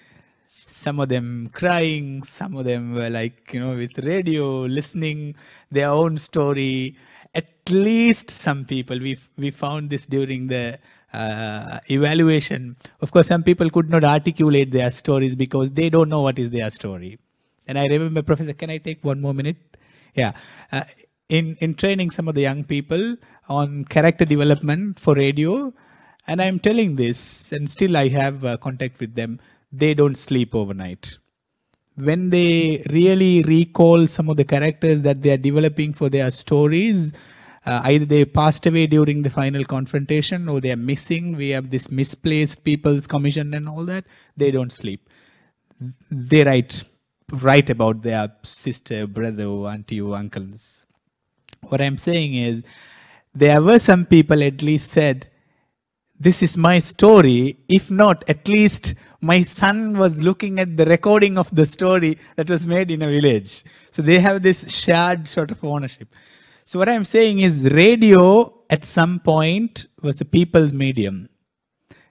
Some 0.67 1.01
of 1.01 1.09
them 1.09 1.51
crying, 1.53 2.23
some 2.23 2.57
of 2.57 2.65
them 2.65 2.95
were 2.95 3.11
like, 3.11 3.53
you 3.53 3.61
know, 3.61 3.75
with 3.75 3.99
radio, 3.99 4.61
listening 4.63 5.35
their 5.71 5.89
own 5.91 6.17
story. 6.17 6.97
At 7.35 7.47
least 7.69 8.31
some 8.31 8.65
people, 8.65 8.99
we 8.99 9.19
we 9.37 9.51
found 9.51 9.91
this 9.91 10.07
during 10.07 10.47
the 10.49 10.79
uh, 11.13 11.79
evaluation. 11.91 12.77
Of 13.01 13.11
course, 13.13 13.27
some 13.29 13.43
people 13.43 13.71
could 13.71 13.91
not 13.91 14.05
articulate 14.05 14.71
their 14.71 14.91
stories 14.91 15.35
because 15.35 15.71
they 15.73 15.91
don't 15.91 16.09
know 16.09 16.23
what 16.23 16.39
is 16.39 16.51
their 16.51 16.71
story. 16.71 17.19
And 17.67 17.79
I 17.79 17.87
remember, 17.87 18.23
Professor, 18.23 18.53
can 18.53 18.71
I 18.71 18.79
take 18.79 19.05
one 19.05 19.21
more 19.21 19.35
minute? 19.35 19.57
Yeah. 20.15 20.33
Uh, 20.73 20.83
in, 21.31 21.57
in 21.61 21.75
training 21.75 22.11
some 22.11 22.29
of 22.29 22.35
the 22.35 22.43
young 22.43 22.65
people 22.65 23.17
on 23.49 23.85
character 23.87 24.25
development 24.25 24.99
for 24.99 25.15
radio, 25.15 25.73
and 26.27 26.43
I'm 26.43 26.59
telling 26.59 26.97
this, 26.97 27.53
and 27.53 27.69
still 27.69 27.97
I 27.97 28.09
have 28.09 28.45
uh, 28.45 28.57
contact 28.59 29.01
with 29.01 29.15
them, 29.15 29.41
they 29.73 29.95
don't 29.95 30.17
sleep 30.17 30.55
overnight. 30.55 31.19
When 31.95 32.31
they 32.31 32.85
really 32.91 33.43
recall 33.45 34.07
some 34.07 34.29
of 34.29 34.37
the 34.37 34.45
characters 34.45 35.03
that 35.03 35.23
they 35.23 35.31
are 35.31 35.37
developing 35.37 35.93
for 35.93 36.09
their 36.09 36.31
stories, 36.31 37.13
uh, 37.67 37.83
either 37.85 38.05
they 38.05 38.25
passed 38.25 38.67
away 38.67 38.87
during 38.87 39.23
the 39.23 39.31
final 39.31 39.65
confrontation 39.65 40.49
or 40.49 40.61
they 40.61 40.73
are 40.73 40.77
missing. 40.77 41.37
We 41.37 41.51
have 41.51 41.71
this 41.71 41.91
misplaced 41.91 42.65
people's 42.65 43.07
commission 43.07 43.53
and 43.55 43.69
all 43.69 43.85
that. 43.85 44.05
They 44.37 44.51
don't 44.51 44.73
sleep. 44.73 45.09
They 46.11 46.45
write 46.45 46.83
write 47.33 47.71
about 47.71 48.03
their 48.03 48.33
sister, 48.43 49.07
brother, 49.07 49.47
auntie, 49.47 50.01
or 50.01 50.17
uncles. 50.17 50.87
What 51.69 51.81
I'm 51.81 51.99
saying 51.99 52.35
is, 52.35 52.63
there 53.35 53.63
were 53.63 53.79
some 53.79 54.05
people 54.07 54.43
at 54.43 54.63
least 54.63 54.91
said, 54.91 55.29
this 56.19 56.43
is 56.43 56.57
my 56.57 56.79
story. 56.79 57.57
If 57.69 57.91
not, 57.91 58.29
at 58.29 58.47
least 58.47 58.95
my 59.23 59.41
son 59.41 59.97
was 59.97 60.21
looking 60.21 60.59
at 60.59 60.77
the 60.77 60.85
recording 60.85 61.39
of 61.39 61.55
the 61.55 61.65
story 61.65 62.19
that 62.37 62.51
was 62.51 62.67
made 62.67 62.91
in 62.91 63.03
a 63.03 63.09
village. 63.09 63.65
So 63.91 64.03
they 64.03 64.19
have 64.19 64.43
this 64.43 64.71
shared 64.71 65.27
sort 65.27 65.51
of 65.51 65.65
ownership. 65.65 66.15
So 66.67 66.79
what 66.79 66.91
I'm 66.91 67.05
saying 67.05 67.41
is 67.41 67.71
radio 67.71 68.53
at 68.69 68.85
some 68.85 69.19
point 69.21 69.87
was 70.03 70.21
a 70.21 70.25
people's 70.25 70.75
medium. 70.75 71.29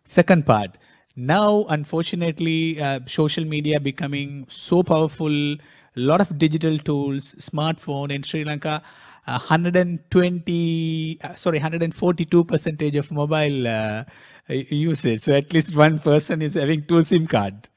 Second 0.06 0.46
part, 0.46 0.78
now 1.20 1.66
unfortunately 1.70 2.82
uh, 2.82 3.00
social 3.06 3.46
media 3.46 3.80
becoming 3.80 4.46
so 4.50 4.84
powerful, 4.84 5.32
a 5.32 5.60
lot 5.96 6.22
of 6.22 6.38
digital 6.38 6.78
tools, 6.80 7.36
smartphone 7.36 8.12
in 8.12 8.24
Sri 8.24 8.44
Lanka, 8.44 8.82
uh, 9.28 9.40
120, 9.40 11.20
uh, 11.24 11.34
sorry, 11.34 11.58
142 11.58 12.44
percentage 12.46 12.96
of 12.96 13.12
mobile 13.12 13.68
uh, 13.68 14.04
usage. 14.48 15.22
So 15.22 15.34
at 15.34 15.54
least 15.54 15.76
one 15.76 16.00
person 16.00 16.42
is 16.42 16.56
having 16.56 16.84
two 16.86 17.04
SIM 17.04 17.28
card. 17.28 17.70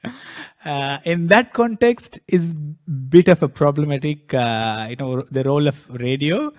Uh, 0.65 0.97
in 1.03 1.27
that 1.27 1.53
context 1.53 2.19
is 2.29 2.53
bit 2.53 3.27
of 3.27 3.43
a 3.43 3.49
problematic, 3.49 4.33
uh, 4.33 4.87
you 4.89 4.95
know, 4.95 5.21
the 5.29 5.43
role 5.43 5.67
of 5.67 5.89
radio. 5.89 6.53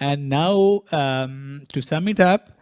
And 0.00 0.28
now, 0.28 0.82
um, 0.92 1.64
to 1.72 1.82
sum 1.82 2.06
it 2.06 2.20
up, 2.20 2.52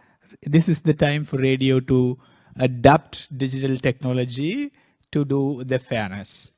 this 0.41 0.67
is 0.67 0.81
the 0.81 0.95
time 0.95 1.23
for 1.23 1.37
radio 1.37 1.79
to 1.81 2.17
adapt 2.59 3.37
digital 3.37 3.77
technology 3.77 4.71
to 5.11 5.25
do 5.25 5.63
the 5.63 5.79
fairness. 5.79 6.51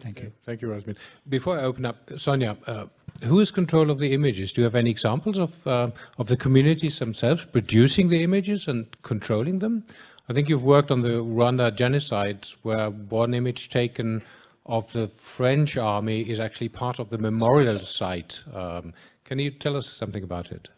Thank 0.00 0.20
you. 0.20 0.32
Thank 0.44 0.62
you, 0.62 0.68
Rasmin. 0.68 0.96
Before 1.28 1.58
I 1.58 1.64
open 1.64 1.84
up, 1.84 2.10
Sonia, 2.16 2.56
uh, 2.66 2.86
who 3.24 3.40
is 3.40 3.50
control 3.50 3.90
of 3.90 3.98
the 3.98 4.12
images? 4.12 4.52
Do 4.52 4.60
you 4.60 4.64
have 4.64 4.76
any 4.76 4.90
examples 4.90 5.38
of 5.38 5.66
uh, 5.66 5.90
of 6.18 6.28
the 6.28 6.36
communities 6.36 6.98
themselves 6.98 7.44
producing 7.44 8.08
the 8.08 8.22
images 8.22 8.68
and 8.68 8.86
controlling 9.02 9.58
them? 9.58 9.84
I 10.28 10.34
think 10.34 10.48
you've 10.48 10.62
worked 10.62 10.90
on 10.90 11.00
the 11.00 11.22
Rwanda 11.24 11.74
genocide, 11.74 12.46
where 12.62 12.90
one 12.90 13.34
image 13.34 13.70
taken 13.70 14.22
of 14.66 14.92
the 14.92 15.08
French 15.08 15.78
army 15.78 16.20
is 16.20 16.38
actually 16.38 16.68
part 16.68 16.98
of 16.98 17.08
the 17.08 17.18
memorial 17.18 17.78
site. 17.78 18.44
Um, 18.54 18.92
can 19.24 19.38
you 19.38 19.50
tell 19.50 19.76
us 19.76 19.90
something 19.90 20.22
about 20.22 20.52
it? 20.52 20.68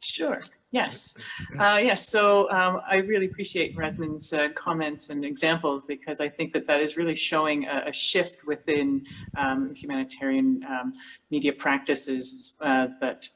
Sure. 0.00 0.40
Yes. 0.72 1.16
Uh, 1.58 1.80
yes. 1.82 2.08
So 2.08 2.48
um, 2.50 2.80
I 2.88 2.98
really 2.98 3.26
appreciate 3.26 3.76
Rasmin's 3.76 4.32
uh, 4.32 4.50
comments 4.54 5.10
and 5.10 5.24
examples 5.24 5.84
because 5.84 6.20
I 6.20 6.28
think 6.28 6.52
that 6.52 6.66
that 6.68 6.78
is 6.78 6.96
really 6.96 7.16
showing 7.16 7.66
a, 7.66 7.84
a 7.88 7.92
shift 7.92 8.46
within 8.46 9.04
um, 9.36 9.74
humanitarian 9.74 10.64
um, 10.68 10.92
media 11.30 11.52
practices 11.52 12.56
uh, 12.60 12.88
that 13.00 13.28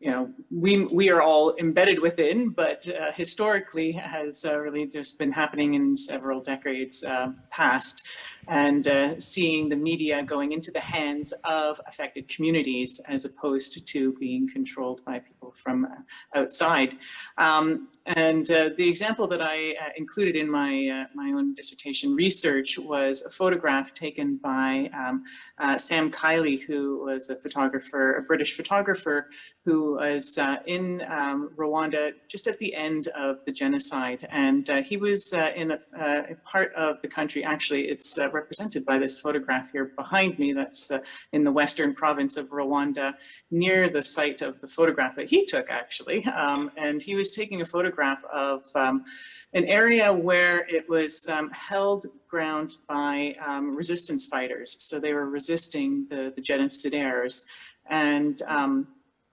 you 0.00 0.10
know 0.10 0.30
we 0.50 0.84
we 0.94 1.10
are 1.10 1.20
all 1.20 1.54
embedded 1.58 2.00
within, 2.00 2.50
but 2.50 2.88
uh, 2.88 3.12
historically 3.12 3.92
has 3.92 4.44
uh, 4.46 4.56
really 4.56 4.86
just 4.86 5.18
been 5.18 5.32
happening 5.32 5.74
in 5.74 5.94
several 5.96 6.40
decades 6.40 7.04
uh, 7.04 7.32
past 7.50 8.06
and 8.48 8.88
uh, 8.88 9.20
seeing 9.20 9.68
the 9.68 9.76
media 9.76 10.22
going 10.22 10.52
into 10.52 10.70
the 10.70 10.80
hands 10.80 11.32
of 11.44 11.80
affected 11.86 12.28
communities 12.28 13.00
as 13.06 13.24
opposed 13.24 13.86
to 13.86 14.12
being 14.14 14.48
controlled 14.48 15.04
by 15.04 15.18
people 15.18 15.52
from 15.52 15.86
outside. 16.34 16.96
Um, 17.36 17.88
and 18.06 18.50
uh, 18.50 18.70
the 18.76 18.88
example 18.88 19.26
that 19.28 19.42
I 19.42 19.72
uh, 19.72 19.90
included 19.96 20.34
in 20.34 20.50
my, 20.50 20.88
uh, 20.88 21.04
my 21.14 21.28
own 21.30 21.54
dissertation 21.54 22.14
research 22.14 22.78
was 22.78 23.22
a 23.22 23.30
photograph 23.30 23.92
taken 23.92 24.36
by 24.36 24.90
um, 24.94 25.24
uh, 25.58 25.76
Sam 25.76 26.10
Kiley, 26.10 26.62
who 26.62 27.04
was 27.04 27.28
a 27.28 27.36
photographer, 27.36 28.16
a 28.16 28.22
British 28.22 28.56
photographer, 28.56 29.28
who 29.68 29.96
was 29.96 30.38
uh, 30.38 30.56
in 30.64 31.02
um, 31.10 31.50
Rwanda 31.54 32.12
just 32.26 32.46
at 32.46 32.58
the 32.58 32.74
end 32.74 33.08
of 33.08 33.44
the 33.44 33.52
genocide. 33.52 34.26
And 34.30 34.66
he 34.82 34.96
was 34.96 35.34
in 35.34 35.72
a, 35.72 35.78
a, 36.00 36.36
part 36.42 36.72
of 36.74 37.02
the 37.02 37.08
country, 37.08 37.44
actually, 37.44 37.88
it's 37.88 38.18
represented 38.32 38.86
by 38.86 38.98
this 38.98 39.20
photograph 39.20 39.70
here 39.70 39.92
behind 39.94 40.38
me 40.38 40.54
that's 40.54 40.90
uh, 40.90 41.00
in 41.32 41.44
the 41.44 41.52
western 41.52 41.92
province 41.92 42.38
of 42.38 42.48
Rwanda 42.48 43.12
near 43.50 43.90
the 43.90 44.00
site 44.00 44.40
of 44.40 44.58
the 44.62 44.68
photograph 44.68 45.16
that 45.16 45.28
he 45.28 45.44
took 45.44 45.68
actually. 45.68 46.24
Um, 46.24 46.70
and 46.78 47.02
he 47.02 47.14
was 47.14 47.30
taking 47.30 47.60
a 47.60 47.66
photograph 47.66 48.24
of 48.32 48.64
um, 48.74 49.04
an 49.52 49.66
area 49.66 50.10
where 50.10 50.66
it 50.66 50.88
was 50.88 51.28
um, 51.28 51.50
held 51.50 52.06
ground 52.26 52.78
by 52.88 53.36
um, 53.46 53.76
resistance 53.76 54.24
fighters. 54.24 54.82
So 54.82 54.98
they 54.98 55.12
were 55.12 55.28
resisting 55.28 56.06
the, 56.08 56.32
the 56.34 56.40
genocidaires. 56.40 57.44
And 57.90 58.40
um, 58.42 58.88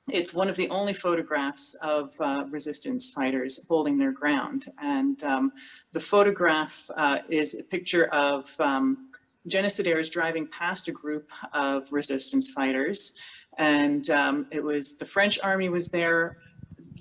it's 0.08 0.34
one 0.34 0.50
of 0.50 0.56
the 0.56 0.70
only 0.70 0.94
photographs 0.94 1.74
of 1.82 2.14
uh, 2.20 2.46
resistance 2.50 3.10
fighters 3.10 3.66
holding 3.68 3.98
their 3.98 4.12
ground. 4.12 4.66
And 4.80 5.22
um, 5.24 5.52
the 5.94 6.00
photograph 6.00 6.90
uh, 6.96 7.20
is 7.30 7.60
a 7.60 7.64
picture 7.64 8.06
of 8.08 8.60
um, 8.60 9.10
genocidaires 9.50 10.12
driving 10.12 10.48
past 10.48 10.88
a 10.88 10.92
group 10.92 11.32
of 11.54 11.92
resistance 11.92 12.52
fighters. 12.52 13.14
And 13.58 14.08
um, 14.10 14.48
it 14.52 14.64
was 14.64 14.98
the 14.98 15.06
French 15.06 15.40
army 15.42 15.70
was 15.70 15.88
there 15.88 16.38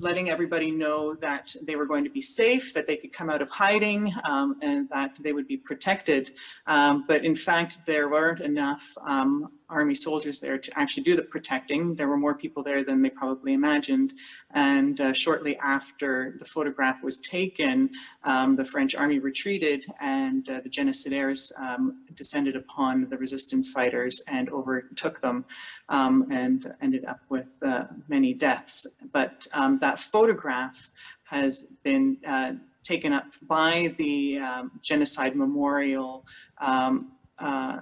letting 0.01 0.31
everybody 0.31 0.71
know 0.71 1.15
that 1.15 1.55
they 1.63 1.77
were 1.77 1.87
going 1.87 2.05
to 2.05 2.11
be 2.11 2.21
safe, 2.21 2.75
that 2.75 2.87
they 2.87 2.97
could 2.97 3.13
come 3.13 3.31
out 3.31 3.43
of 3.43 3.51
hiding, 3.51 4.13
um, 4.25 4.57
and 4.63 4.89
that 4.89 5.19
they 5.21 5.33
would 5.33 5.47
be 5.47 5.57
protected. 5.57 6.33
Um, 6.67 7.05
but 7.07 7.25
in 7.25 7.37
fact, 7.37 7.85
there 7.87 8.09
weren't 8.09 8.41
enough 8.41 8.97
um, 9.07 9.53
army 9.69 9.95
soldiers 9.95 10.41
there 10.41 10.59
to 10.59 10.79
actually 10.79 11.03
do 11.03 11.17
the 11.17 11.23
protecting. 11.23 11.95
There 11.95 12.09
were 12.09 12.17
more 12.17 12.35
people 12.35 12.63
there 12.63 12.85
than 12.85 13.03
they 13.03 13.11
probably 13.11 13.53
imagined. 13.53 14.15
And 14.53 15.01
uh, 15.01 15.13
shortly 15.13 15.57
after 15.59 16.35
the 16.39 16.45
photograph 16.45 17.03
was 17.03 17.19
taken, 17.19 17.91
um, 18.25 18.57
the 18.57 18.65
French 18.65 18.95
army 18.95 19.19
retreated 19.19 19.85
and 20.01 20.49
uh, 20.49 20.61
the 20.61 20.69
genocidaires 20.69 21.51
um, 21.59 22.05
descended 22.15 22.57
upon 22.57 23.09
the 23.09 23.17
resistance 23.17 23.69
fighters 23.71 24.23
and 24.29 24.49
overtook 24.51 25.21
them 25.21 25.45
um, 25.89 26.27
and 26.31 26.73
ended 26.81 27.05
up 27.05 27.21
with 27.29 27.47
uh, 27.63 27.85
many 28.09 28.35
deaths. 28.35 28.87
But 29.13 29.47
um, 29.53 29.79
that 29.81 29.99
photograph 29.99 30.91
has 31.25 31.65
been 31.83 32.19
uh, 32.27 32.53
taken 32.83 33.13
up 33.13 33.27
by 33.43 33.95
the 33.99 34.39
um, 34.39 34.71
Genocide 34.83 35.35
Memorial 35.35 36.25
um, 36.61 37.13
uh, 37.39 37.81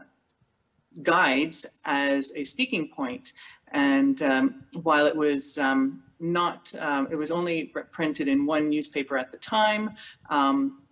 guides 1.03 1.81
as 1.85 2.33
a 2.37 2.45
speaking 2.45 2.89
point. 2.89 3.33
And 3.73 4.21
um, 4.23 4.65
while 4.83 5.07
it 5.07 5.17
was 5.17 5.57
um, 5.59 6.03
not, 6.21 6.75
um, 6.79 7.09
it 7.11 7.17
was 7.17 7.31
only 7.31 7.73
printed 7.91 8.29
in 8.29 8.47
one 8.47 8.69
newspaper 8.69 9.17
at 9.17 9.33
the 9.33 9.39
time, 9.39 9.91
um, 10.29 10.83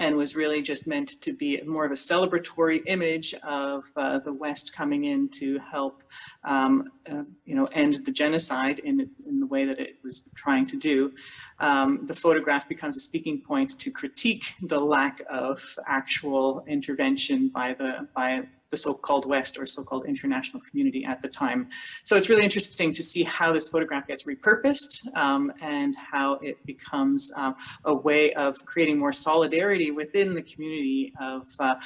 and 0.00 0.16
was 0.16 0.34
really 0.34 0.60
just 0.60 0.88
meant 0.88 1.20
to 1.20 1.32
be 1.32 1.60
more 1.62 1.84
of 1.84 1.92
a 1.92 1.94
celebratory 1.94 2.82
image 2.86 3.32
of 3.44 3.84
uh, 3.96 4.18
the 4.18 4.32
West 4.32 4.74
coming 4.74 5.04
in 5.04 5.28
to 5.28 5.58
help, 5.60 6.02
um, 6.42 6.90
uh, 7.08 7.22
you 7.44 7.54
know, 7.54 7.66
end 7.66 8.04
the 8.04 8.10
genocide 8.10 8.80
in, 8.80 9.08
in 9.28 9.38
the 9.38 9.46
way 9.46 9.64
that 9.64 9.78
it 9.78 9.98
was 10.02 10.28
trying 10.34 10.66
to 10.66 10.76
do. 10.76 11.12
Um, 11.60 12.00
the 12.06 12.14
photograph 12.14 12.68
becomes 12.68 12.96
a 12.96 13.00
speaking 13.00 13.40
point 13.40 13.78
to 13.78 13.90
critique 13.92 14.54
the 14.62 14.80
lack 14.80 15.22
of 15.30 15.62
actual 15.86 16.64
intervention 16.66 17.48
by 17.48 17.74
the 17.74 18.08
by 18.14 18.42
the 18.74 18.78
so-called 18.86 19.24
West 19.34 19.52
or 19.60 19.64
so-called 19.76 20.04
international 20.14 20.60
community 20.68 21.02
at 21.12 21.18
the 21.24 21.30
time. 21.44 21.60
So 22.08 22.12
it's 22.16 22.28
really 22.30 22.46
interesting 22.50 22.90
to 22.98 23.02
see 23.02 23.22
how 23.38 23.48
this 23.56 23.66
photograph 23.72 24.04
gets 24.12 24.22
repurposed 24.32 24.92
um, 25.24 25.42
and 25.60 25.90
how 26.12 26.28
it 26.48 26.56
becomes 26.72 27.20
uh, 27.36 27.52
a 27.92 27.94
way 28.08 28.32
of 28.44 28.52
creating 28.72 28.96
more 29.04 29.14
solidarity 29.28 29.90
within 30.02 30.28
the 30.38 30.44
community 30.52 31.12
of, 31.20 31.42
uh, 31.60 31.76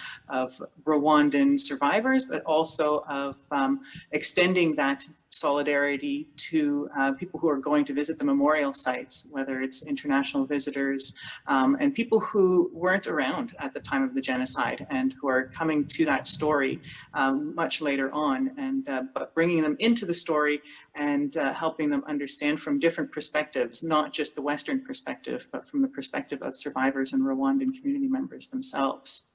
of 0.41 0.49
Rwandan 0.87 1.61
survivors, 1.71 2.23
but 2.33 2.43
also 2.45 3.05
of 3.23 3.37
um, 3.51 3.73
extending 4.19 4.69
that 4.77 4.99
solidarity 5.31 6.27
to 6.37 6.89
uh, 6.99 7.13
people 7.13 7.39
who 7.39 7.49
are 7.49 7.59
going 7.59 7.85
to 7.85 7.93
visit 7.93 8.19
the 8.19 8.25
memorial 8.25 8.73
sites, 8.73 9.29
whether 9.31 9.61
it's 9.61 9.87
international 9.87 10.47
visitors 10.47 11.15
um, 11.47 11.77
and 11.81 11.95
people 11.95 12.19
who 12.21 12.71
weren't 12.73 13.07
around 13.07 13.55
at 13.59 13.75
the 13.75 13.81
time 13.81 14.03
of 14.03 14.15
the 14.15 14.21
genocide 14.21 14.87
and 14.91 15.15
who 15.21 15.29
are 15.29 15.45
coming 15.49 15.85
to 15.87 16.05
that 16.05 16.27
story 16.27 16.81
um, 17.15 17.55
much 17.55 17.81
later 17.81 18.11
on 18.13 18.51
and 18.57 18.89
uh, 18.89 19.03
but 19.13 19.35
bringing 19.35 19.63
them 19.63 19.77
into 19.81 20.07
the 20.07 20.15
story 20.15 20.63
and 20.95 21.37
uh, 21.37 21.53
helping 21.53 21.91
them 21.91 22.03
understand 22.07 22.61
from 22.61 22.79
different 22.79 23.13
perspectives, 23.13 23.83
not 23.83 24.13
just 24.13 24.35
the 24.35 24.43
Western 24.43 24.83
perspective, 24.83 25.49
but 25.53 25.67
from 25.67 25.83
the 25.83 25.89
perspective 25.89 26.41
of 26.43 26.57
survivors 26.57 27.13
and 27.13 27.23
Rwandan 27.23 27.75
community 27.79 28.09
members 28.09 28.49
themselves. 28.49 29.27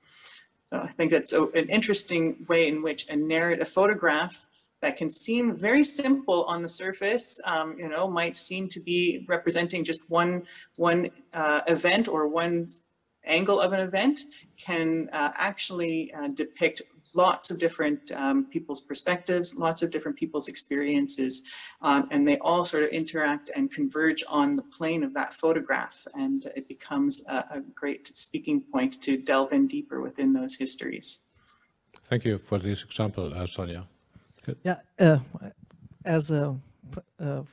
So 0.67 0.79
I 0.79 0.87
think 0.87 1.11
that's 1.11 1.33
an 1.33 1.69
interesting 1.69 2.45
way 2.49 2.67
in 2.67 2.81
which 2.81 3.07
a 3.07 3.15
narrative, 3.15 3.67
a 3.67 3.69
photograph 3.69 4.47
that 4.83 4.97
can 4.97 5.09
seem 5.09 5.55
very 5.55 5.83
simple 5.83 6.43
on 6.43 6.61
the 6.61 6.67
surface, 6.67 7.39
um, 7.45 7.75
you 7.79 7.87
know, 7.87 8.05
might 8.05 8.35
seem 8.35 8.67
to 8.67 8.81
be 8.81 9.25
representing 9.29 9.81
just 9.81 10.01
one, 10.09 10.43
one 10.75 11.09
uh, 11.33 11.61
event 11.67 12.09
or 12.09 12.27
one 12.27 12.67
angle 13.25 13.61
of 13.61 13.71
an 13.71 13.79
event 13.79 14.19
can 14.57 15.09
uh, 15.13 15.31
actually 15.37 16.13
uh, 16.13 16.27
depict 16.27 16.81
lots 17.15 17.49
of 17.49 17.59
different 17.59 18.11
um, 18.11 18.45
people's 18.55 18.81
perspectives, 18.81 19.57
lots 19.57 19.81
of 19.83 19.89
different 19.89 20.17
people's 20.17 20.49
experiences, 20.49 21.43
um, 21.81 22.09
and 22.11 22.27
they 22.27 22.37
all 22.39 22.65
sort 22.65 22.83
of 22.83 22.89
interact 22.89 23.51
and 23.55 23.71
converge 23.71 24.21
on 24.27 24.57
the 24.57 24.63
plane 24.63 25.01
of 25.01 25.13
that 25.13 25.33
photograph. 25.33 26.05
And 26.13 26.51
it 26.57 26.67
becomes 26.67 27.25
a, 27.29 27.37
a 27.57 27.61
great 27.73 28.05
speaking 28.17 28.59
point 28.59 29.01
to 29.03 29.15
delve 29.15 29.53
in 29.53 29.65
deeper 29.67 30.01
within 30.01 30.33
those 30.33 30.55
histories. 30.55 31.23
Thank 32.09 32.25
you 32.25 32.37
for 32.37 32.57
this 32.59 32.83
example, 32.83 33.33
uh, 33.33 33.47
Sonia. 33.47 33.87
Good. 34.45 34.57
Yeah, 34.63 34.79
uh, 34.99 35.19
as 36.03 36.31
a 36.31 36.55
uh, 37.19 37.43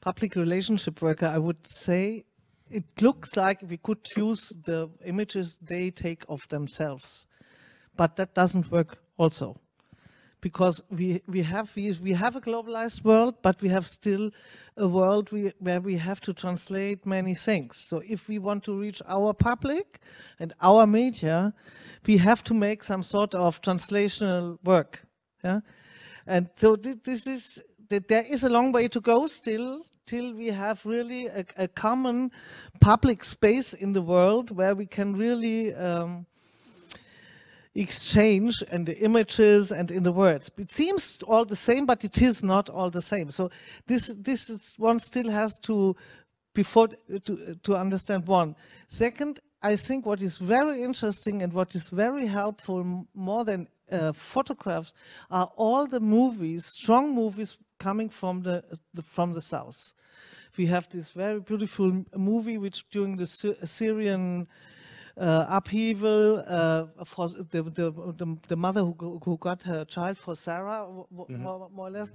public 0.00 0.36
relationship 0.36 1.02
worker, 1.02 1.26
I 1.26 1.38
would 1.38 1.66
say 1.66 2.24
it 2.70 2.84
looks 3.02 3.36
like 3.36 3.60
we 3.68 3.76
could 3.76 4.08
use 4.16 4.48
the 4.64 4.88
images 5.04 5.58
they 5.60 5.90
take 5.90 6.24
of 6.28 6.48
themselves, 6.48 7.26
but 7.96 8.16
that 8.16 8.34
doesn't 8.34 8.70
work 8.70 8.98
also 9.18 9.60
because 10.40 10.82
we 10.90 11.22
we 11.26 11.42
have 11.42 11.70
we, 11.76 11.92
we 12.02 12.12
have 12.12 12.36
a 12.36 12.40
globalized 12.40 13.04
world, 13.04 13.34
but 13.42 13.60
we 13.62 13.68
have 13.68 13.86
still 13.86 14.30
a 14.76 14.86
world 14.88 15.30
we, 15.30 15.52
where 15.58 15.80
we 15.80 15.96
have 15.96 16.20
to 16.22 16.32
translate 16.32 17.06
many 17.06 17.34
things. 17.34 17.76
So 17.76 18.02
if 18.06 18.28
we 18.28 18.38
want 18.38 18.64
to 18.64 18.78
reach 18.78 19.02
our 19.06 19.32
public 19.32 20.00
and 20.38 20.52
our 20.60 20.86
media, 20.86 21.52
we 22.06 22.16
have 22.18 22.42
to 22.44 22.54
make 22.54 22.82
some 22.82 23.02
sort 23.02 23.34
of 23.34 23.60
translational 23.60 24.58
work. 24.64 25.06
Yeah, 25.44 25.60
and 26.26 26.48
so 26.56 26.76
this 26.76 27.26
is 27.26 27.62
that 27.88 28.08
there 28.08 28.24
is 28.28 28.44
a 28.44 28.48
long 28.48 28.72
way 28.72 28.88
to 28.88 29.00
go 29.00 29.26
still 29.26 29.84
till 30.06 30.34
we 30.34 30.48
have 30.48 30.84
really 30.84 31.26
a, 31.26 31.44
a 31.56 31.68
common 31.68 32.30
public 32.80 33.22
space 33.24 33.74
in 33.74 33.92
the 33.92 34.02
world 34.02 34.50
where 34.50 34.74
we 34.74 34.86
can 34.86 35.14
really 35.16 35.74
um, 35.74 36.26
exchange 37.74 38.62
and 38.70 38.86
the 38.86 38.98
images 38.98 39.72
and 39.72 39.90
in 39.90 40.02
the 40.02 40.12
words. 40.12 40.50
It 40.58 40.72
seems 40.72 41.22
all 41.26 41.44
the 41.44 41.56
same, 41.56 41.86
but 41.86 42.04
it 42.04 42.20
is 42.20 42.44
not 42.44 42.68
all 42.68 42.90
the 42.90 43.02
same. 43.02 43.30
So 43.30 43.50
this 43.86 44.14
this 44.18 44.50
is, 44.50 44.74
one 44.78 44.98
still 44.98 45.30
has 45.30 45.58
to 45.58 45.96
before 46.54 46.88
to 47.24 47.56
to 47.62 47.76
understand 47.76 48.26
one. 48.26 48.54
Second, 48.88 49.40
I 49.62 49.76
think 49.76 50.06
what 50.06 50.22
is 50.22 50.38
very 50.38 50.82
interesting 50.82 51.42
and 51.42 51.52
what 51.52 51.74
is 51.74 51.88
very 51.88 52.26
helpful 52.26 53.06
more 53.14 53.44
than 53.44 53.68
uh, 53.90 54.12
photographs 54.12 54.92
are 55.30 55.50
all 55.56 55.86
the 55.86 56.00
movies, 56.00 56.66
strong 56.66 57.14
movies 57.14 57.58
coming 57.78 58.08
from 58.08 58.42
the, 58.42 58.64
the, 58.94 59.02
from 59.02 59.32
the 59.32 59.40
south. 59.40 59.94
We 60.56 60.66
have 60.66 60.88
this 60.88 61.10
very 61.10 61.40
beautiful 61.40 62.04
movie 62.16 62.58
which 62.58 62.88
during 62.90 63.16
the 63.16 63.26
Syrian 63.26 64.48
uh, 65.16 65.46
upheaval 65.48 66.42
uh, 66.46 67.04
for 67.04 67.28
the, 67.28 67.62
the, 67.62 67.90
the, 68.16 68.36
the, 68.48 68.56
mother 68.56 68.80
who, 68.80 69.20
who 69.24 69.36
got 69.38 69.62
her 69.62 69.84
child 69.84 70.18
for 70.18 70.34
Sama, 70.34 70.86
mm 70.86 71.06
-hmm. 71.10 71.38
more, 71.38 71.68
more, 71.70 71.88
or 71.88 71.90
less. 71.90 72.14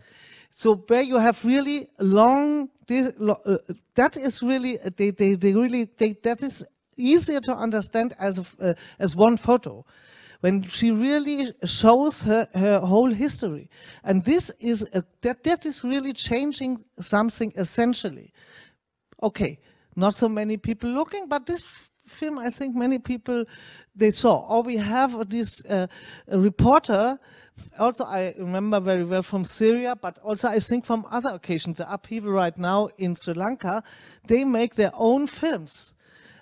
So 0.49 0.83
where 0.87 1.03
you 1.03 1.19
have 1.19 1.37
really 1.43 1.89
long, 1.97 2.69
this, 2.85 3.07
uh, 3.19 3.57
that 3.93 4.17
is 4.17 4.41
really, 4.41 4.79
they, 4.95 5.11
they, 5.11 5.37
they 5.37 5.53
really, 5.53 5.89
they, 5.97 6.13
that 6.21 6.41
is 6.41 6.65
easier 6.97 7.39
to 7.41 7.55
understand 7.55 8.15
as, 8.19 8.39
uh, 8.59 8.73
as 8.99 9.15
one 9.15 9.37
photo 9.37 9.85
when 10.41 10.63
she 10.63 10.91
really 10.91 11.51
shows 11.65 12.23
her, 12.23 12.47
her 12.53 12.79
whole 12.79 13.11
history. 13.11 13.69
And 14.03 14.23
this 14.23 14.51
is, 14.59 14.85
a, 14.93 15.03
that, 15.21 15.43
that 15.43 15.65
is 15.65 15.83
really 15.83 16.13
changing 16.13 16.83
something 16.99 17.53
essentially. 17.55 18.33
Okay, 19.23 19.59
not 19.95 20.13
so 20.13 20.29
many 20.29 20.57
people 20.57 20.89
looking, 20.91 21.27
but 21.27 21.45
this 21.45 21.63
film, 22.07 22.37
I 22.37 22.49
think 22.49 22.75
many 22.75 22.99
people, 22.99 23.45
they 23.95 24.11
saw. 24.11 24.47
Or 24.47 24.61
we 24.61 24.77
have 24.77 25.27
this 25.29 25.63
uh, 25.65 25.87
reporter, 26.27 27.17
also 27.79 28.05
I 28.05 28.35
remember 28.37 28.79
very 28.79 29.03
well 29.03 29.23
from 29.23 29.43
Syria, 29.43 29.95
but 29.95 30.19
also 30.19 30.49
I 30.49 30.59
think 30.59 30.85
from 30.85 31.05
other 31.09 31.29
occasions, 31.29 31.79
the 31.79 31.91
upheaval 31.91 32.31
right 32.31 32.55
now 32.57 32.89
in 32.99 33.15
Sri 33.15 33.33
Lanka, 33.33 33.83
they 34.27 34.43
make 34.43 34.75
their 34.75 34.91
own 34.93 35.25
films 35.25 35.95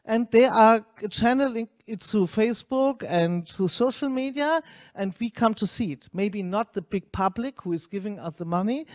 and 0.05 0.29
they 0.31 0.45
are 0.45 0.85
channeling 1.09 1.67
it 1.87 2.01
through 2.01 2.27
Facebook 2.27 3.03
and 3.07 3.47
through 3.47 3.67
social 3.67 4.09
media, 4.09 4.61
and 4.95 5.13
we 5.19 5.29
come 5.29 5.53
to 5.55 5.67
see 5.67 5.91
it. 5.91 6.07
Maybe 6.13 6.43
not 6.43 6.73
the 6.73 6.81
big 6.81 7.11
public 7.11 7.61
who 7.61 7.73
is 7.73 7.87
giving 7.87 8.19
us 8.19 8.35
the 8.35 8.45
money, 8.45 8.85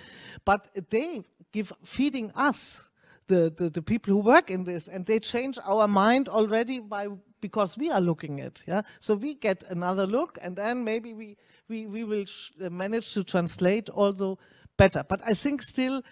but 0.44 0.68
they 0.90 1.22
give 1.52 1.72
feeding 1.84 2.30
us. 2.34 2.86
The, 3.26 3.52
the, 3.56 3.70
the 3.70 3.82
people 3.82 4.12
who 4.12 4.18
work 4.18 4.50
in 4.50 4.64
this 4.64 4.88
and 4.88 5.06
they 5.06 5.20
change 5.20 5.56
our 5.64 5.86
mind 5.86 6.28
already 6.28 6.80
by 6.80 7.06
because 7.40 7.76
we 7.78 7.88
are 7.88 8.00
looking 8.00 8.40
at 8.40 8.60
yeah 8.66 8.82
so 8.98 9.14
we 9.14 9.34
get 9.34 9.62
another 9.68 10.04
look 10.04 10.36
and 10.42 10.56
then 10.56 10.82
maybe 10.82 11.14
we 11.14 11.36
we, 11.68 11.86
we 11.86 12.02
will 12.02 12.24
manage 12.58 13.14
to 13.14 13.22
translate 13.22 13.88
also 13.88 14.36
better 14.76 15.04
but 15.08 15.20
i 15.24 15.32
think 15.32 15.62
still 15.62 16.02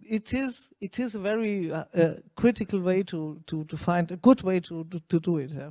it 0.00 0.32
is 0.34 0.72
it 0.80 0.98
is 0.98 1.14
a 1.14 1.18
very 1.18 1.72
uh, 1.72 1.84
uh, 1.94 2.14
critical 2.36 2.80
way 2.80 3.02
to, 3.04 3.40
to 3.46 3.64
to 3.64 3.76
find 3.76 4.10
a 4.10 4.16
good 4.16 4.42
way 4.42 4.60
to 4.60 4.84
to, 4.84 5.00
to 5.08 5.20
do 5.20 5.38
it. 5.38 5.50
Yeah. 5.50 5.70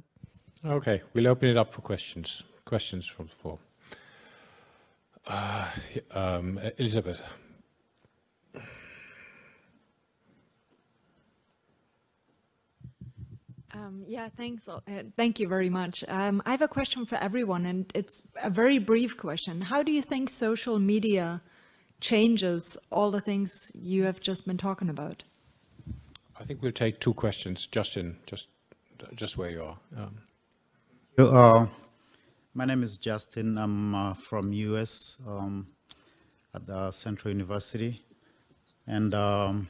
Okay, 0.66 1.02
we'll 1.14 1.28
open 1.28 1.50
it 1.50 1.58
up 1.58 1.74
for 1.74 1.82
questions. 1.82 2.44
Questions 2.66 3.06
from 3.08 3.28
the 3.28 3.36
floor. 3.36 3.60
Uh, 5.28 5.70
um, 6.12 6.60
Elizabeth. 6.78 7.22
Um, 13.76 14.04
yeah, 14.08 14.30
thanks. 14.30 14.70
Uh, 14.70 14.80
thank 15.18 15.40
you 15.40 15.48
very 15.48 15.70
much. 15.70 16.04
Um, 16.08 16.42
I 16.46 16.52
have 16.52 16.62
a 16.62 16.68
question 16.68 17.06
for 17.06 17.16
everyone, 17.16 17.66
and 17.66 17.92
it's 17.94 18.22
a 18.42 18.50
very 18.50 18.80
brief 18.80 19.18
question. 19.18 19.62
How 19.62 19.84
do 19.84 19.92
you 19.92 20.02
think 20.02 20.30
social 20.30 20.80
media 20.80 21.42
changes 22.02 22.78
all 22.92 23.12
the 23.12 23.22
things 23.22 23.72
you 23.74 24.04
have 24.04 24.20
just 24.20 24.46
been 24.46 24.58
talking 24.58 24.90
about? 24.90 25.24
I 26.40 26.44
think 26.44 26.62
we'll 26.62 26.72
take 26.72 27.00
two 27.00 27.14
questions. 27.14 27.68
Justin, 27.68 28.18
just 28.26 28.50
just 29.16 29.38
where 29.38 29.50
you 29.50 29.64
are. 29.64 29.78
Um. 29.98 30.18
Uh, 31.18 31.66
my 32.54 32.66
name 32.66 32.84
is 32.84 32.98
Justin. 32.98 33.58
I'm 33.58 33.96
uh, 33.96 34.14
from 34.16 34.52
US 34.52 35.18
um, 35.26 35.66
at 36.54 36.66
the 36.68 36.92
Central 36.92 37.32
University. 37.32 38.02
And 38.86 39.14
um, 39.14 39.70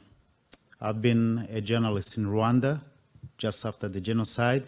I've 0.80 1.00
been 1.00 1.46
a 1.50 1.60
journalist 1.60 2.16
in 2.16 2.26
Rwanda 2.26 2.80
just 3.38 3.64
after 3.64 3.88
the 3.88 4.00
genocide. 4.00 4.64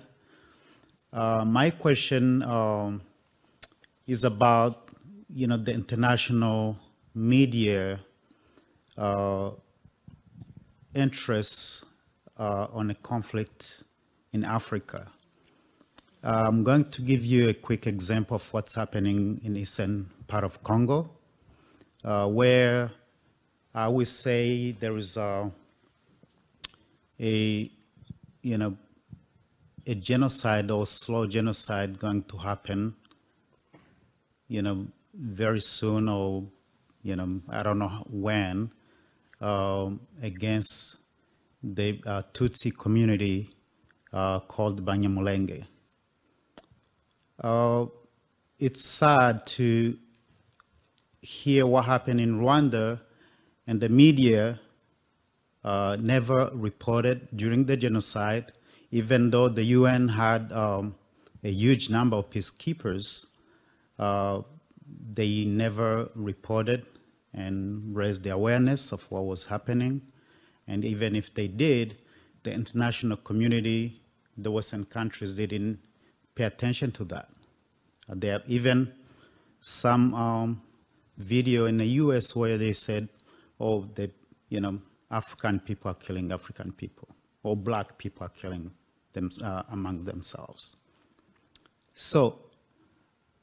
Uh, 1.13 1.45
my 1.45 1.71
question 1.71 2.43
um, 2.43 3.03
is 4.07 4.23
about, 4.23 4.91
you 5.29 5.49
know, 5.49 5.57
the 5.57 5.73
international 5.73 6.79
media 7.19 7.99
uh, 8.97 9.51
interests 10.95 11.85
uh, 12.39 12.69
on 12.73 12.91
a 12.91 12.95
conflict 12.95 13.83
in 14.33 14.45
Africa. 14.45 15.09
I'm 16.23 16.63
going 16.63 16.85
to 16.91 17.03
give 17.03 17.25
you 17.25 17.49
a 17.49 17.55
quick 17.55 17.87
example 17.87 18.37
of 18.37 18.53
what's 18.53 18.75
happening 18.75 19.41
in 19.43 19.57
eastern 19.57 20.11
part 20.27 20.45
of 20.45 20.63
Congo, 20.63 21.11
uh, 22.05 22.27
where 22.29 22.91
I 23.75 23.89
would 23.89 24.09
say 24.09 24.73
there 24.73 24.97
is 24.97 25.17
a, 25.17 25.51
a, 27.19 27.67
you 28.43 28.59
know, 28.59 28.77
a 29.87 29.95
genocide 29.95 30.71
or 30.71 30.87
slow 30.87 31.27
genocide 31.27 31.99
going 31.99 32.23
to 32.25 32.37
happen 32.37 32.95
you 34.49 34.63
know, 34.63 34.87
very 35.15 35.61
soon 35.61 36.09
or, 36.09 36.45
you 37.09 37.17
know, 37.17 37.41
I 37.49 37.63
don't 37.63 37.79
know 37.79 38.05
when, 38.11 38.71
um, 39.41 40.01
against 40.21 40.97
the 41.63 41.99
uh, 42.07 42.23
Tutsi 42.35 42.77
community 42.77 43.49
uh, 44.13 44.41
called 44.41 44.85
Banyamulenge. 44.85 45.65
Uh, 47.43 47.87
it's 48.59 48.85
sad 48.85 49.47
to 49.47 49.97
hear 51.23 51.67
what 51.67 51.87
happened 51.87 52.21
in 52.21 52.39
Rwanda, 52.41 53.01
and 53.67 53.81
the 53.81 53.89
media 53.89 54.61
uh, 55.65 55.97
never 55.99 56.51
reported 56.53 57.29
during 57.35 57.65
the 57.65 57.77
genocide, 57.77 58.53
even 58.91 59.31
though 59.31 59.49
the 59.49 59.65
UN 59.65 60.09
had 60.09 60.53
um, 60.53 60.95
a 61.43 61.51
huge 61.51 61.89
number 61.89 62.19
of 62.19 62.29
peacekeepers. 62.29 63.25
Uh, 63.99 64.43
they 65.15 65.45
never 65.45 66.11
reported 66.15 66.87
and 67.33 67.97
raise 67.97 68.21
the 68.21 68.31
awareness 68.31 68.93
of 68.93 69.11
what 69.11 69.25
was 69.25 69.47
happening. 69.47 70.03
And 70.67 70.85
even 70.85 71.15
if 71.15 71.33
they 71.35 71.49
did, 71.49 71.97
the 72.43 72.53
international 72.53 73.17
community, 73.19 74.01
the 74.37 74.51
Western 74.51 74.85
countries, 74.85 75.35
they 75.35 75.47
didn't 75.47 75.81
pay 76.35 76.45
attention 76.45 76.93
to 76.93 77.05
that. 77.05 77.29
Uh, 78.09 78.15
there 78.17 78.37
are 78.37 78.43
even 78.47 78.93
some 79.61 80.15
um, 80.15 80.63
video 81.17 81.67
in 81.67 81.79
the 81.79 81.87
US 82.03 82.35
where 82.35 82.57
they 82.57 82.73
said, 82.73 83.09
oh, 83.61 83.85
the, 83.95 84.11
you 84.49 84.61
know, 84.61 84.79
African 85.11 85.59
people 85.61 85.91
are 85.91 85.95
killing 85.95 86.31
African 86.33 86.73
people, 86.73 87.09
or 87.43 87.57
black 87.57 87.99
people 87.99 88.27
are 88.27 88.31
killing 88.31 88.71
them 89.15 89.31
uh, 89.43 89.63
among 89.71 90.05
themselves. 90.05 90.77
So 91.95 92.39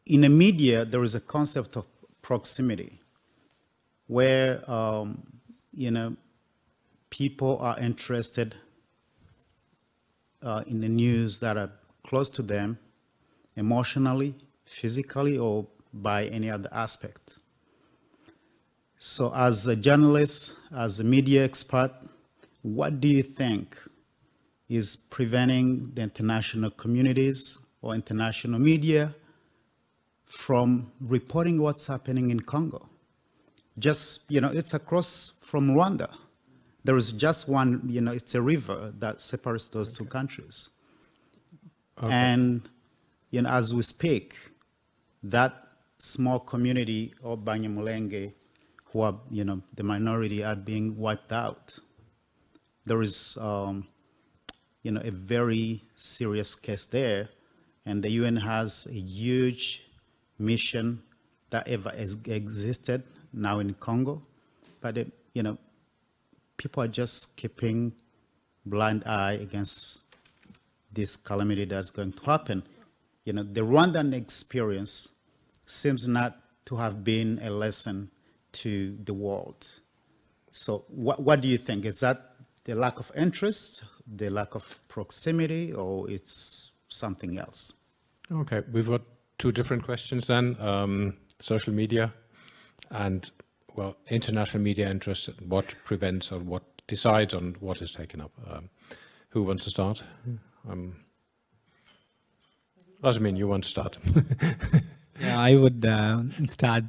in 0.06 0.22
the 0.22 0.30
media, 0.30 0.86
there 0.86 1.04
is 1.04 1.16
a 1.16 1.20
concept 1.20 1.76
of 1.76 1.88
proximity 2.22 3.02
where, 4.08 4.70
um, 4.70 5.24
you 5.74 5.91
know, 5.91 6.16
people 7.10 7.58
are 7.60 7.78
interested 7.80 8.56
uh, 10.43 10.64
in 10.68 10.82
the 10.82 10.89
news 10.89 11.39
that 11.39 11.58
are 11.58 11.72
close 12.03 12.30
to 12.30 12.41
them 12.41 12.78
emotionally, 13.56 14.36
physically, 14.66 15.38
or 15.38 15.66
by 15.93 16.26
any 16.26 16.49
other 16.49 16.70
aspect. 16.72 17.32
So 18.99 19.34
as 19.34 19.68
a 19.68 19.76
journalist, 19.76 20.53
as 20.76 20.99
a 20.99 21.03
media 21.03 21.43
expert, 21.43 21.91
what 22.62 22.99
do 22.99 23.08
you 23.08 23.24
think 23.24 23.78
is 24.68 24.95
preventing 24.95 25.91
the 25.93 26.01
international 26.01 26.72
communities 26.72 27.58
or 27.82 27.93
international 27.93 28.60
media 28.60 29.14
from 30.26 30.91
reporting 30.99 31.62
what's 31.62 31.88
happening 31.88 32.32
in 32.32 32.39
Congo? 32.39 32.89
Just, 33.78 34.22
you 34.30 34.40
know, 34.42 34.50
it's 34.50 34.74
across 34.74 35.34
from 35.42 35.72
Rwanda. 35.72 36.10
There 36.84 36.96
is 36.96 37.12
just 37.12 37.48
one, 37.50 37.82
you 37.88 38.02
know, 38.02 38.12
it's 38.12 38.36
a 38.36 38.42
river 38.42 38.94
that 39.00 39.22
separates 39.22 39.68
those 39.68 39.90
okay. 39.90 39.98
two 39.98 40.06
countries. 40.06 40.70
Okay. 41.98 42.14
And, 42.14 42.70
you 43.32 43.42
know, 43.42 43.50
as 43.50 43.74
we 43.74 43.82
speak, 43.82 44.36
that 45.24 45.66
small 45.98 46.40
community 46.40 47.14
of 47.24 47.40
Banyamulenge 47.40 48.34
who 48.86 49.02
are, 49.02 49.20
you 49.30 49.44
know, 49.44 49.62
the 49.76 49.84
minority 49.84 50.44
are 50.44 50.56
being 50.56 50.98
wiped 50.98 51.34
out. 51.34 51.78
There 52.86 53.02
is, 53.02 53.38
um, 53.42 53.88
you 54.84 54.92
know, 54.92 55.02
a 55.04 55.12
very 55.12 55.84
serious 55.96 56.56
case 56.56 56.86
there, 56.86 57.30
and 57.86 58.04
the 58.04 58.10
UN 58.12 58.38
has 58.38 58.88
a 58.90 58.94
huge 58.94 59.82
mission 60.38 61.02
that 61.50 61.68
ever 61.68 61.90
has 61.90 62.18
existed 62.26 63.04
now 63.36 63.60
in 63.60 63.74
Congo, 63.76 64.22
but 64.82 64.98
it, 64.98 65.12
you 65.34 65.44
know, 65.44 65.58
people 66.58 66.82
are 66.84 66.88
just 66.88 67.36
keeping 67.36 67.94
blind 68.66 69.04
eye 69.06 69.34
against 69.34 70.02
this 70.92 71.16
calamity 71.16 71.66
that's 71.66 71.90
going 71.90 72.14
to 72.14 72.24
happen. 72.26 72.64
You 73.26 73.34
know, 73.34 73.44
the 73.44 73.62
Rwandan 73.62 74.14
experience 74.14 75.10
seems 75.66 76.08
not 76.08 76.40
to 76.66 76.78
have 76.78 77.04
been 77.04 77.40
a 77.44 77.50
lesson 77.50 78.10
to 78.54 78.98
the 79.04 79.14
world. 79.14 79.68
So 80.52 80.86
what, 80.88 81.22
what 81.22 81.42
do 81.42 81.48
you 81.48 81.58
think? 81.58 81.86
Is 81.86 82.00
that 82.00 82.36
the 82.64 82.76
lack 82.76 83.00
of 83.00 83.12
interest, 83.16 83.84
the 84.08 84.30
lack 84.30 84.56
of 84.56 84.80
proximity, 84.88 85.74
or 85.74 86.10
it's 86.10 86.72
something 86.88 87.38
else? 87.38 87.74
Okay, 88.32 88.62
we've 88.72 88.88
got 88.88 89.02
two 89.38 89.52
different 89.52 89.84
questions 89.84 90.28
then. 90.28 90.56
Um, 90.60 91.18
social 91.42 91.74
media 91.74 92.14
and, 92.92 93.30
well, 93.76 93.96
international 94.10 94.64
media 94.64 94.90
interest, 94.90 95.30
what 95.48 95.76
prevents 95.84 96.32
or 96.32 96.40
what 96.40 96.64
decides 96.88 97.34
on 97.34 97.56
what 97.60 97.82
is 97.82 97.92
taken 97.92 98.22
up. 98.22 98.32
Um, 98.50 98.70
who 99.30 99.44
wants 99.44 99.66
to 99.66 99.70
start? 99.70 100.04
Um, 100.70 100.96
mean 103.20 103.36
you 103.36 103.48
want 103.48 103.64
to 103.64 103.70
start? 103.70 103.98
yeah, 105.22 105.40
I 105.40 105.56
would 105.56 105.86
uh, 105.86 106.24
start 106.44 106.86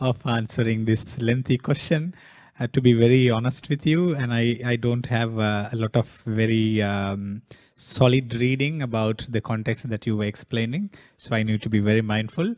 of 0.00 0.18
answering 0.26 0.84
this 0.84 1.18
lengthy 1.20 1.56
question. 1.56 2.14
Uh, 2.58 2.66
to 2.66 2.82
be 2.82 2.92
very 2.92 3.30
honest 3.30 3.70
with 3.70 3.86
you, 3.86 4.14
and 4.16 4.34
I, 4.34 4.60
I 4.66 4.76
don't 4.76 5.06
have 5.06 5.38
uh, 5.38 5.70
a 5.72 5.76
lot 5.76 5.96
of 5.96 6.06
very 6.26 6.82
um, 6.82 7.40
solid 7.76 8.34
reading 8.34 8.82
about 8.82 9.26
the 9.30 9.40
context 9.40 9.88
that 9.88 10.06
you 10.06 10.14
were 10.18 10.26
explaining, 10.26 10.90
so 11.16 11.34
I 11.34 11.42
need 11.42 11.62
to 11.62 11.70
be 11.70 11.80
very 11.80 12.02
mindful. 12.02 12.54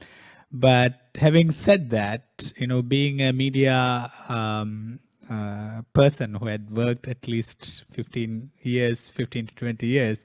But 0.52 1.08
having 1.14 1.50
said 1.50 1.90
that, 1.90 2.52
you 2.56 2.66
know, 2.66 2.82
being 2.82 3.22
a 3.22 3.32
media 3.32 4.10
um, 4.28 5.00
uh, 5.30 5.80
person 5.94 6.34
who 6.34 6.46
had 6.46 6.70
worked 6.70 7.08
at 7.08 7.26
least 7.26 7.84
15 7.92 8.50
years, 8.60 9.08
15 9.08 9.46
to 9.46 9.54
20 9.54 9.86
years, 9.86 10.24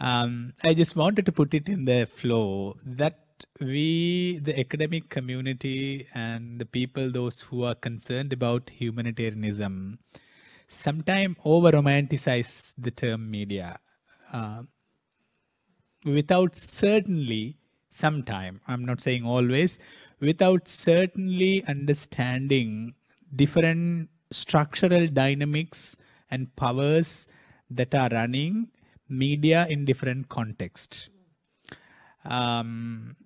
um, 0.00 0.52
I 0.64 0.72
just 0.72 0.96
wanted 0.96 1.26
to 1.26 1.32
put 1.32 1.52
it 1.52 1.68
in 1.68 1.84
the 1.84 2.06
flow 2.06 2.76
that 2.84 3.44
we, 3.60 4.38
the 4.42 4.58
academic 4.58 5.10
community 5.10 6.06
and 6.14 6.58
the 6.58 6.64
people, 6.64 7.10
those 7.10 7.40
who 7.42 7.64
are 7.64 7.74
concerned 7.74 8.32
about 8.32 8.70
humanitarianism, 8.70 9.98
sometimes 10.66 11.36
over 11.44 11.72
romanticize 11.72 12.72
the 12.78 12.90
term 12.90 13.30
media. 13.30 13.78
Uh, 14.32 14.62
without 16.04 16.54
certainly, 16.54 17.58
sometime, 17.96 18.60
I'm 18.68 18.84
not 18.84 19.00
saying 19.00 19.24
always, 19.24 19.78
without 20.20 20.68
certainly 20.68 21.64
understanding 21.66 22.94
different 23.34 24.08
structural 24.30 25.06
dynamics 25.08 25.96
and 26.30 26.54
powers 26.56 27.28
that 27.70 27.94
are 27.94 28.08
running 28.10 28.68
media 29.08 29.66
in 29.70 29.84
different 29.84 30.28
contexts. 30.28 31.08
Um, 32.24 33.16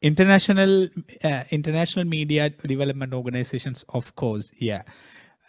international 0.00 0.88
uh, 1.22 1.44
international 1.50 2.04
media 2.04 2.50
development 2.50 3.14
organizations 3.14 3.84
of 3.90 4.14
course 4.16 4.52
yeah. 4.58 4.82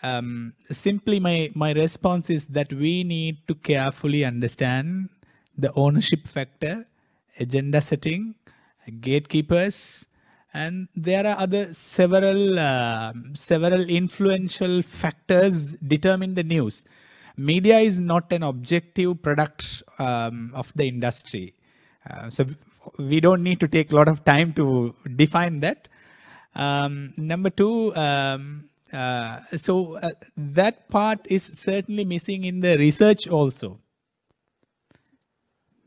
Um, 0.03 0.53
simply 0.69 1.19
my 1.19 1.49
my 1.55 1.71
response 1.71 2.29
is 2.29 2.47
that 2.47 2.71
we 2.71 3.03
need 3.03 3.37
to 3.47 3.55
carefully 3.55 4.25
understand 4.25 5.09
the 5.57 5.71
ownership 5.73 6.27
factor 6.27 6.85
agenda 7.39 7.81
setting 7.81 8.35
gatekeepers 8.99 10.07
and 10.53 10.87
there 10.95 11.25
are 11.25 11.37
other 11.39 11.73
several 11.73 12.59
uh, 12.59 13.13
several 13.33 13.81
influential 13.89 14.81
factors 14.81 15.75
determine 15.95 16.35
the 16.35 16.43
news 16.43 16.85
media 17.37 17.79
is 17.79 17.99
not 17.99 18.31
an 18.31 18.43
objective 18.43 19.21
product 19.21 19.83
um, 19.99 20.51
of 20.53 20.71
the 20.75 20.87
industry 20.87 21.53
uh, 22.09 22.29
so 22.29 22.45
we 22.97 23.19
don't 23.19 23.43
need 23.43 23.59
to 23.59 23.67
take 23.67 23.91
a 23.91 23.95
lot 23.95 24.07
of 24.07 24.23
time 24.23 24.53
to 24.53 24.95
define 25.15 25.59
that. 25.61 25.87
Um, 26.55 27.13
number 27.17 27.49
two, 27.49 27.95
um, 27.95 28.69
uh, 28.91 29.39
so 29.55 29.97
uh, 29.97 30.11
that 30.37 30.87
part 30.89 31.25
is 31.29 31.43
certainly 31.43 32.05
missing 32.05 32.45
in 32.45 32.59
the 32.59 32.77
research 32.77 33.27
also. 33.27 33.79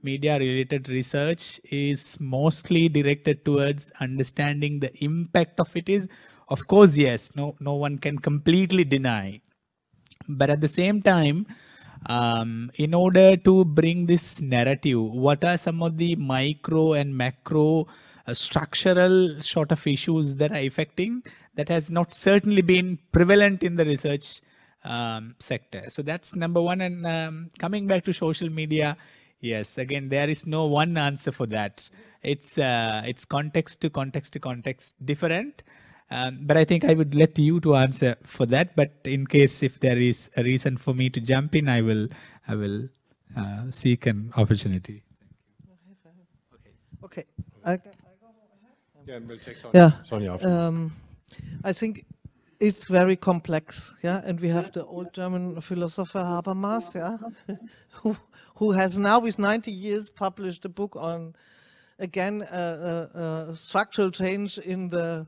Media 0.09 0.39
related 0.39 0.89
research 0.89 1.61
is 1.85 2.01
mostly 2.21 2.89
directed 2.89 3.45
towards 3.45 3.91
understanding 4.07 4.81
the 4.85 4.93
impact 5.05 5.61
of 5.65 5.77
it 5.81 5.89
is. 5.97 6.09
Of 6.49 6.67
course, 6.73 6.97
yes, 6.97 7.31
no, 7.39 7.47
no 7.61 7.75
one 7.75 7.99
can 7.99 8.19
completely 8.29 8.85
deny. 8.85 9.41
But 10.29 10.51
at 10.51 10.61
the 10.61 10.73
same 10.81 11.03
time, 11.03 11.47
um, 12.17 12.71
in 12.85 12.95
order 12.95 13.37
to 13.49 13.65
bring 13.65 14.07
this 14.07 14.41
narrative, 14.41 15.01
what 15.27 15.45
are 15.45 15.59
some 15.59 15.83
of 15.83 15.99
the 15.99 16.15
micro 16.17 16.93
and 16.93 17.17
macro 17.17 17.87
uh, 18.27 18.35
structural 18.35 19.41
sort 19.41 19.73
of 19.73 19.87
issues 19.87 20.37
that 20.37 20.53
are 20.53 20.67
affecting 20.71 21.23
that 21.57 21.69
has 21.69 21.91
not 21.91 22.13
certainly 22.13 22.63
been 22.63 22.99
prevalent 23.13 23.63
in 23.63 23.77
the 23.77 23.85
research 23.85 24.41
um, 24.85 25.35
sector. 25.39 25.83
So 25.89 26.03
that's 26.03 26.35
number 26.37 26.63
one. 26.71 26.81
And 26.81 27.07
um, 27.07 27.51
coming 27.59 27.87
back 27.87 28.05
to 28.05 28.13
social 28.13 28.51
media 28.51 28.97
Yes, 29.41 29.79
again, 29.79 30.09
there 30.09 30.29
is 30.29 30.47
no 30.47 30.67
one 30.67 30.97
answer 30.97 31.31
for 31.31 31.47
that. 31.47 31.89
It's 32.23 32.59
uh, 32.59 33.03
it's 33.07 33.25
context 33.25 33.81
to 33.83 33.91
context 33.91 34.33
to 34.33 34.41
context 34.41 34.95
different. 35.05 35.63
Um, 36.11 36.39
but 36.43 36.57
I 36.57 36.65
think 36.65 36.85
I 36.85 36.95
would 36.95 37.15
let 37.15 37.39
you 37.39 37.61
to 37.61 37.75
answer 37.77 38.17
for 38.23 38.47
that. 38.47 38.77
But 38.77 38.93
in 39.05 39.27
case 39.27 39.63
if 39.63 39.81
there 39.81 39.99
is 39.99 40.31
a 40.37 40.43
reason 40.45 40.77
for 40.77 40.95
me 40.95 41.11
to 41.11 41.21
jump 41.21 41.55
in, 41.55 41.69
I 41.69 41.81
will 41.83 42.09
I 42.49 42.55
will 42.55 42.89
uh, 43.37 43.65
seek 43.71 44.07
an 44.07 44.33
opportunity. 44.37 45.03
Okay. 47.05 47.25
I, 47.65 47.79
Yeah, 49.07 49.17
and 49.17 49.29
we'll 49.29 49.39
take 49.39 49.59
Sonia, 49.59 49.73
Yeah. 49.75 50.03
Sonia 50.03 50.33
after. 50.35 50.49
um, 50.49 50.93
I 51.63 51.73
think 51.73 52.05
it's 52.59 52.89
very 52.89 53.17
complex, 53.17 53.95
yeah. 54.03 54.21
And 54.25 54.41
we 54.41 54.49
have 54.49 54.73
the 54.73 54.85
old 54.85 55.13
German 55.13 55.61
philosopher 55.61 56.21
Habermas, 56.21 56.95
yeah, 56.95 57.17
who 58.03 58.17
who 58.57 58.73
has 58.73 58.99
now 58.99 59.19
with 59.21 59.39
90 59.39 59.71
years 59.71 60.11
published 60.11 60.65
a 60.65 60.69
book 60.69 60.97
on 60.97 61.35
again 61.99 62.43
uh, 62.43 63.09
uh, 63.15 63.19
uh, 63.19 63.55
structural 63.55 64.11
change 64.11 64.59
in 64.59 64.89
the 64.89 65.27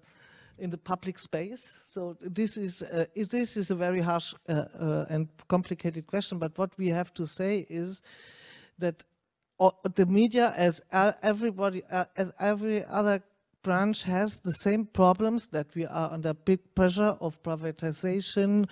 in 0.58 0.70
the 0.70 0.78
public 0.78 1.18
space. 1.18 1.80
So 1.86 2.16
this 2.20 2.56
is 2.56 2.82
uh, 2.82 3.04
is- 3.14 3.28
this 3.28 3.56
is 3.56 3.70
a 3.70 3.74
very 3.76 4.00
harsh 4.00 4.34
uh, 4.48 4.52
uh, 4.52 5.06
and 5.08 5.28
complicated 5.48 6.06
question. 6.06 6.38
But 6.38 6.58
what 6.58 6.70
we 6.78 6.88
have 6.88 7.12
to 7.14 7.26
say 7.26 7.66
is 7.70 8.02
that 8.78 9.04
o- 9.60 9.76
the 9.94 10.06
media, 10.06 10.52
as 10.56 10.82
uh, 10.92 11.12
everybody, 11.22 11.82
uh, 11.90 12.06
as 12.16 12.32
every 12.40 12.84
other 12.86 13.22
branch, 13.62 14.04
has 14.04 14.38
the 14.38 14.52
same 14.52 14.86
problems 14.86 15.48
that 15.48 15.66
we 15.74 15.86
are 15.86 16.12
under 16.12 16.34
big 16.34 16.60
pressure 16.74 17.16
of 17.20 17.42
privatization, 17.42 18.68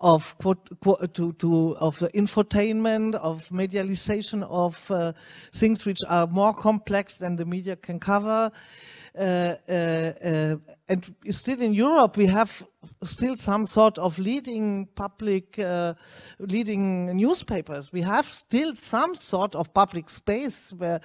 of 0.00 0.34
to, 1.12 1.32
to 1.32 1.76
of 1.76 1.98
the 1.98 2.08
infotainment, 2.08 3.14
of 3.16 3.48
medialization 3.50 4.42
of 4.44 4.90
uh, 4.90 5.12
things 5.52 5.84
which 5.84 5.98
are 6.08 6.26
more 6.26 6.54
complex 6.54 7.18
than 7.18 7.36
the 7.36 7.44
media 7.44 7.76
can 7.76 8.00
cover. 8.00 8.50
Uh, 9.18 9.56
uh, 9.68 9.72
uh, 9.72 10.56
and 10.88 11.14
still 11.30 11.60
in 11.60 11.74
Europe, 11.74 12.16
we 12.16 12.26
have 12.26 12.62
still 13.02 13.36
some 13.36 13.64
sort 13.64 13.98
of 13.98 14.18
leading 14.18 14.86
public, 14.94 15.58
uh, 15.58 15.94
leading 16.38 17.16
newspapers. 17.16 17.92
We 17.92 18.02
have 18.02 18.26
still 18.32 18.74
some 18.76 19.14
sort 19.16 19.56
of 19.56 19.74
public 19.74 20.08
space 20.08 20.72
where 20.72 21.00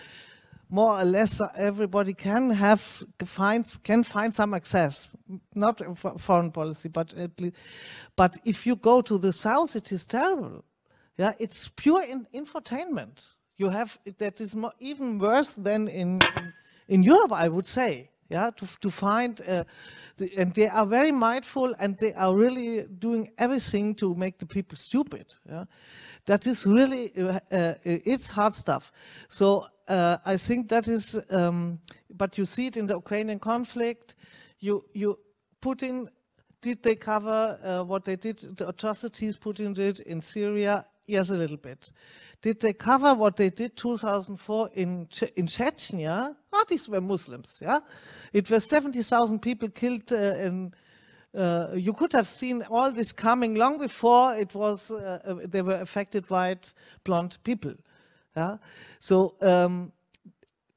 more 0.70 1.00
or 1.00 1.06
less 1.06 1.42
uh, 1.42 1.50
everybody 1.56 2.14
can 2.14 2.50
have 2.50 3.04
find 3.26 3.72
can 3.84 4.04
find 4.04 4.34
some 4.34 4.54
access. 4.54 5.10
Not 5.54 5.82
foreign 6.20 6.52
policy, 6.52 6.90
but 6.90 7.14
at 7.14 7.40
least. 7.40 7.56
But 8.16 8.38
if 8.46 8.66
you 8.66 8.76
go 8.76 9.02
to 9.02 9.18
the 9.18 9.34
south, 9.34 9.76
it 9.76 9.92
is 9.92 10.06
terrible. 10.06 10.64
Yeah, 11.18 11.34
it's 11.40 11.70
pure 11.70 12.04
in, 12.04 12.28
infotainment. 12.34 13.28
You 13.58 13.70
have 13.70 13.98
that 14.18 14.42
is 14.42 14.56
more, 14.56 14.74
even 14.80 15.18
worse 15.18 15.56
than 15.56 15.88
in, 15.88 16.20
in 16.38 16.54
in 16.88 17.04
Europe, 17.04 17.32
I 17.32 17.48
would 17.48 17.66
say. 17.66 18.10
Yeah, 18.30 18.50
to 18.56 18.68
to 18.82 18.90
find, 18.90 19.40
uh, 19.42 19.64
the, 20.18 20.32
and 20.38 20.52
they 20.54 20.68
are 20.68 20.88
very 20.88 21.12
mindful, 21.12 21.76
and 21.80 21.96
they 21.98 22.14
are 22.14 22.36
really 22.36 22.88
doing 23.00 23.30
everything 23.38 23.96
to 23.96 24.16
make 24.16 24.40
the 24.40 24.48
people 24.48 24.78
stupid. 24.78 25.34
Yeah, 25.48 25.66
that 26.26 26.48
is 26.48 26.66
really 26.66 27.12
uh, 27.18 27.40
uh, 27.52 27.74
it's 27.84 28.32
hard 28.32 28.54
stuff. 28.54 28.92
So 29.28 29.68
uh, 29.88 30.18
I 30.26 30.38
think 30.38 30.70
that 30.70 30.88
is, 30.88 31.20
um, 31.30 31.80
but 32.18 32.38
you 32.38 32.46
see 32.46 32.66
it 32.66 32.78
in 32.78 32.88
the 32.88 32.96
Ukrainian 32.96 33.40
conflict. 33.40 34.16
You 34.60 34.84
you 34.94 35.20
Putin 35.62 36.08
did 36.62 36.82
they 36.82 36.96
cover 36.96 37.60
uh, 37.64 37.84
what 37.84 38.04
they 38.06 38.16
did, 38.16 38.38
the 38.58 38.68
atrocities 38.68 39.38
Putin 39.38 39.74
did 39.76 40.00
in 40.00 40.20
Syria? 40.20 40.86
Yes, 41.08 41.30
a 41.30 41.36
little 41.36 41.58
bit. 41.58 41.92
Did 42.42 42.60
they 42.62 42.74
cover 42.74 43.14
what 43.14 43.38
they 43.38 43.50
did 43.50 43.78
2004 43.78 44.70
in 44.74 45.08
che 45.10 45.32
in 45.36 45.46
Chechnya? 45.46 46.36
Ah, 46.52 46.64
these 46.68 46.90
were 46.90 47.02
Muslims, 47.02 47.60
yeah. 47.62 47.80
It 48.34 48.50
was 48.50 48.68
70,000 48.68 49.40
people 49.40 49.70
killed, 49.70 50.12
uh, 50.12 50.16
and 50.16 50.76
uh, 51.36 51.68
you 51.76 51.94
could 51.94 52.12
have 52.14 52.30
seen 52.30 52.64
all 52.64 52.92
this 52.92 53.12
coming 53.12 53.56
long 53.56 53.78
before 53.78 54.36
it 54.36 54.54
was. 54.56 54.90
Uh, 54.90 55.20
uh, 55.26 55.36
they 55.46 55.62
were 55.62 55.80
affected 55.80 56.30
white 56.30 56.74
blonde 57.04 57.38
people, 57.44 57.74
yeah. 58.36 58.58
So 59.00 59.36
um, 59.42 59.92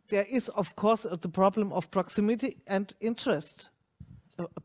there 0.09 0.26
is, 0.29 0.51
of 0.51 0.76
course, 0.76 1.03
the 1.05 1.29
problem 1.29 1.72
of 1.72 1.91
proximity 1.91 2.57
and 2.66 2.93
interest 3.01 3.70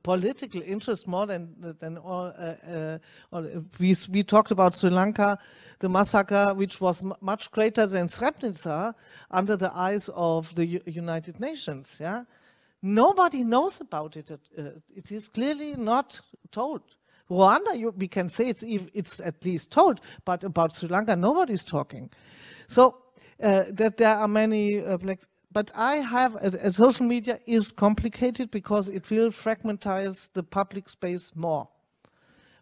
political 0.04 0.62
interest 0.62 1.08
more 1.08 1.26
than 1.26 1.76
than 1.80 1.98
all. 1.98 2.34
Uh, 2.38 2.98
uh, 3.32 3.42
we 3.80 3.96
we 4.10 4.24
talked 4.24 4.52
about 4.52 4.76
Sri 4.76 4.90
Lanka, 4.90 5.38
the 5.80 5.90
massacre, 5.90 6.54
which 6.54 6.80
was 6.82 7.04
much 7.22 7.52
greater 7.52 7.86
than 7.88 8.08
Srebrenica, 8.08 8.94
under 9.32 9.56
the 9.56 9.72
eyes 9.76 10.10
of 10.14 10.54
the 10.56 10.66
U- 10.66 10.82
United 10.86 11.40
Nations. 11.40 11.98
Yeah, 12.00 12.24
nobody 12.82 13.44
knows 13.44 13.82
about 13.82 14.18
it. 14.18 14.32
Uh, 14.32 14.64
it 14.96 15.12
is 15.12 15.30
clearly 15.30 15.76
not 15.76 16.20
told. 16.52 16.82
Rwanda, 17.30 17.78
you, 17.78 17.94
we 17.98 18.08
can 18.08 18.30
say 18.30 18.50
it's 18.50 18.64
it's 18.94 19.20
at 19.20 19.44
least 19.46 19.72
told, 19.72 20.02
but 20.26 20.44
about 20.44 20.74
Sri 20.74 20.90
Lanka, 20.90 21.16
nobody's 21.16 21.64
talking. 21.64 22.10
So 22.68 22.98
uh, 23.42 23.64
that 23.72 23.98
there 23.98 24.16
are 24.16 24.28
many 24.28 24.86
uh, 24.86 24.98
black 24.98 25.20
but 25.54 25.70
I 25.76 25.98
have 25.98 26.36
a, 26.36 26.48
a 26.68 26.72
social 26.72 27.06
media 27.06 27.40
is 27.46 27.72
complicated 27.72 28.50
because 28.52 28.90
it 28.90 29.10
will 29.12 29.30
fragmentize 29.30 30.32
the 30.34 30.44
public 30.44 30.90
space 30.90 31.36
more. 31.36 31.70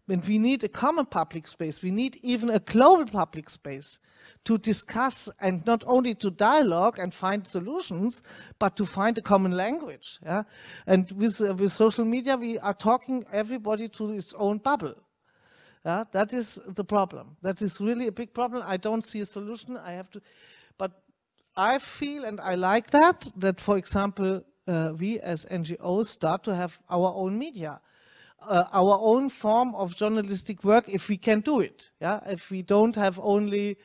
And 0.10 0.26
we 0.26 0.40
need 0.40 0.64
a 0.66 0.68
common 0.68 1.06
public 1.06 1.48
space. 1.48 1.82
We 1.82 1.90
need 1.90 2.20
even 2.22 2.50
a 2.50 2.60
global 2.60 3.06
public 3.06 3.50
space 3.50 4.00
to 4.44 4.58
discuss 4.58 5.30
and 5.40 5.66
not 5.66 5.84
only 5.88 6.16
to 6.16 6.30
dialogue 6.30 7.00
and 7.00 7.14
find 7.14 7.48
solutions, 7.48 8.22
but 8.60 8.76
to 8.76 8.86
find 8.86 9.18
a 9.18 9.22
common 9.22 9.54
language. 9.54 10.20
Yeah? 10.26 10.44
And 10.86 11.10
with, 11.14 11.42
uh, 11.42 11.54
with 11.54 11.72
social 11.72 12.04
media, 12.04 12.36
we 12.36 12.60
are 12.60 12.74
talking 12.74 13.26
everybody 13.32 13.88
to 13.90 14.12
its 14.12 14.34
own 14.34 14.58
bubble. 14.58 14.96
Yeah? 15.86 16.04
That 16.12 16.34
is 16.34 16.60
the 16.68 16.84
problem. 16.84 17.38
That 17.42 17.62
is 17.62 17.80
really 17.80 18.08
a 18.08 18.12
big 18.12 18.34
problem. 18.34 18.64
I 18.66 18.76
don't 18.76 19.04
see 19.04 19.22
a 19.22 19.26
solution. 19.26 19.78
I 19.78 19.94
have 19.94 20.10
to, 20.12 20.22
but 20.78 20.92
I 21.62 21.78
feel 21.78 22.26
and 22.26 22.42
I 22.42 22.56
like 22.56 22.90
that, 22.90 23.30
that 23.38 23.62
for 23.62 23.78
example, 23.78 24.44
uh, 24.68 24.94
we 24.98 25.20
as 25.20 25.46
NGOs 25.46 26.06
start 26.06 26.44
to 26.46 26.56
have 26.56 26.80
our 26.90 27.14
own 27.16 27.38
media, 27.38 27.80
uh, 28.42 28.64
our 28.74 28.98
own 29.00 29.30
form 29.30 29.76
of 29.76 29.96
journalistic 29.96 30.64
work 30.64 30.90
if 30.90 31.08
we 31.08 31.18
can 31.18 31.42
do 31.42 31.60
it. 31.60 31.92
Yeah, 32.02 32.20
if 32.26 32.50
we 32.50 32.64
don't 32.64 32.96
have 32.96 33.20
only, 33.20 33.78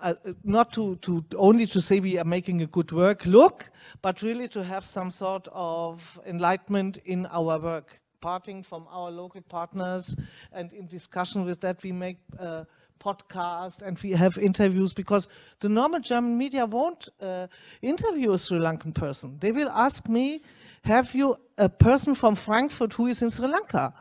uh, 0.00 0.12
not 0.44 0.70
to, 0.74 0.96
to 0.96 1.24
only 1.34 1.64
to 1.64 1.80
say 1.80 1.98
we 1.98 2.18
are 2.18 2.26
making 2.26 2.60
a 2.60 2.66
good 2.66 2.92
work 2.92 3.24
look, 3.24 3.70
but 4.02 4.20
really 4.20 4.48
to 4.48 4.62
have 4.62 4.84
some 4.84 5.10
sort 5.10 5.48
of 5.52 6.20
enlightenment 6.26 6.98
in 7.06 7.24
our 7.26 7.58
work, 7.58 8.02
parting 8.20 8.62
from 8.62 8.86
our 8.90 9.10
local 9.10 9.40
partners 9.40 10.14
and 10.52 10.74
in 10.74 10.86
discussion 10.86 11.46
with 11.46 11.62
that 11.62 11.82
we 11.82 11.90
make 11.90 12.18
uh, 12.38 12.64
podcasts 13.00 13.82
and 13.82 13.98
we 14.00 14.12
have 14.12 14.38
interviews 14.38 14.92
because 14.92 15.28
the 15.60 15.68
normal 15.68 16.00
German 16.00 16.36
media 16.38 16.66
won't 16.66 17.08
uh, 17.20 17.46
interview 17.82 18.32
a 18.32 18.38
Sri 18.38 18.58
Lankan 18.58 18.94
person. 18.94 19.36
They 19.40 19.52
will 19.52 19.70
ask 19.70 20.08
me, 20.08 20.42
have 20.84 21.14
you 21.14 21.36
a 21.58 21.68
person 21.68 22.14
from 22.14 22.34
Frankfurt 22.34 22.92
who 22.92 23.06
is 23.06 23.22
in 23.22 23.30
Sri 23.30 23.48
Lanka? 23.48 23.92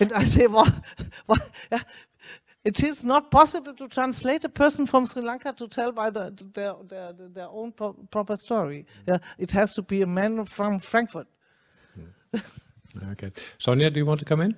And 0.00 0.12
I 0.12 0.24
say, 0.24 0.46
well, 0.46 0.72
well 1.26 1.38
yeah, 1.70 1.82
it 2.64 2.82
is 2.82 3.04
not 3.04 3.30
possible 3.30 3.74
to 3.74 3.88
translate 3.88 4.44
a 4.44 4.48
person 4.48 4.86
from 4.86 5.06
Sri 5.06 5.22
Lanka 5.22 5.52
to 5.52 5.68
tell 5.68 5.92
by 5.92 6.10
the, 6.10 6.34
their, 6.52 6.74
their, 6.88 7.12
their 7.12 7.48
own 7.48 7.72
pro 7.72 7.92
proper 8.10 8.36
story. 8.36 8.86
Yeah, 9.06 9.18
it 9.38 9.52
has 9.52 9.74
to 9.74 9.82
be 9.82 10.02
a 10.02 10.06
man 10.06 10.44
from 10.44 10.80
Frankfurt. 10.80 11.26
Okay. 13.10 13.32
Sonia, 13.58 13.90
do 13.90 13.98
you 13.98 14.06
want 14.06 14.20
to 14.20 14.24
come 14.24 14.40
in? 14.40 14.54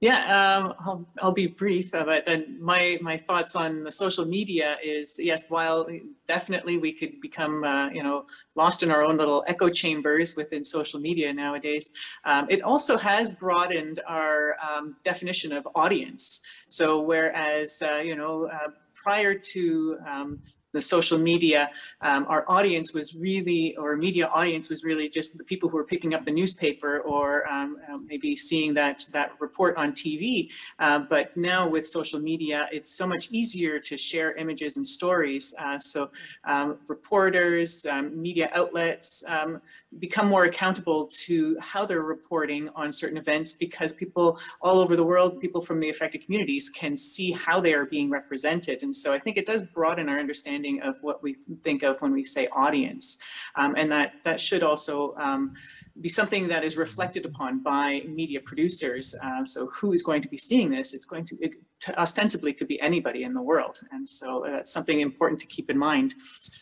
Yeah, 0.00 0.20
um, 0.62 0.74
I'll, 0.78 1.08
I'll 1.20 1.32
be 1.32 1.48
brief, 1.48 1.92
uh, 1.92 2.04
but 2.04 2.48
my 2.60 2.98
my 3.02 3.16
thoughts 3.16 3.56
on 3.56 3.82
the 3.82 3.90
social 3.90 4.24
media 4.24 4.76
is 4.82 5.18
yes, 5.20 5.50
while 5.50 5.88
definitely 6.28 6.78
we 6.78 6.92
could 6.92 7.20
become 7.20 7.64
uh, 7.64 7.88
you 7.88 8.04
know 8.04 8.26
lost 8.54 8.84
in 8.84 8.92
our 8.92 9.02
own 9.04 9.16
little 9.16 9.42
echo 9.48 9.68
chambers 9.68 10.36
within 10.36 10.62
social 10.62 11.00
media 11.00 11.32
nowadays, 11.32 11.92
um, 12.24 12.46
it 12.48 12.62
also 12.62 12.96
has 12.96 13.32
broadened 13.32 14.00
our 14.06 14.56
um, 14.62 14.94
definition 15.02 15.50
of 15.52 15.66
audience. 15.74 16.42
So 16.68 17.00
whereas 17.00 17.82
uh, 17.82 17.96
you 17.96 18.14
know 18.14 18.46
uh, 18.46 18.68
prior 18.94 19.34
to 19.34 19.98
um, 20.06 20.38
the 20.72 20.80
social 20.80 21.18
media, 21.18 21.70
um, 22.00 22.26
our 22.28 22.44
audience 22.48 22.92
was 22.92 23.14
really, 23.14 23.76
or 23.76 23.96
media 23.96 24.26
audience 24.28 24.68
was 24.68 24.84
really 24.84 25.08
just 25.08 25.38
the 25.38 25.44
people 25.44 25.68
who 25.68 25.76
were 25.76 25.84
picking 25.84 26.14
up 26.14 26.24
the 26.24 26.30
newspaper 26.30 27.00
or 27.00 27.50
um, 27.50 27.78
uh, 27.90 27.96
maybe 27.96 28.36
seeing 28.36 28.74
that 28.74 29.04
that 29.12 29.32
report 29.40 29.76
on 29.76 29.92
TV. 29.92 30.50
Uh, 30.78 30.98
but 30.98 31.36
now 31.36 31.66
with 31.68 31.86
social 31.86 32.20
media, 32.20 32.68
it's 32.72 32.90
so 32.90 33.06
much 33.06 33.30
easier 33.30 33.78
to 33.78 33.96
share 33.96 34.34
images 34.36 34.76
and 34.76 34.86
stories. 34.86 35.54
Uh, 35.58 35.78
so 35.78 36.10
um, 36.44 36.78
reporters, 36.86 37.86
um, 37.86 38.20
media 38.20 38.50
outlets 38.54 39.24
um, 39.26 39.60
become 39.98 40.28
more 40.28 40.44
accountable 40.44 41.06
to 41.06 41.56
how 41.60 41.86
they're 41.86 42.02
reporting 42.02 42.68
on 42.74 42.92
certain 42.92 43.16
events 43.16 43.54
because 43.54 43.92
people 43.92 44.38
all 44.60 44.78
over 44.78 44.96
the 44.96 45.04
world, 45.04 45.40
people 45.40 45.60
from 45.60 45.80
the 45.80 45.88
affected 45.88 46.24
communities 46.24 46.68
can 46.68 46.94
see 46.94 47.32
how 47.32 47.58
they 47.58 47.72
are 47.72 47.86
being 47.86 48.10
represented. 48.10 48.82
And 48.82 48.94
so 48.94 49.12
I 49.12 49.18
think 49.18 49.38
it 49.38 49.46
does 49.46 49.62
broaden 49.62 50.08
our 50.08 50.18
understanding 50.18 50.82
of 50.82 51.02
what 51.02 51.22
we 51.22 51.36
think 51.62 51.82
of 51.82 52.00
when 52.02 52.12
we 52.12 52.22
say 52.22 52.48
audience. 52.48 53.18
Um, 53.56 53.74
and 53.76 53.90
that, 53.90 54.12
that 54.24 54.40
should 54.40 54.62
also 54.62 55.14
um, 55.16 55.54
be 56.00 56.08
something 56.08 56.48
that 56.48 56.64
is 56.64 56.76
reflected 56.76 57.24
upon 57.24 57.62
by 57.62 58.02
media 58.06 58.40
producers. 58.40 59.16
Uh, 59.24 59.44
so 59.44 59.68
who 59.68 59.92
is 59.92 60.02
going 60.02 60.20
to 60.22 60.28
be 60.28 60.36
seeing 60.36 60.70
this? 60.70 60.92
It's 60.92 61.06
going 61.06 61.24
to, 61.26 61.36
it, 61.40 61.52
to 61.52 61.58
ostensibly 61.96 62.52
could 62.52 62.68
be 62.68 62.80
anybody 62.80 63.22
in 63.22 63.34
the 63.34 63.42
world. 63.42 63.80
And 63.92 64.08
so 64.08 64.46
uh, 64.46 64.50
that's 64.50 64.72
something 64.72 65.00
important 65.00 65.40
to 65.40 65.46
keep 65.46 65.70
in 65.70 65.78
mind. 65.78 66.14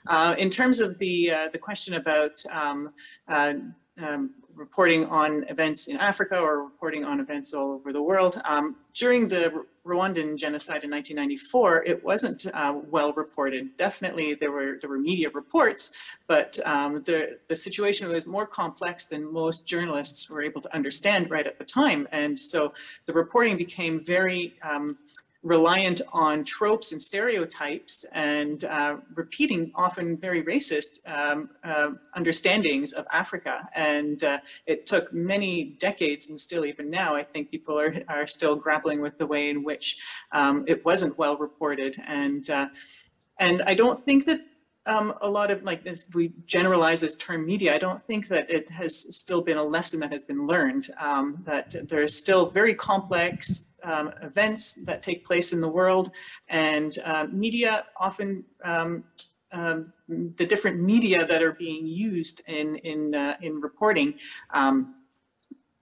Uh, 0.07 0.35
in 0.39 0.51
terms 0.51 0.81
of 0.81 0.99
the, 0.99 1.33
uh, 1.33 1.49
the 1.53 1.59
question 1.59 1.95
about 1.95 2.37
um, 2.53 2.93
uh, 3.29 3.55
um, 4.03 4.31
reporting 4.57 5.05
on 5.07 5.45
events 5.49 5.87
in 5.89 5.97
Africa 5.99 6.39
or 6.39 6.65
reporting 6.65 7.05
on 7.05 7.21
events 7.21 7.53
all 7.55 7.73
over 7.73 7.93
the 7.93 8.03
world. 8.03 8.41
Um, 8.45 8.77
during 8.95 9.29
the 9.29 9.65
Rwandan 9.87 10.37
genocide 10.37 10.83
in 10.83 10.91
1994, 10.91 11.85
it 11.85 12.03
wasn't 12.03 12.47
uh, 12.53 12.75
well 12.91 13.13
reported. 13.13 13.77
Definitely 13.77 14.35
there 14.35 14.51
were 14.51 14.79
there 14.81 14.91
were 14.91 14.99
media 14.99 15.31
reports, 15.31 15.97
but 16.27 16.59
um, 16.65 17.03
the, 17.05 17.39
the 17.49 17.55
situation 17.55 18.09
was 18.09 18.27
more 18.27 18.47
complex 18.47 19.07
than 19.07 19.33
most 19.33 19.67
journalists 19.67 20.29
were 20.29 20.43
able 20.43 20.61
to 20.63 20.75
understand 20.75 21.31
right 21.31 21.47
at 21.47 21.59
the 21.59 21.65
time. 21.65 22.09
And 22.11 22.37
so 22.37 22.73
the 23.05 23.13
reporting 23.13 23.57
became 23.57 24.01
very 24.01 24.55
um, 24.63 24.97
reliant 25.47 26.03
on 26.13 26.43
tropes 26.43 26.91
and 26.91 27.01
stereotypes 27.01 28.05
and 28.13 28.65
uh, 28.65 28.97
repeating 29.15 29.71
often 29.77 30.17
very 30.17 30.43
racist 30.43 30.99
um, 31.07 31.51
uh, 31.63 31.91
understandings 32.17 32.93
of 32.93 33.07
Africa. 33.13 33.69
And 33.77 34.25
uh, 34.25 34.39
it 34.67 34.87
took 34.87 35.13
many 35.13 35.77
decades 35.79 36.31
and 36.31 36.39
still 36.39 36.65
even 36.65 36.91
now, 36.91 37.15
I 37.15 37.23
think 37.23 37.49
people 37.49 37.79
are, 37.79 37.95
are 38.09 38.27
still 38.27 38.57
grappling 38.57 39.01
with 39.01 39.19
the 39.19 39.27
way 39.27 39.49
in 39.49 39.63
which 39.63 39.99
um, 40.33 40.65
it 40.67 40.85
wasn't 40.85 41.17
well 41.17 41.37
reported. 41.37 41.97
And, 42.09 42.51
uh, 42.51 42.67
and 43.39 43.63
I 43.69 43.75
don't 43.75 44.05
think 44.05 44.27
that 44.27 44.41
um, 44.87 45.15
a 45.21 45.29
lot 45.29 45.51
of 45.51 45.63
like 45.65 45.83
if 45.85 46.13
we 46.15 46.33
generalize 46.47 47.01
this 47.01 47.15
term 47.17 47.45
media, 47.45 47.75
I 47.75 47.79
don't 47.79 48.05
think 48.07 48.29
that 48.29 48.49
it 48.51 48.71
has 48.71 49.17
still 49.17 49.43
been 49.43 49.57
a 49.57 49.65
lesson 49.65 49.99
that 50.01 50.13
has 50.13 50.23
been 50.23 50.47
learned. 50.47 50.89
Um, 51.01 51.39
that 51.45 51.89
there's 51.89 52.15
still 52.15 52.47
very 52.47 52.75
complex 52.75 53.71
um, 53.87 54.12
events 54.22 54.74
that 54.84 55.03
take 55.03 55.24
place 55.24 55.53
in 55.55 55.61
the 55.61 55.68
world, 55.68 56.11
and 56.49 56.99
uh, 57.05 57.26
media 57.30 57.87
often. 57.99 58.45
Um, 58.64 59.05
um, 59.53 59.93
the 60.09 60.45
different 60.45 60.80
media 60.80 61.24
that 61.24 61.41
are 61.41 61.53
being 61.53 61.87
used 61.87 62.43
in 62.49 62.76
in 62.76 63.14
uh, 63.14 63.37
in 63.41 63.61
reporting 63.61 64.14
um, 64.53 64.97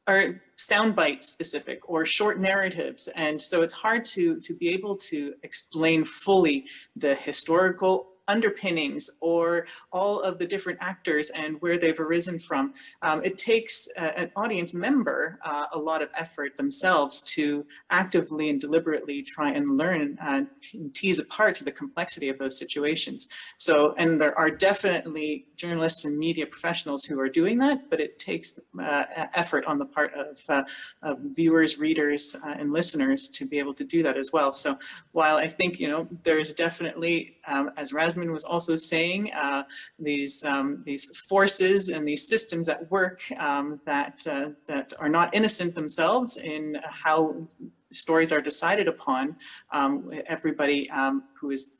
are 0.06 0.42
soundbite 0.56 1.22
specific 1.22 1.80
or 1.88 2.04
short 2.04 2.38
narratives. 2.40 3.08
And 3.16 3.40
so 3.40 3.62
it's 3.62 3.72
hard 3.72 4.04
to, 4.06 4.40
to 4.40 4.54
be 4.54 4.68
able 4.68 4.96
to 4.96 5.34
explain 5.42 6.04
fully 6.04 6.66
the 6.96 7.14
historical 7.14 8.13
underpinnings 8.28 9.18
or 9.20 9.66
all 9.92 10.20
of 10.20 10.38
the 10.38 10.46
different 10.46 10.78
actors 10.80 11.30
and 11.30 11.60
where 11.60 11.78
they've 11.78 12.00
arisen 12.00 12.38
from. 12.38 12.74
Um, 13.02 13.22
it 13.24 13.38
takes 13.38 13.88
uh, 13.98 14.12
an 14.16 14.30
audience 14.36 14.74
member 14.74 15.38
uh, 15.44 15.66
a 15.72 15.78
lot 15.78 16.02
of 16.02 16.08
effort 16.16 16.56
themselves 16.56 17.22
to 17.34 17.66
actively 17.90 18.50
and 18.50 18.60
deliberately 18.60 19.22
try 19.22 19.52
and 19.52 19.76
learn 19.76 20.18
and 20.20 20.48
tease 20.94 21.18
apart 21.18 21.60
the 21.64 21.72
complexity 21.72 22.28
of 22.28 22.38
those 22.38 22.58
situations. 22.58 23.28
So, 23.58 23.94
and 23.98 24.20
there 24.20 24.36
are 24.38 24.50
definitely 24.50 25.46
journalists 25.56 26.04
and 26.04 26.18
media 26.18 26.46
professionals 26.46 27.04
who 27.04 27.18
are 27.20 27.28
doing 27.28 27.58
that, 27.58 27.90
but 27.90 28.00
it 28.00 28.18
takes 28.18 28.58
uh, 28.80 29.04
effort 29.34 29.64
on 29.66 29.78
the 29.78 29.86
part 29.86 30.12
of, 30.14 30.40
uh, 30.48 30.62
of 31.02 31.18
viewers, 31.20 31.78
readers, 31.78 32.36
uh, 32.44 32.54
and 32.58 32.72
listeners 32.72 33.28
to 33.28 33.46
be 33.46 33.58
able 33.58 33.74
to 33.74 33.84
do 33.84 34.02
that 34.02 34.16
as 34.16 34.30
well. 34.32 34.52
So 34.52 34.78
while 35.12 35.36
I 35.36 35.48
think, 35.48 35.78
you 35.78 35.88
know, 35.88 36.08
there's 36.22 36.54
definitely, 36.54 37.33
um, 37.46 37.70
as 37.76 37.92
Razmin 37.92 38.32
was 38.32 38.44
also 38.44 38.76
saying, 38.76 39.32
uh, 39.32 39.64
these, 39.98 40.44
um, 40.44 40.82
these 40.84 41.16
forces 41.16 41.88
and 41.88 42.06
these 42.06 42.26
systems 42.28 42.68
at 42.68 42.90
work 42.90 43.20
um, 43.38 43.80
that, 43.86 44.26
uh, 44.26 44.50
that 44.66 44.92
are 44.98 45.08
not 45.08 45.34
innocent 45.34 45.74
themselves 45.74 46.36
in 46.36 46.78
how 46.84 47.48
stories 47.92 48.32
are 48.32 48.40
decided 48.40 48.88
upon, 48.88 49.36
um, 49.72 50.08
everybody 50.26 50.90
um, 50.90 51.24
who 51.38 51.50
is 51.50 51.76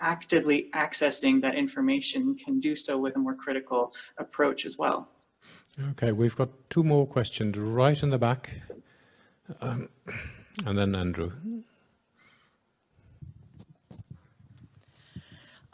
actively 0.00 0.70
accessing 0.74 1.40
that 1.40 1.54
information 1.54 2.34
can 2.36 2.60
do 2.60 2.74
so 2.76 2.98
with 2.98 3.16
a 3.16 3.18
more 3.18 3.34
critical 3.34 3.92
approach 4.18 4.66
as 4.66 4.78
well. 4.78 5.08
Okay, 5.90 6.12
we've 6.12 6.36
got 6.36 6.48
two 6.70 6.84
more 6.84 7.06
questions 7.06 7.56
right 7.58 8.00
in 8.02 8.10
the 8.10 8.18
back. 8.18 8.50
Um, 9.60 9.88
and 10.64 10.78
then 10.78 10.94
Andrew. 10.94 11.32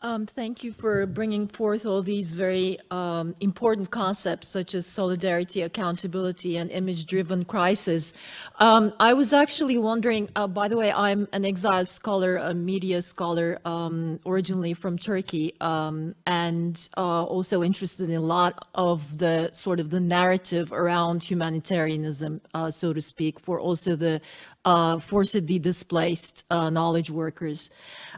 Um, 0.02 0.24
thank 0.24 0.64
you 0.64 0.72
for 0.72 1.04
bringing 1.04 1.46
forth 1.46 1.84
all 1.84 2.00
these 2.00 2.32
very 2.32 2.78
um, 2.90 3.34
important 3.40 3.90
concepts 3.90 4.48
such 4.48 4.74
as 4.74 4.86
solidarity, 4.86 5.60
accountability, 5.60 6.56
and 6.56 6.70
image-driven 6.70 7.44
crisis. 7.44 8.14
Um, 8.60 8.92
I 8.98 9.12
was 9.12 9.34
actually 9.34 9.76
wondering, 9.76 10.30
uh, 10.36 10.46
by 10.46 10.68
the 10.68 10.76
way, 10.78 10.90
I'm 10.90 11.28
an 11.34 11.44
exiled 11.44 11.90
scholar, 11.90 12.38
a 12.38 12.54
media 12.54 13.02
scholar, 13.02 13.58
um, 13.66 14.20
originally 14.24 14.72
from 14.72 14.96
Turkey, 14.96 15.54
um, 15.60 16.14
and 16.24 16.88
uh, 16.96 17.24
also 17.24 17.62
interested 17.62 18.08
in 18.08 18.16
a 18.16 18.22
lot 18.22 18.68
of 18.74 19.18
the 19.18 19.50
sort 19.52 19.80
of 19.80 19.90
the 19.90 20.00
narrative 20.00 20.72
around 20.72 21.22
humanitarianism, 21.22 22.40
uh, 22.54 22.70
so 22.70 22.94
to 22.94 23.02
speak, 23.02 23.38
for 23.38 23.60
also 23.60 23.96
the 23.96 24.22
uh, 24.64 24.98
forcibly 24.98 25.58
displaced 25.58 26.44
uh, 26.50 26.70
knowledge 26.70 27.10
workers. 27.10 27.70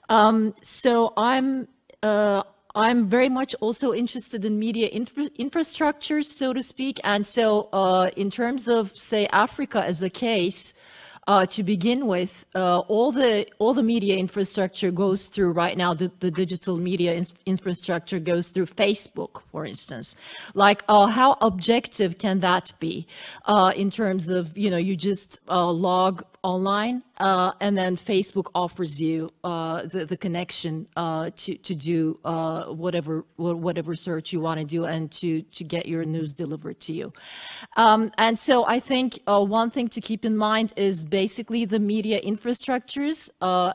Um, 0.08 0.54
so 0.62 1.12
I'm 1.16 1.68
uh, 2.02 2.42
I'm 2.74 3.08
very 3.08 3.28
much 3.28 3.54
also 3.60 3.92
interested 3.92 4.44
in 4.44 4.58
media 4.58 4.88
infra 4.88 5.28
infrastructure, 5.36 6.22
so 6.22 6.52
to 6.52 6.62
speak. 6.62 7.00
And 7.04 7.26
so 7.26 7.68
uh, 7.72 8.10
in 8.16 8.30
terms 8.30 8.66
of, 8.66 8.96
say, 8.96 9.26
Africa 9.26 9.84
as 9.84 10.02
a 10.02 10.10
case, 10.10 10.72
uh, 11.28 11.46
to 11.46 11.62
begin 11.62 12.08
with, 12.08 12.44
uh, 12.56 12.80
all 12.80 13.12
the 13.12 13.46
all 13.60 13.74
the 13.74 13.82
media 13.82 14.16
infrastructure 14.16 14.90
goes 14.90 15.28
through 15.28 15.52
right 15.52 15.76
now. 15.76 15.94
The, 15.94 16.10
the 16.18 16.32
digital 16.32 16.76
media 16.78 17.12
in 17.14 17.24
infrastructure 17.46 18.18
goes 18.18 18.48
through 18.48 18.66
Facebook, 18.66 19.42
for 19.52 19.64
instance. 19.64 20.16
Like, 20.54 20.82
how 20.88 21.36
objective 21.40 22.18
can 22.18 22.40
that 22.40 22.72
be 22.80 23.06
in 23.76 23.88
terms 23.90 24.30
of 24.30 24.58
you 24.58 24.68
know 24.68 24.78
you 24.78 24.96
just 24.96 25.38
log 25.48 26.24
online 26.42 27.02
uh, 27.18 27.52
and 27.60 27.78
then 27.78 27.96
Facebook 27.96 28.50
offers 28.54 29.00
you 29.00 29.30
uh, 29.44 29.82
the, 29.86 30.04
the 30.04 30.16
connection 30.16 30.88
uh, 30.96 31.30
to, 31.36 31.54
to 31.56 31.74
do 31.74 32.18
whatever 32.24 33.24
whatever 33.36 33.94
search 33.94 34.32
you 34.32 34.40
want 34.40 34.58
to 34.58 34.66
do 34.66 34.84
and 34.84 35.10
to, 35.12 35.42
to 35.42 35.62
get 35.62 35.86
your 35.86 36.04
news 36.04 36.32
delivered 36.32 36.80
to 36.80 36.92
you. 36.92 37.12
Um, 37.76 38.10
and 38.18 38.38
so 38.38 38.66
I 38.66 38.80
think 38.80 39.20
one 39.26 39.70
thing 39.70 39.88
to 39.88 40.00
keep 40.00 40.24
in 40.24 40.36
mind 40.36 40.72
is 40.76 41.04
basically 41.04 41.64
the 41.64 41.78
media 41.78 42.20
infrastructures 42.20 43.30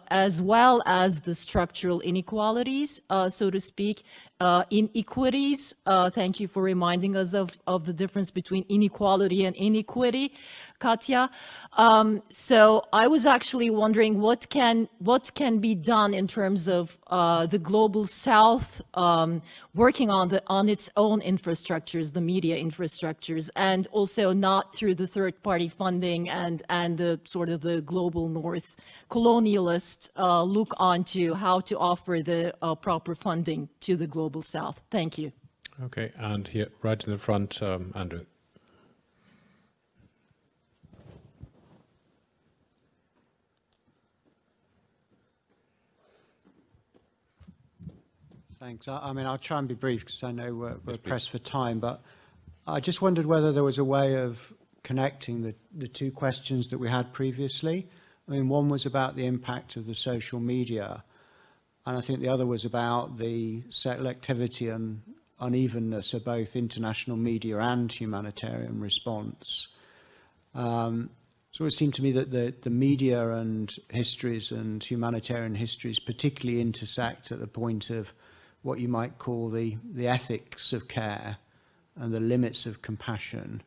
as 0.09 0.41
well 0.41 0.84
as 0.86 1.22
the 1.22 1.36
structural 1.36 2.01
inequalities, 2.01 3.01
so 3.30 3.49
to 3.49 3.59
speak, 3.59 4.03
uh, 4.39 4.63
inequities. 4.69 5.73
Uh, 5.85 6.09
thank 6.09 6.39
you 6.39 6.47
for 6.47 6.61
reminding 6.61 7.15
us 7.15 7.33
of, 7.33 7.51
of 7.65 7.85
the 7.85 7.93
difference 7.93 8.29
between 8.31 8.65
inequality 8.69 9.45
and 9.45 9.55
inequity, 9.55 10.33
Katya. 10.79 11.29
Um, 11.77 12.21
so 12.29 12.83
I 12.93 13.07
was 13.07 13.25
actually 13.25 13.69
wondering 13.69 14.21
what 14.21 14.47
can 14.49 14.88
what 14.99 15.33
can 15.33 15.57
be 15.59 15.73
done 15.73 16.13
in 16.13 16.27
terms 16.27 16.67
of 16.67 16.97
uh, 17.07 17.47
the 17.47 17.57
global 17.57 18.05
South 18.05 18.81
um, 18.93 19.41
working 19.78 20.09
on 20.09 20.30
the 20.30 20.41
on 20.47 20.67
its 20.67 20.89
own 20.97 21.21
infrastructures, 21.21 22.11
the 22.11 22.21
media 22.21 22.57
infrastructures, 22.57 23.49
and 23.55 23.88
also 23.91 24.34
not 24.34 24.75
through 24.75 24.95
the 24.95 25.07
third 25.07 25.41
party 25.43 25.69
funding 25.69 26.28
and 26.30 26.63
and 26.69 26.97
the 26.97 27.19
sort 27.25 27.49
of 27.49 27.61
the 27.61 27.82
global 27.82 28.28
North 28.28 28.75
colonialist 29.09 30.09
uh, 30.17 30.41
look 30.43 30.73
onto 30.78 31.34
how 31.34 31.59
to 31.61 31.78
offer 31.78 32.21
the 32.21 32.53
uh, 32.61 32.75
proper 32.75 33.15
funding 33.15 33.69
to 33.82 33.95
the 33.95 34.07
global 34.07 34.41
South. 34.41 34.82
Thank 34.91 35.17
you. 35.17 35.32
Okay, 35.84 36.11
and 36.17 36.47
here 36.47 36.69
right 36.82 37.01
in 37.03 37.11
the 37.11 37.19
front, 37.19 37.61
um, 37.61 37.91
Andrew. 37.95 38.25
Thanks. 48.60 48.88
I, 48.88 48.97
I 48.97 49.14
mean, 49.14 49.28
I'll 49.28 49.38
try 49.38 49.60
and 49.60 49.68
be 49.68 49.76
brief 49.76 50.01
because 50.01 50.24
I 50.24 50.32
know 50.32 50.55
we're, 50.55 50.78
we're 50.84 50.97
pressed 50.97 51.30
for 51.30 51.38
time, 51.38 51.80
but 51.80 52.01
I 52.66 52.80
just 52.80 53.03
wondered 53.03 53.28
whether 53.28 53.51
there 53.51 53.64
was 53.64 53.78
a 53.78 53.84
way 53.84 54.16
of 54.16 54.51
connecting 54.84 55.43
the, 55.43 55.53
the 55.76 55.88
two 55.88 56.12
questions 56.12 56.70
that 56.70 56.80
we 56.80 56.89
had 56.89 57.14
previously. 57.14 57.88
I 58.28 58.32
mean, 58.32 58.49
one 58.49 58.68
was 58.68 58.86
about 58.86 59.16
the 59.16 59.28
impact 59.28 59.76
of 59.76 59.86
the 59.86 59.93
social 59.93 60.39
media, 60.39 61.03
and 61.86 61.97
I 61.97 62.01
think 62.01 62.20
the 62.20 62.30
other 62.30 62.47
was 62.47 62.66
about 62.66 63.20
the 63.20 63.62
selectivity 63.70 64.74
and 64.74 65.01
unevenness 65.39 66.16
of 66.16 66.26
both 66.26 66.55
international 66.55 67.16
media 67.16 67.60
and 67.60 67.91
humanitarian 67.91 68.80
response. 68.80 69.68
Um, 70.55 71.12
so 71.51 71.66
it 71.66 71.72
seemed 71.72 71.93
to 71.95 72.01
me 72.01 72.12
that 72.14 72.32
the, 72.32 72.55
the 72.64 72.72
media 72.72 73.30
and 73.30 73.76
histories 73.89 74.51
and 74.51 74.84
humanitarian 74.84 75.53
histories 75.53 75.99
particularly 75.99 76.60
intersect 76.60 77.32
at 77.32 77.39
the 77.39 77.47
point 77.47 77.91
of 77.91 78.14
what 78.68 78.80
you 78.80 78.89
might 78.89 79.18
call 79.18 79.49
the, 79.49 79.78
the 79.93 80.09
ethics 80.09 80.74
of 80.74 80.89
care 80.89 81.38
and 81.95 82.13
the 82.13 82.20
limits 82.20 82.65
of 82.65 82.82
compassion. 82.82 83.63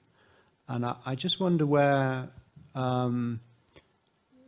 And 0.68 0.84
I, 0.84 0.94
I 1.06 1.14
just 1.14 1.40
wonder 1.40 1.64
where 1.64 2.28
um, 2.74 3.40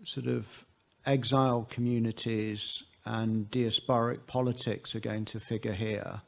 sort 0.04 0.26
of 0.26 0.66
exile 1.06 1.66
communities 1.70 2.84
and 3.06 3.50
diasporic 3.50 4.26
politics 4.26 4.94
are 4.94 5.00
going 5.00 5.24
to 5.24 5.40
figure 5.40 5.72
here. 5.72 6.20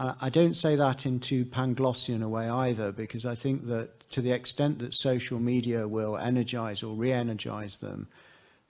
I 0.00 0.28
don't 0.28 0.54
say 0.54 0.74
that 0.74 1.06
in 1.06 1.20
too 1.20 1.44
Panglossian 1.44 2.24
a 2.24 2.28
way 2.28 2.48
either, 2.48 2.90
because 2.90 3.24
I 3.24 3.36
think 3.36 3.68
that 3.68 4.10
to 4.10 4.20
the 4.20 4.32
extent 4.32 4.80
that 4.80 4.92
social 4.92 5.38
media 5.38 5.86
will 5.86 6.18
energize 6.18 6.82
or 6.82 6.96
re-energize 6.96 7.76
them, 7.76 8.08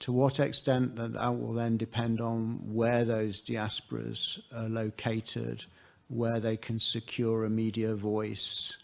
to 0.00 0.12
what 0.12 0.40
extent 0.40 0.96
that, 0.96 1.14
that 1.14 1.38
will 1.38 1.52
then 1.52 1.76
depend 1.76 2.20
on 2.20 2.60
where 2.64 3.04
those 3.04 3.40
diasporas 3.40 4.40
are 4.54 4.68
located, 4.68 5.64
where 6.08 6.40
they 6.40 6.56
can 6.56 6.78
secure 6.78 7.44
a 7.44 7.50
media 7.50 7.94
voice. 7.94 8.78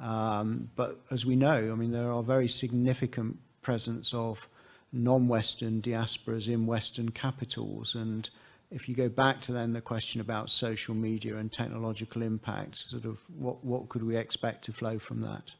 Um, 0.00 0.70
but 0.74 1.00
as 1.10 1.24
we 1.24 1.36
know, 1.36 1.70
I 1.72 1.74
mean, 1.74 1.92
there 1.92 2.10
are 2.10 2.22
very 2.22 2.48
significant 2.48 3.38
presence 3.62 4.12
of 4.12 4.48
non-Western 4.92 5.82
diasporas 5.82 6.48
in 6.48 6.66
Western 6.66 7.10
capitals. 7.10 7.94
And 7.94 8.28
if 8.70 8.88
you 8.88 8.94
go 8.94 9.08
back 9.08 9.40
to 9.42 9.52
then 9.52 9.72
the 9.72 9.80
question 9.80 10.20
about 10.20 10.50
social 10.50 10.94
media 10.94 11.36
and 11.36 11.52
technological 11.52 12.22
impact, 12.22 12.76
sort 12.76 13.04
of 13.04 13.18
what, 13.36 13.64
what 13.64 13.88
could 13.88 14.02
we 14.02 14.16
expect 14.16 14.64
to 14.64 14.72
flow 14.72 14.98
from 14.98 15.20
that? 15.22 15.54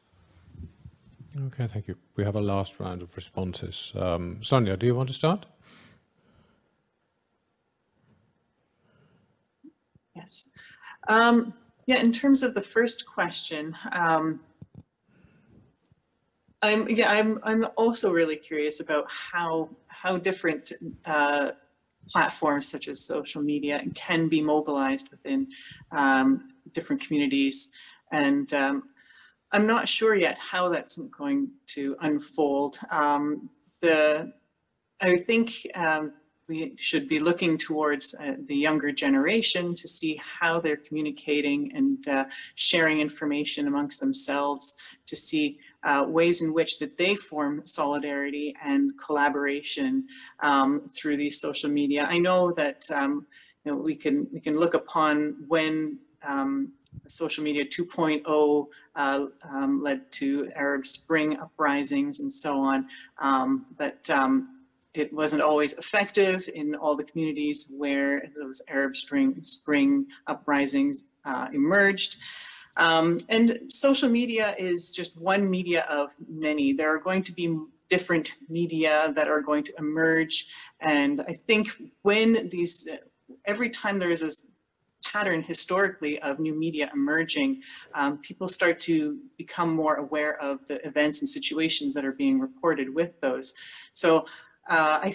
Okay, 1.36 1.66
thank 1.66 1.88
you. 1.88 1.96
We 2.14 2.24
have 2.24 2.36
a 2.36 2.40
last 2.40 2.78
round 2.78 3.02
of 3.02 3.14
responses. 3.16 3.92
Um, 3.96 4.38
Sonia, 4.42 4.76
do 4.76 4.86
you 4.86 4.94
want 4.94 5.08
to 5.08 5.14
start? 5.14 5.46
Yes. 10.14 10.48
Um, 11.08 11.52
yeah, 11.86 11.96
in 11.96 12.12
terms 12.12 12.44
of 12.44 12.54
the 12.54 12.60
first 12.60 13.04
question, 13.04 13.76
um, 13.92 14.40
I'm 16.62 16.88
yeah, 16.88 17.10
I'm 17.10 17.40
I'm 17.42 17.66
also 17.76 18.12
really 18.12 18.36
curious 18.36 18.80
about 18.80 19.06
how 19.10 19.68
how 19.88 20.16
different 20.16 20.72
uh, 21.04 21.50
platforms 22.08 22.68
such 22.68 22.88
as 22.88 23.00
social 23.00 23.42
media 23.42 23.82
can 23.94 24.28
be 24.28 24.40
mobilized 24.40 25.10
within 25.10 25.48
um, 25.90 26.52
different 26.72 27.02
communities, 27.02 27.70
and 28.12 28.52
um, 28.54 28.84
I'm 29.54 29.68
not 29.68 29.86
sure 29.86 30.16
yet 30.16 30.36
how 30.36 30.68
that's 30.68 30.96
going 30.96 31.48
to 31.66 31.96
unfold. 32.00 32.76
Um, 32.90 33.48
the 33.80 34.32
I 35.00 35.16
think 35.16 35.64
um, 35.76 36.12
we 36.48 36.74
should 36.76 37.06
be 37.06 37.20
looking 37.20 37.56
towards 37.56 38.16
uh, 38.16 38.32
the 38.46 38.56
younger 38.56 38.90
generation 38.90 39.76
to 39.76 39.86
see 39.86 40.20
how 40.40 40.58
they're 40.58 40.76
communicating 40.76 41.70
and 41.72 42.08
uh, 42.08 42.24
sharing 42.56 42.98
information 42.98 43.68
amongst 43.68 44.00
themselves 44.00 44.74
to 45.06 45.14
see 45.14 45.60
uh, 45.84 46.04
ways 46.08 46.42
in 46.42 46.52
which 46.52 46.80
that 46.80 46.96
they 46.96 47.14
form 47.14 47.62
solidarity 47.64 48.56
and 48.64 48.98
collaboration 48.98 50.04
um, 50.40 50.88
through 50.88 51.16
these 51.16 51.40
social 51.40 51.70
media. 51.70 52.08
I 52.10 52.18
know 52.18 52.50
that 52.52 52.90
um, 52.90 53.24
you 53.64 53.70
know, 53.70 53.78
we 53.78 53.94
can 53.94 54.26
we 54.32 54.40
can 54.40 54.58
look 54.58 54.74
upon 54.74 55.44
when 55.46 56.00
um, 56.26 56.72
social 57.06 57.44
media 57.44 57.64
2.0 57.64 58.66
uh, 58.96 59.26
um, 59.42 59.82
led 59.82 60.10
to 60.12 60.50
Arab 60.54 60.86
Spring 60.86 61.38
uprisings 61.38 62.20
and 62.20 62.32
so 62.32 62.58
on. 62.58 62.86
Um, 63.18 63.66
but 63.76 64.08
um, 64.10 64.60
it 64.94 65.12
wasn't 65.12 65.42
always 65.42 65.72
effective 65.74 66.48
in 66.54 66.74
all 66.74 66.96
the 66.96 67.04
communities 67.04 67.72
where 67.76 68.30
those 68.36 68.62
Arab 68.68 68.96
Spring, 68.96 69.36
spring 69.42 70.06
uprisings 70.26 71.10
uh, 71.24 71.48
emerged. 71.52 72.16
Um, 72.76 73.20
and 73.28 73.60
social 73.68 74.08
media 74.08 74.54
is 74.58 74.90
just 74.90 75.16
one 75.16 75.48
media 75.48 75.84
of 75.88 76.12
many. 76.28 76.72
There 76.72 76.92
are 76.92 76.98
going 76.98 77.22
to 77.24 77.32
be 77.32 77.58
different 77.88 78.36
media 78.48 79.12
that 79.14 79.28
are 79.28 79.40
going 79.40 79.64
to 79.64 79.74
emerge. 79.78 80.46
And 80.80 81.20
I 81.22 81.34
think 81.46 81.68
when 82.02 82.48
these, 82.48 82.88
every 83.44 83.70
time 83.70 83.98
there 83.98 84.10
is 84.10 84.22
a 84.22 84.30
pattern 85.04 85.42
historically 85.42 86.18
of 86.20 86.38
new 86.38 86.54
media 86.54 86.90
emerging, 86.94 87.62
um, 87.94 88.18
people 88.18 88.48
start 88.48 88.80
to 88.80 89.18
become 89.36 89.74
more 89.74 89.96
aware 89.96 90.40
of 90.40 90.60
the 90.68 90.84
events 90.86 91.20
and 91.20 91.28
situations 91.28 91.94
that 91.94 92.04
are 92.04 92.12
being 92.12 92.40
reported 92.40 92.92
with 92.94 93.20
those. 93.20 93.54
So 93.92 94.26
uh, 94.68 94.98
I, 95.02 95.14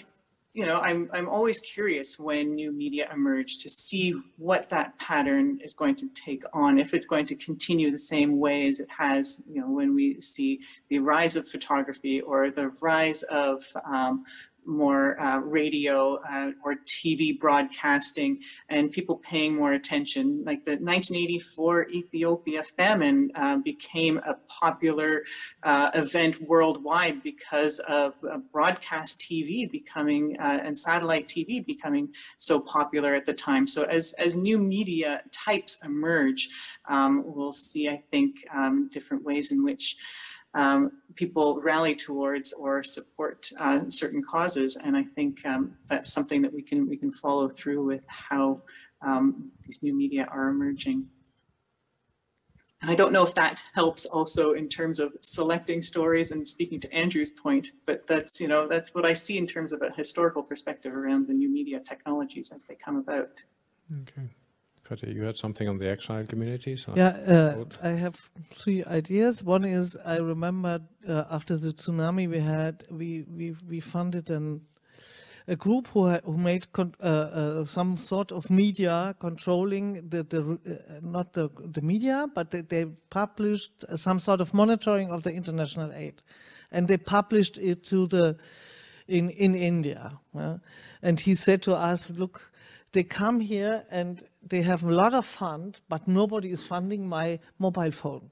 you 0.54 0.66
know, 0.66 0.80
I'm, 0.80 1.10
I'm 1.14 1.30
always 1.30 1.60
curious 1.60 2.20
when 2.20 2.50
new 2.50 2.72
media 2.72 3.08
emerge 3.14 3.60
to 3.60 3.70
see 3.70 4.14
what 4.38 4.70
that 4.70 4.98
pattern 4.98 5.60
is 5.64 5.74
going 5.74 5.96
to 5.96 6.10
take 6.16 6.44
on, 6.54 6.80
if 6.80 6.94
it's 6.94 7.06
going 7.06 7.26
to 7.28 7.36
continue 7.36 7.92
the 7.92 7.98
same 7.98 8.40
way 8.40 8.68
as 8.68 8.80
it 8.80 8.90
has, 8.90 9.44
you 9.48 9.62
know, 9.62 9.70
when 9.70 9.94
we 9.94 10.20
see 10.22 10.60
the 10.90 11.00
rise 11.00 11.36
of 11.36 11.48
photography 11.48 12.22
or 12.22 12.52
the 12.52 12.70
rise 12.82 13.24
of 13.24 13.64
um, 13.86 14.26
more 14.70 15.20
uh, 15.20 15.40
radio 15.40 16.20
uh, 16.32 16.52
or 16.64 16.76
TV 16.86 17.38
broadcasting 17.38 18.40
and 18.70 18.92
people 18.92 19.18
paying 19.18 19.56
more 19.56 19.74
attention. 19.74 20.44
Like 20.46 20.64
the 20.64 20.72
1984 20.72 21.90
Ethiopia 21.90 22.64
famine 22.64 23.32
uh, 23.36 23.58
became 23.58 24.18
a 24.20 24.36
popular 24.48 25.24
uh, 25.64 25.90
event 25.96 26.42
worldwide 26.42 27.24
because 27.24 27.80
of 27.80 28.16
uh, 28.24 28.38
broadcast 28.54 29.20
TV 29.20 29.70
becoming 29.70 30.38
uh, 30.40 30.60
and 30.64 30.78
satellite 30.78 31.28
TV 31.28 31.66
becoming 31.66 32.10
so 32.38 32.60
popular 32.60 33.16
at 33.16 33.26
the 33.26 33.34
time. 33.34 33.68
So 33.68 33.84
as, 33.84 34.14
as 34.20 34.36
new 34.36 34.60
media 34.60 35.22
types 35.32 35.80
emerge, 35.84 36.50
um, 36.88 37.24
we'll 37.26 37.54
see, 37.54 37.90
I 37.90 38.04
think, 38.12 38.46
um, 38.54 38.90
different 38.92 39.24
ways 39.24 39.52
in 39.52 39.64
which 39.64 39.98
um, 40.54 40.92
people 41.16 41.62
rally 41.62 41.96
towards 41.96 42.54
or 42.54 42.84
support 42.84 43.50
uh, 43.60 43.82
certain 43.90 44.24
causes. 44.24 44.78
And 44.78 44.98
I 44.98 45.04
think 45.04 45.46
um, 45.46 45.76
that's 45.90 46.12
something 46.12 46.42
that 46.42 46.54
we 46.54 46.62
can 46.62 46.88
we 46.88 46.98
can 46.98 47.12
follow 47.12 47.50
through 47.50 47.84
with 47.86 48.04
how 48.08 48.62
um, 49.02 49.52
these 49.66 49.82
new 49.84 49.96
media 49.96 50.28
are 50.32 50.50
emerging. 50.50 51.08
And 52.82 52.90
I 52.90 52.96
don't 52.96 53.12
know 53.12 53.24
if 53.24 53.34
that 53.36 53.62
helps 53.74 54.06
also 54.06 54.54
in 54.54 54.70
terms 54.70 55.00
of 55.00 55.12
selecting 55.20 55.82
stories 55.82 56.32
and 56.32 56.48
speaking 56.48 56.80
to 56.80 56.94
Andrew's 56.94 57.32
point, 57.32 57.72
but 57.86 58.08
that's, 58.08 58.40
you 58.40 58.48
know, 58.48 58.70
that's 58.70 58.96
what 58.96 59.06
I 59.06 59.12
see 59.12 59.38
in 59.38 59.46
terms 59.46 59.74
of 59.74 59.82
a 59.82 59.92
historical 59.98 60.42
perspective 60.42 60.96
around 60.96 61.28
the 61.28 61.34
new 61.34 61.50
media 61.50 61.82
technologies 61.82 62.54
as 62.54 62.64
they 62.64 62.76
come 62.76 62.96
about. 62.96 63.32
Okay. 64.04 64.30
You 65.06 65.24
had 65.24 65.38
something 65.38 65.70
on 65.70 65.78
the 65.78 65.90
exile 65.90 66.26
communities? 66.26 66.86
Yeah, 66.96 67.10
uh, 67.10 67.64
I 67.84 67.90
have 67.90 68.16
three 68.52 68.84
ideas. 68.86 69.44
One 69.44 69.64
is 69.64 69.98
I 70.04 70.18
remember 70.18 70.80
uh, 71.08 71.26
after 71.30 71.58
the 71.58 71.74
tsunami 71.74 72.28
we 72.28 72.40
had, 72.40 72.86
we 72.90 73.24
we 73.30 73.56
we 73.68 73.80
funded 73.80 74.32
an 74.32 74.62
a 75.48 75.56
group 75.56 75.88
who 75.88 76.10
who 76.10 76.38
made 76.38 76.68
uh, 76.78 76.84
uh, 77.04 77.66
some 77.66 77.98
sort 77.98 78.32
of 78.32 78.50
media 78.50 79.16
controlling 79.20 80.10
the 80.10 80.24
the 80.24 80.42
uh, 80.42 81.00
not 81.02 81.34
the 81.34 81.50
the 81.74 81.82
media, 81.82 82.28
but 82.34 82.52
they, 82.52 82.62
they 82.62 82.86
published 83.10 83.86
some 83.96 84.20
sort 84.20 84.42
of 84.42 84.54
monitoring 84.54 85.12
of 85.12 85.24
the 85.24 85.32
international 85.32 85.92
aid, 85.94 86.22
and 86.72 86.88
they 86.88 86.98
published 86.98 87.58
it 87.58 87.84
to 87.84 88.08
the 88.08 88.38
in 89.08 89.30
in 89.30 89.56
India. 89.56 90.20
and 91.02 91.20
he 91.20 91.34
said 91.34 91.62
to 91.62 91.74
us, 91.76 92.10
look 92.10 92.49
they 92.92 93.04
come 93.04 93.40
here 93.40 93.84
and 93.92 94.24
they 94.48 94.62
have 94.62 94.84
a 94.84 94.92
lot 94.92 95.14
of 95.14 95.26
fun, 95.26 95.76
but 95.90 96.08
nobody 96.08 96.52
is 96.52 96.64
funding 96.64 97.08
my 97.08 97.40
mobile 97.60 97.92
phone. 97.92 98.30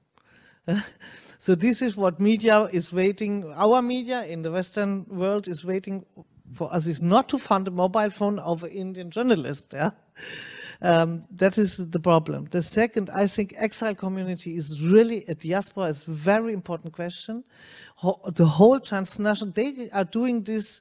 so 1.38 1.54
this 1.54 1.82
is 1.82 1.96
what 1.96 2.20
media 2.20 2.64
is 2.72 2.92
waiting, 2.92 3.50
our 3.54 3.80
media 3.82 4.24
in 4.24 4.42
the 4.42 4.50
Western 4.50 5.06
world 5.08 5.48
is 5.48 5.64
waiting 5.64 6.04
for 6.54 6.72
us 6.72 6.86
is 6.86 7.02
not 7.02 7.28
to 7.28 7.38
fund 7.38 7.68
a 7.68 7.70
mobile 7.70 8.10
phone 8.10 8.38
of 8.38 8.62
an 8.62 8.70
Indian 8.70 9.10
journalist. 9.10 9.72
Yeah? 9.74 9.90
Um, 10.80 11.22
that 11.32 11.58
is 11.58 11.76
the 11.90 11.98
problem. 12.00 12.46
The 12.50 12.62
second, 12.62 13.10
I 13.10 13.26
think 13.26 13.54
exile 13.56 13.94
community 13.94 14.56
is 14.56 14.80
really 14.80 15.24
a 15.26 15.34
diaspora 15.34 15.86
is 15.86 16.04
very 16.04 16.52
important 16.52 16.92
question. 16.92 17.44
Ho 17.96 18.20
the 18.34 18.46
whole 18.46 18.78
transnational, 18.78 19.52
they 19.52 19.90
are 19.92 20.04
doing 20.04 20.42
this 20.44 20.80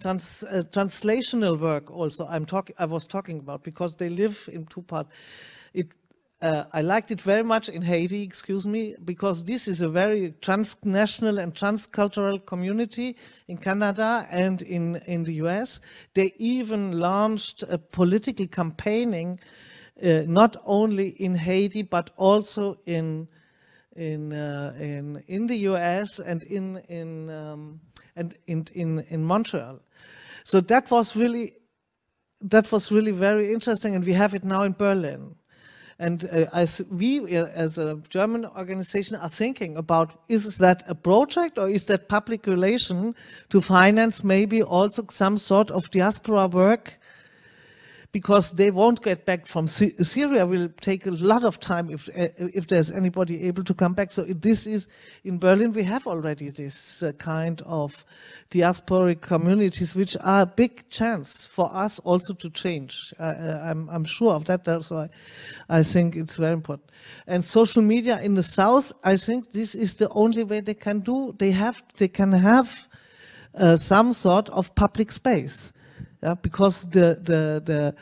trans, 0.00 0.44
uh, 0.44 0.62
translational 0.70 1.58
work 1.58 1.90
also 1.90 2.26
I'm 2.26 2.46
talking 2.46 2.74
I 2.78 2.86
was 2.86 3.06
talking 3.06 3.38
about 3.38 3.62
because 3.62 3.94
they 3.94 4.08
live 4.08 4.48
in 4.52 4.66
two 4.66 4.82
parts. 4.82 5.10
It 5.72 5.88
uh, 6.44 6.64
I 6.74 6.82
liked 6.82 7.10
it 7.10 7.22
very 7.22 7.42
much 7.42 7.70
in 7.70 7.80
Haiti, 7.80 8.22
excuse 8.22 8.66
me, 8.66 8.94
because 9.06 9.44
this 9.44 9.66
is 9.66 9.80
a 9.80 9.88
very 9.88 10.34
transnational 10.42 11.38
and 11.38 11.54
transcultural 11.54 12.44
community 12.44 13.16
in 13.48 13.56
Canada 13.56 14.26
and 14.30 14.60
in, 14.60 14.96
in 15.06 15.22
the 15.22 15.34
US. 15.44 15.80
They 16.12 16.34
even 16.36 16.98
launched 16.98 17.62
a 17.62 17.78
political 17.78 18.46
campaigning, 18.46 19.40
uh, 20.02 20.24
not 20.26 20.56
only 20.66 21.10
in 21.22 21.34
Haiti, 21.34 21.80
but 21.80 22.10
also 22.18 22.78
in, 22.84 23.26
in, 23.96 24.34
uh, 24.34 24.74
in, 24.78 25.22
in 25.28 25.46
the 25.46 25.56
US 25.70 26.18
and 26.18 26.42
in, 26.42 26.76
in, 26.88 27.30
um, 27.30 27.80
and 28.16 28.36
in, 28.46 28.66
in, 28.74 29.04
in 29.08 29.24
Montreal. 29.24 29.80
So 30.44 30.60
that 30.60 30.90
was 30.90 31.16
really, 31.16 31.54
that 32.40 32.70
was 32.70 32.92
really 32.92 33.12
very 33.12 33.52
interesting. 33.52 33.94
And 33.94 34.04
we 34.04 34.12
have 34.12 34.34
it 34.34 34.44
now 34.44 34.62
in 34.62 34.72
Berlin. 34.72 35.34
And 35.98 36.24
uh, 36.24 36.46
as 36.52 36.82
we, 36.90 37.36
uh, 37.36 37.46
as 37.46 37.78
a 37.78 38.00
German 38.08 38.46
organization, 38.46 39.16
are 39.16 39.28
thinking 39.28 39.76
about, 39.76 40.24
is 40.28 40.58
that 40.58 40.82
a 40.88 40.94
project 40.94 41.56
or 41.56 41.68
is 41.68 41.84
that 41.84 42.08
public 42.08 42.46
relation 42.46 43.14
to 43.50 43.60
finance 43.60 44.24
maybe 44.24 44.62
also 44.62 45.06
some 45.10 45.38
sort 45.38 45.70
of 45.70 45.90
diaspora 45.90 46.48
work 46.48 46.98
because 48.14 48.52
they 48.52 48.70
won't 48.70 49.02
get 49.02 49.26
back 49.26 49.44
from 49.44 49.66
Syria 49.66 50.46
will 50.46 50.68
take 50.80 51.04
a 51.04 51.10
lot 51.10 51.44
of 51.44 51.58
time 51.58 51.90
if 51.90 52.08
uh, 52.10 52.28
if 52.38 52.68
there's 52.68 52.92
anybody 52.92 53.42
able 53.48 53.64
to 53.64 53.74
come 53.74 53.92
back. 53.92 54.08
So 54.12 54.22
this 54.22 54.68
is 54.68 54.86
in 55.24 55.38
Berlin 55.40 55.72
we 55.72 55.82
have 55.82 56.06
already 56.06 56.50
this 56.50 57.02
uh, 57.02 57.10
kind 57.18 57.60
of 57.66 58.04
diasporic 58.52 59.20
communities, 59.20 59.96
which 59.96 60.16
are 60.20 60.42
a 60.42 60.46
big 60.46 60.88
chance 60.90 61.44
for 61.44 61.68
us 61.74 61.98
also 62.04 62.34
to 62.34 62.48
change. 62.50 63.12
Uh, 63.18 63.58
I'm 63.68 63.90
I'm 63.90 64.04
sure 64.04 64.34
of 64.34 64.44
that. 64.44 64.62
That's 64.62 64.90
why 64.90 65.08
I 65.68 65.82
think 65.82 66.14
it's 66.14 66.36
very 66.36 66.52
important. 66.52 66.90
And 67.26 67.42
social 67.42 67.82
media 67.82 68.20
in 68.20 68.34
the 68.34 68.44
south, 68.44 68.92
I 69.02 69.16
think 69.16 69.50
this 69.50 69.74
is 69.74 69.96
the 69.96 70.08
only 70.10 70.44
way 70.44 70.60
they 70.60 70.74
can 70.74 71.00
do. 71.00 71.34
They 71.38 71.50
have 71.50 71.82
they 71.98 72.08
can 72.08 72.30
have 72.30 72.86
uh, 73.58 73.76
some 73.76 74.12
sort 74.12 74.48
of 74.50 74.72
public 74.76 75.10
space 75.10 75.72
yeah, 76.24 76.34
because 76.34 76.88
the 76.88 77.18
the 77.22 77.62
the 77.64 77.94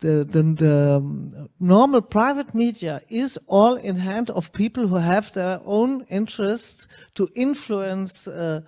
the, 0.00 0.24
the, 0.24 0.42
the 0.42 0.96
um, 0.96 1.48
normal 1.60 2.02
private 2.02 2.54
media 2.54 3.00
is 3.08 3.38
all 3.46 3.76
in 3.76 3.96
hand 3.96 4.28
of 4.30 4.52
people 4.52 4.86
who 4.86 4.96
have 4.96 5.32
their 5.32 5.60
own 5.64 6.04
interests 6.10 6.88
to 7.14 7.28
influence 7.34 8.28
uh, 8.28 8.60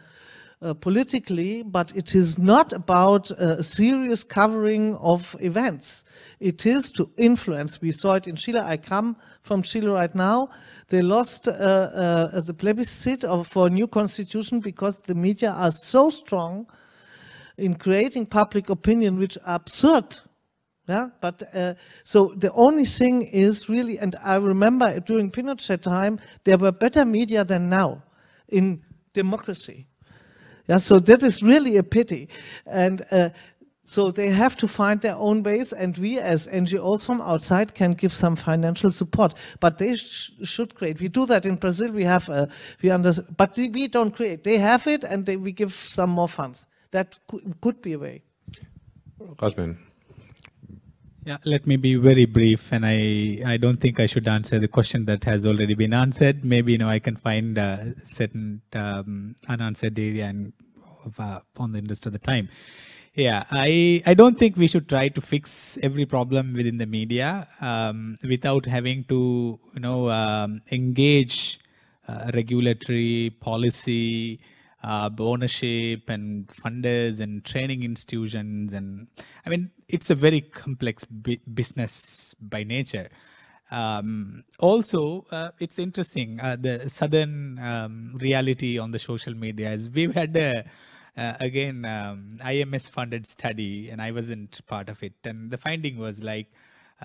uh, 0.63 0.73
politically, 0.75 1.63
but 1.63 1.95
it 1.95 2.15
is 2.15 2.39
not 2.39 2.73
about 2.73 3.31
a 3.33 3.63
serious 3.63 4.25
covering 4.25 4.97
of 4.97 5.37
events. 5.41 6.05
It 6.41 6.65
is 6.65 6.91
to 6.93 7.11
influence. 7.19 7.81
We 7.83 7.91
saw 7.91 8.15
it 8.15 8.27
in 8.27 8.37
Chile. 8.37 8.61
I 8.61 8.77
come 8.77 9.17
from 9.43 9.63
Chile 9.63 9.89
right 9.89 10.15
now. 10.15 10.49
They 10.89 11.03
lost 11.03 11.49
uh, 11.49 11.53
uh 11.53 12.41
the 12.41 12.55
plebiscite 12.55 13.25
of, 13.25 13.47
for 13.47 13.67
a 13.67 13.71
new 13.71 13.87
constitution 13.87 14.61
because 14.61 15.01
the 15.03 15.15
media 15.15 15.51
are 15.51 15.73
so 15.73 16.09
strong 16.09 16.67
in 17.59 17.75
creating 17.75 18.27
public 18.27 18.71
opinion, 18.71 19.19
which 19.19 19.39
are 19.45 19.57
absurd. 19.57 20.21
Yeah, 20.89 21.09
but 21.21 21.43
uh, 21.53 21.75
so 22.05 22.33
the 22.37 22.53
only 22.53 22.85
thing 22.85 23.23
is 23.23 23.69
really, 23.69 23.99
and 23.99 24.15
I 24.23 24.37
remember 24.37 25.01
during 25.01 25.33
Pinochet 25.33 25.83
time, 25.83 26.21
there 26.45 26.59
were 26.59 26.71
better 26.71 27.05
media 27.05 27.45
than 27.45 27.69
now 27.69 28.05
in 28.49 28.83
democracy. 29.13 29.89
Yeah, 30.69 30.79
so 30.79 31.01
that 31.01 31.25
is 31.25 31.43
really 31.43 31.77
a 31.77 31.83
pity. 31.83 32.29
And 32.67 33.03
uh, 33.11 33.31
so 33.83 34.13
they 34.13 34.29
have 34.29 34.57
to 34.59 34.69
find 34.69 35.01
their 35.01 35.17
own 35.17 35.43
ways, 35.43 35.73
and 35.73 35.99
we 35.99 36.21
as 36.21 36.47
NGOs 36.47 37.05
from 37.05 37.21
outside 37.21 37.75
can 37.75 37.91
give 37.91 38.13
some 38.13 38.37
financial 38.37 38.93
support. 38.93 39.35
But 39.59 39.79
they 39.79 39.97
sh 39.97 40.31
should 40.45 40.77
create. 40.77 41.01
We 41.01 41.09
do 41.09 41.27
that 41.27 41.47
in 41.47 41.57
Brazil. 41.57 41.91
We 41.91 42.05
have, 42.05 42.29
a, 42.29 42.49
we 42.83 42.91
under, 42.91 43.13
but 43.37 43.57
we 43.57 43.89
don't 43.89 44.15
create. 44.15 44.45
They 44.45 44.59
have 44.59 44.87
it, 44.87 45.03
and 45.03 45.27
they, 45.27 45.37
we 45.37 45.51
give 45.51 45.75
some 45.75 46.11
more 46.11 46.29
funds 46.29 46.67
that 46.97 47.19
could 47.61 47.83
be 47.83 47.93
a 47.93 47.99
way. 47.99 48.23
Rasmin. 49.43 49.77
Yeah, 51.27 51.39
let 51.45 51.67
me 51.67 51.77
be 51.77 51.97
very 51.97 52.25
brief, 52.25 52.73
and 52.73 52.87
I, 52.87 53.43
I 53.45 53.57
don't 53.57 53.81
think 53.81 53.99
I 53.99 54.07
should 54.07 54.29
answer 54.29 54.59
the 54.61 54.69
question 54.69 55.05
that 55.07 55.25
has 55.25 55.45
already 55.45 55.75
been 55.75 55.93
answered. 55.93 56.45
Maybe 56.45 56.73
you 56.73 56.79
know 56.79 56.89
I 56.89 57.01
can 57.01 57.17
find 57.17 57.59
a 57.59 57.95
certain 58.05 58.63
um, 58.73 59.35
unanswered 59.49 59.99
area 59.99 60.27
and 60.27 60.53
uh, 61.19 61.41
on 61.59 61.73
the 61.73 61.81
interest 61.81 62.07
of 62.07 62.13
the 62.13 62.19
time. 62.19 62.49
Yeah, 63.15 63.45
I 63.51 64.03
I 64.07 64.15
don't 64.15 64.39
think 64.39 64.57
we 64.57 64.69
should 64.69 64.89
try 64.89 65.09
to 65.09 65.21
fix 65.21 65.79
every 65.83 66.07
problem 66.07 66.55
within 66.55 66.79
the 66.79 66.87
media 66.87 67.49
um, 67.61 68.19
without 68.23 68.65
having 68.65 69.05
to 69.05 69.59
you 69.75 69.81
know 69.81 70.09
um, 70.11 70.63
engage 70.71 71.59
uh, 72.09 72.31
regulatory 72.33 73.37
policy 73.41 74.39
uh, 74.87 75.11
ownership 75.19 76.09
and 76.09 76.47
funders 76.47 77.19
and 77.19 77.45
training 77.45 77.83
institutions 77.83 78.73
and 78.73 79.09
i 79.45 79.51
mean 79.51 79.71
it's 79.89 80.11
a 80.11 80.15
very 80.15 80.41
complex 80.41 81.05
business 81.05 82.35
by 82.41 82.65
nature. 82.65 83.09
Um, 83.71 84.45
also 84.61 85.27
uh, 85.33 85.51
it's 85.59 85.79
interesting 85.79 86.39
uh, 86.41 86.57
the 86.59 86.89
southern 86.89 87.59
um, 87.59 88.17
reality 88.21 88.79
on 88.79 88.93
the 88.93 88.99
social 88.99 89.35
media 89.35 89.73
is 89.73 89.91
we've 89.91 90.15
had 90.15 90.37
a 90.37 90.65
uh, 91.17 91.35
again 91.41 91.85
um, 91.85 92.37
ims 92.45 92.89
funded 92.89 93.27
study 93.27 93.91
and 93.91 94.01
i 94.01 94.13
wasn't 94.13 94.65
part 94.67 94.89
of 94.89 95.03
it. 95.03 95.15
And 95.25 95.51
the 95.51 95.59
finding 95.59 95.99
was 95.99 96.23
like 96.23 96.47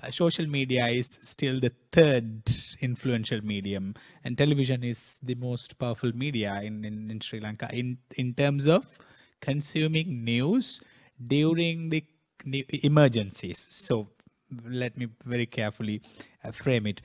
uh, 0.00 0.10
social 0.10 0.46
media 0.46 0.86
is 0.86 1.18
still 1.22 1.60
the 1.60 1.72
third 1.90 2.42
influential 2.80 3.40
medium 3.44 3.94
and 4.24 4.38
television 4.38 4.82
is 4.82 5.18
the 5.22 5.34
most 5.34 5.78
powerful 5.78 6.12
media 6.14 6.60
in, 6.62 6.84
in, 6.84 7.10
in 7.10 7.20
Sri 7.20 7.40
Lanka 7.40 7.68
in, 7.72 7.98
in 8.16 8.32
terms 8.34 8.66
of 8.66 8.86
consuming 9.40 10.24
news 10.24 10.80
during 11.26 11.90
the 11.90 12.04
emergencies. 12.82 13.66
So 13.68 14.08
let 14.66 14.96
me 14.96 15.08
very 15.24 15.46
carefully 15.46 16.02
uh, 16.44 16.52
frame 16.52 16.86
it. 16.86 17.02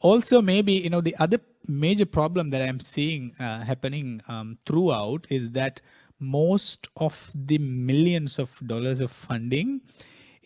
Also, 0.00 0.42
maybe, 0.42 0.72
you 0.72 0.90
know, 0.90 1.00
the 1.00 1.16
other 1.18 1.38
major 1.66 2.06
problem 2.06 2.50
that 2.50 2.62
I'm 2.62 2.80
seeing 2.80 3.34
uh, 3.38 3.60
happening 3.60 4.20
um, 4.28 4.58
throughout 4.66 5.26
is 5.30 5.50
that 5.50 5.80
most 6.18 6.88
of 6.96 7.30
the 7.34 7.58
millions 7.58 8.38
of 8.38 8.56
dollars 8.66 9.00
of 9.00 9.10
funding 9.10 9.80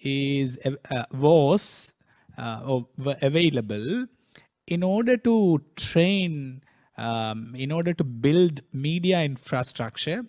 is 0.03 0.59
uh, 0.65 1.05
was 1.13 1.93
uh, 2.39 2.81
available 3.23 4.07
in 4.67 4.83
order 4.83 5.17
to 5.17 5.63
train 5.77 6.63
um, 6.97 7.55
in 7.57 7.71
order 7.71 7.93
to 7.93 8.05
build 8.05 8.63
media 8.73 9.23
infrastructure. 9.23 10.25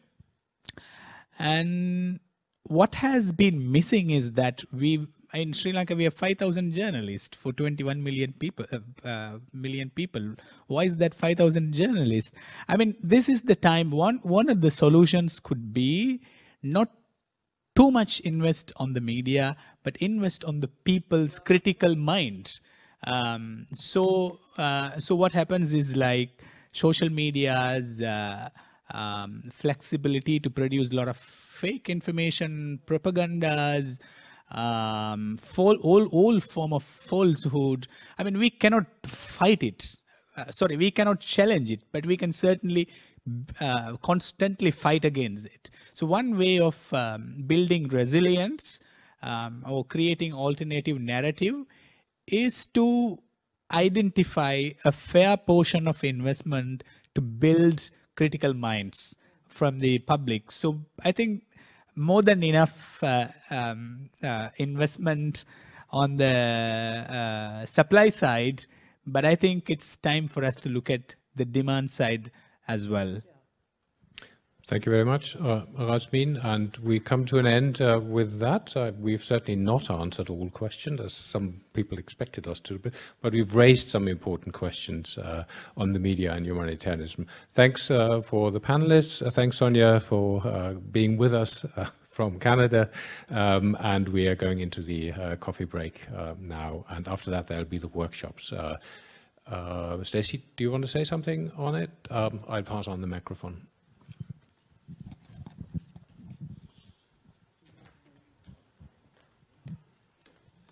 And 1.40 2.20
what 2.64 2.96
has 2.96 3.32
been 3.32 3.72
missing 3.72 4.10
is 4.10 4.34
that 4.34 4.64
we 4.74 5.08
in 5.34 5.54
Sri 5.54 5.74
Lanka 5.74 5.96
we 5.96 6.06
have 6.06 6.14
5000 6.14 6.74
journalists 6.74 7.36
for 7.36 7.52
21 7.52 8.02
million 8.02 8.34
people 8.34 8.66
uh, 8.72 9.08
uh, 9.08 9.40
million 9.54 9.90
people. 9.90 10.36
Why 10.68 10.86
is 10.86 10.98
that 10.98 11.14
5000 11.14 11.74
journalists? 11.74 12.32
I 12.68 12.78
mean 12.78 12.96
this 13.02 13.30
is 13.30 13.44
the 13.44 13.56
time. 13.56 13.92
One 13.92 14.20
one 14.24 14.50
of 14.50 14.62
the 14.62 14.72
solutions 14.72 15.40
could 15.40 15.74
be 15.74 16.22
not 16.64 16.90
too 17.78 17.92
much 17.92 18.20
invest 18.22 18.74
on 18.78 18.94
the 18.94 19.00
media, 19.00 19.56
but 19.84 19.96
invest 19.98 20.44
on 20.46 20.60
the 20.60 20.68
people's 20.68 21.38
critical 21.38 21.96
mind. 21.96 22.60
Um, 23.06 23.68
so, 23.72 24.40
uh, 24.58 24.98
so 24.98 25.14
what 25.14 25.32
happens 25.32 25.74
is 25.74 25.96
like 25.96 26.42
social 26.72 27.08
media's 27.08 28.02
uh, 28.02 28.50
um, 28.90 29.44
flexibility 29.54 30.40
to 30.40 30.50
produce 30.50 30.90
a 30.90 30.96
lot 30.96 31.08
of 31.08 31.18
fake 31.18 31.88
information, 31.88 32.80
propagandas, 32.88 34.00
um, 34.50 35.38
all, 35.56 36.08
all, 36.08 36.40
form 36.40 36.74
of 36.74 36.84
falsehood. 36.84 37.88
I 38.18 38.24
mean, 38.24 38.40
we 38.40 38.50
cannot 38.50 38.88
fight 39.06 39.62
it. 39.62 39.96
Uh, 40.36 40.50
sorry, 40.50 40.78
we 40.78 40.90
cannot 40.90 41.20
challenge 41.20 41.70
it, 41.70 41.82
but 41.92 42.08
we 42.08 42.18
can 42.18 42.32
certainly 42.32 42.88
uh, 43.62 43.98
constantly 44.02 44.72
fight 44.72 45.06
against 45.06 45.46
it. 45.46 45.70
So 45.94 46.06
one 46.06 46.38
way 46.38 46.60
of 46.60 46.94
um, 46.94 47.44
building 47.48 47.88
resilience 47.88 48.80
um, 49.22 49.64
or 49.68 49.84
creating 49.86 50.34
alternative 50.34 51.00
narrative 51.00 51.56
is 52.28 52.68
to 52.68 53.18
identify 53.72 54.70
a 54.86 54.92
fair 54.92 55.38
portion 55.38 55.88
of 55.88 56.04
investment 56.04 56.84
to 57.16 57.22
build 57.22 57.90
critical 58.16 58.54
minds 58.54 59.16
from 59.48 59.80
the 59.80 60.00
public. 60.00 60.52
So 60.52 60.80
I 61.04 61.12
think 61.12 61.44
more 61.96 62.22
than 62.22 62.44
enough 62.44 63.04
uh, 63.04 63.28
um, 63.50 64.10
uh, 64.24 64.50
investment 64.58 65.46
on 65.90 66.18
the 66.18 66.32
uh, 66.32 67.66
supply 67.66 68.10
side, 68.10 68.66
but 69.06 69.26
I 69.26 69.36
think 69.36 69.70
it's 69.70 69.98
time 69.98 70.28
for 70.28 70.44
us 70.44 70.58
to 70.58 70.70
look 70.70 70.90
at 70.90 71.16
the 71.36 71.46
demand 71.46 71.90
side 71.90 72.32
as 72.68 72.88
well. 72.88 73.22
Thank 74.68 74.86
you 74.86 74.92
very 74.92 75.06
much, 75.06 75.34
uh, 75.38 75.62
Rasmin. 75.80 76.44
And 76.44 76.76
we 76.84 77.00
come 77.00 77.24
to 77.28 77.38
an 77.38 77.48
end 77.48 77.80
uh, 77.82 78.02
with 78.04 78.40
that. 78.40 78.76
Uh, 78.76 78.92
we've 79.00 79.24
certainly 79.24 79.56
not 79.56 79.90
answered 79.90 80.30
all 80.30 80.50
questions, 80.50 81.00
as 81.00 81.14
some 81.14 81.62
people 81.72 81.98
expected 81.98 82.50
us 82.50 82.60
to, 82.62 82.78
but 83.22 83.32
we've 83.32 83.56
raised 83.56 83.90
some 83.90 84.10
important 84.10 84.54
questions 84.54 85.18
uh, 85.20 85.46
on 85.78 85.94
the 85.94 86.00
media 86.00 86.34
and 86.34 86.46
humanitarianism. 86.46 87.28
Thanks 87.52 87.90
uh, 87.90 88.20
for 88.20 88.52
the 88.52 88.60
panelists. 88.60 89.26
Uh, 89.26 89.30
thanks, 89.30 89.56
Sonia, 89.56 90.02
for 90.02 90.42
being 90.92 91.16
with 91.16 91.34
us 91.34 91.66
from 92.10 92.38
Canada. 92.38 92.90
Um, 93.30 93.78
and 93.80 94.10
we 94.10 94.28
are 94.28 94.36
going 94.36 94.60
into 94.60 94.82
the 94.82 95.14
coffee 95.40 95.64
break 95.64 96.02
now. 96.42 96.84
And 96.90 97.08
after 97.08 97.32
that, 97.32 97.48
there'll 97.48 97.64
be 97.64 97.78
the 97.78 97.88
workshops. 97.88 98.52
Stacey, 100.04 100.44
do 100.56 100.64
you 100.64 100.72
want 100.72 100.84
to 100.84 100.90
say 100.90 101.04
something 101.04 101.52
on 101.58 101.76
it? 101.76 101.90
Um, 102.10 102.42
I'll 102.48 102.64
pass 102.64 102.88
on 102.88 103.02
the 103.02 103.08
microphone. 103.08 103.66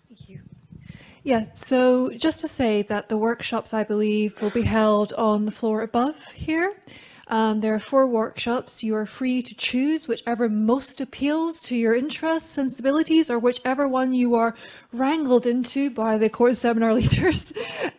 Thank 0.08 0.28
you. 0.28 0.40
Yeah, 1.22 1.46
so 1.54 2.10
just 2.10 2.40
to 2.42 2.48
say 2.48 2.82
that 2.82 3.08
the 3.08 3.16
workshops, 3.16 3.74
I 3.74 3.82
believe, 3.82 4.40
will 4.40 4.50
be 4.50 4.62
held 4.62 5.12
on 5.14 5.44
the 5.44 5.52
floor 5.52 5.82
above 5.82 6.24
here. 6.32 6.74
Um, 7.28 7.60
there 7.60 7.74
are 7.74 7.80
four 7.80 8.06
workshops. 8.06 8.84
You 8.84 8.94
are 8.94 9.06
free 9.06 9.42
to 9.42 9.54
choose 9.54 10.06
whichever 10.06 10.48
most 10.48 11.00
appeals 11.00 11.60
to 11.62 11.76
your 11.76 11.96
interests, 11.96 12.48
sensibilities, 12.48 13.30
or 13.30 13.40
whichever 13.40 13.88
one 13.88 14.14
you 14.14 14.36
are 14.36 14.54
wrangled 14.92 15.46
into 15.46 15.90
by 15.90 16.18
the 16.18 16.30
course 16.30 16.60
seminar 16.60 16.94
leaders. 17.02 17.52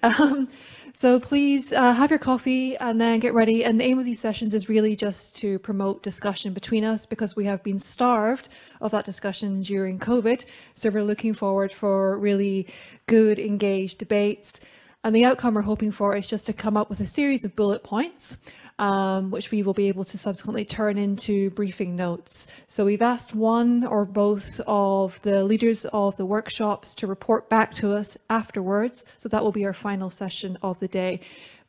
um, 0.04 0.48
so 0.94 1.20
please 1.20 1.74
uh, 1.74 1.94
have 1.94 2.10
your 2.10 2.20
coffee 2.20 2.78
and 2.78 3.00
then 3.00 3.20
get 3.20 3.34
ready. 3.34 3.66
And 3.66 3.80
the 3.80 3.84
aim 3.84 4.00
of 4.00 4.06
these 4.06 4.20
sessions 4.20 4.54
is 4.54 4.70
really 4.70 4.96
just 4.96 5.36
to 5.38 5.60
promote 5.60 6.04
discussion 6.04 6.54
between 6.54 6.86
us 6.86 7.06
because 7.06 7.36
we 7.36 7.46
have 7.46 7.62
been 7.64 7.78
starved 7.78 8.50
of 8.80 8.92
that 8.92 9.06
discussion 9.06 9.62
during 9.62 10.00
COVID. 10.00 10.46
So 10.74 10.90
we're 10.90 11.04
looking 11.04 11.34
forward 11.34 11.74
for 11.74 12.18
really 12.18 12.68
good, 13.08 13.40
engaged 13.40 14.00
debates. 14.00 14.62
And 15.04 15.16
the 15.16 15.26
outcome 15.26 15.54
we're 15.54 15.62
hoping 15.62 15.92
for 15.92 16.16
is 16.16 16.28
just 16.28 16.48
to 16.48 16.54
come 16.54 16.76
up 16.76 16.90
with 16.90 17.00
a 17.00 17.06
series 17.06 17.46
of 17.46 17.56
bullet 17.56 17.84
points 17.84 18.38
um, 18.80 19.32
which 19.32 19.52
we 19.52 19.64
will 19.64 19.74
be 19.74 19.88
able 19.88 20.06
to 20.06 20.18
subsequently 20.18 20.66
turn 20.66 20.98
into 20.98 21.50
briefing 21.52 21.96
notes. 21.96 22.48
So 22.68 22.86
we've 22.86 23.02
asked 23.02 23.34
one 23.34 23.86
or 23.86 24.06
both 24.06 24.60
of 24.68 25.20
the 25.22 25.44
leaders 25.44 25.86
of 25.94 26.16
the 26.18 26.26
workshops 26.26 26.94
to 26.96 27.08
report 27.08 27.50
back 27.50 27.74
to 27.76 27.94
us 27.94 28.18
afterwards. 28.30 29.06
So 29.18 29.30
that 29.30 29.44
will 29.44 29.52
be 29.52 29.66
our 29.66 29.74
final 29.74 30.10
session 30.10 30.58
of 30.62 30.80
the 30.80 30.88
day. 30.88 31.20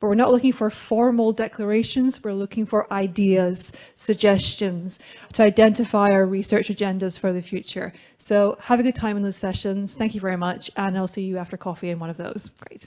But 0.01 0.09
we're 0.09 0.14
not 0.14 0.30
looking 0.30 0.52
for 0.52 0.70
formal 0.70 1.32
declarations, 1.32 2.22
we're 2.22 2.32
looking 2.32 2.64
for 2.66 2.93
ideas, 2.93 3.72
suggestions 3.97 5.01
to 5.32 5.43
identify 5.43 6.10
our 6.10 6.24
research 6.24 6.68
agendas 6.68 7.18
for 7.18 7.32
the 7.32 7.43
future. 7.43 7.93
So 8.18 8.56
have 8.60 8.78
a 8.78 8.85
good 8.85 8.94
time 8.94 9.16
in 9.16 9.24
those 9.24 9.36
sessions. 9.36 9.97
Thank 9.97 10.14
you 10.14 10.20
very 10.20 10.36
much, 10.36 10.70
and 10.76 10.97
I'll 10.97 11.09
see 11.09 11.22
you 11.22 11.39
after 11.39 11.56
coffee 11.56 11.90
in 11.90 11.98
one 11.98 12.10
of 12.10 12.16
those. 12.16 12.48
Great. 12.68 12.86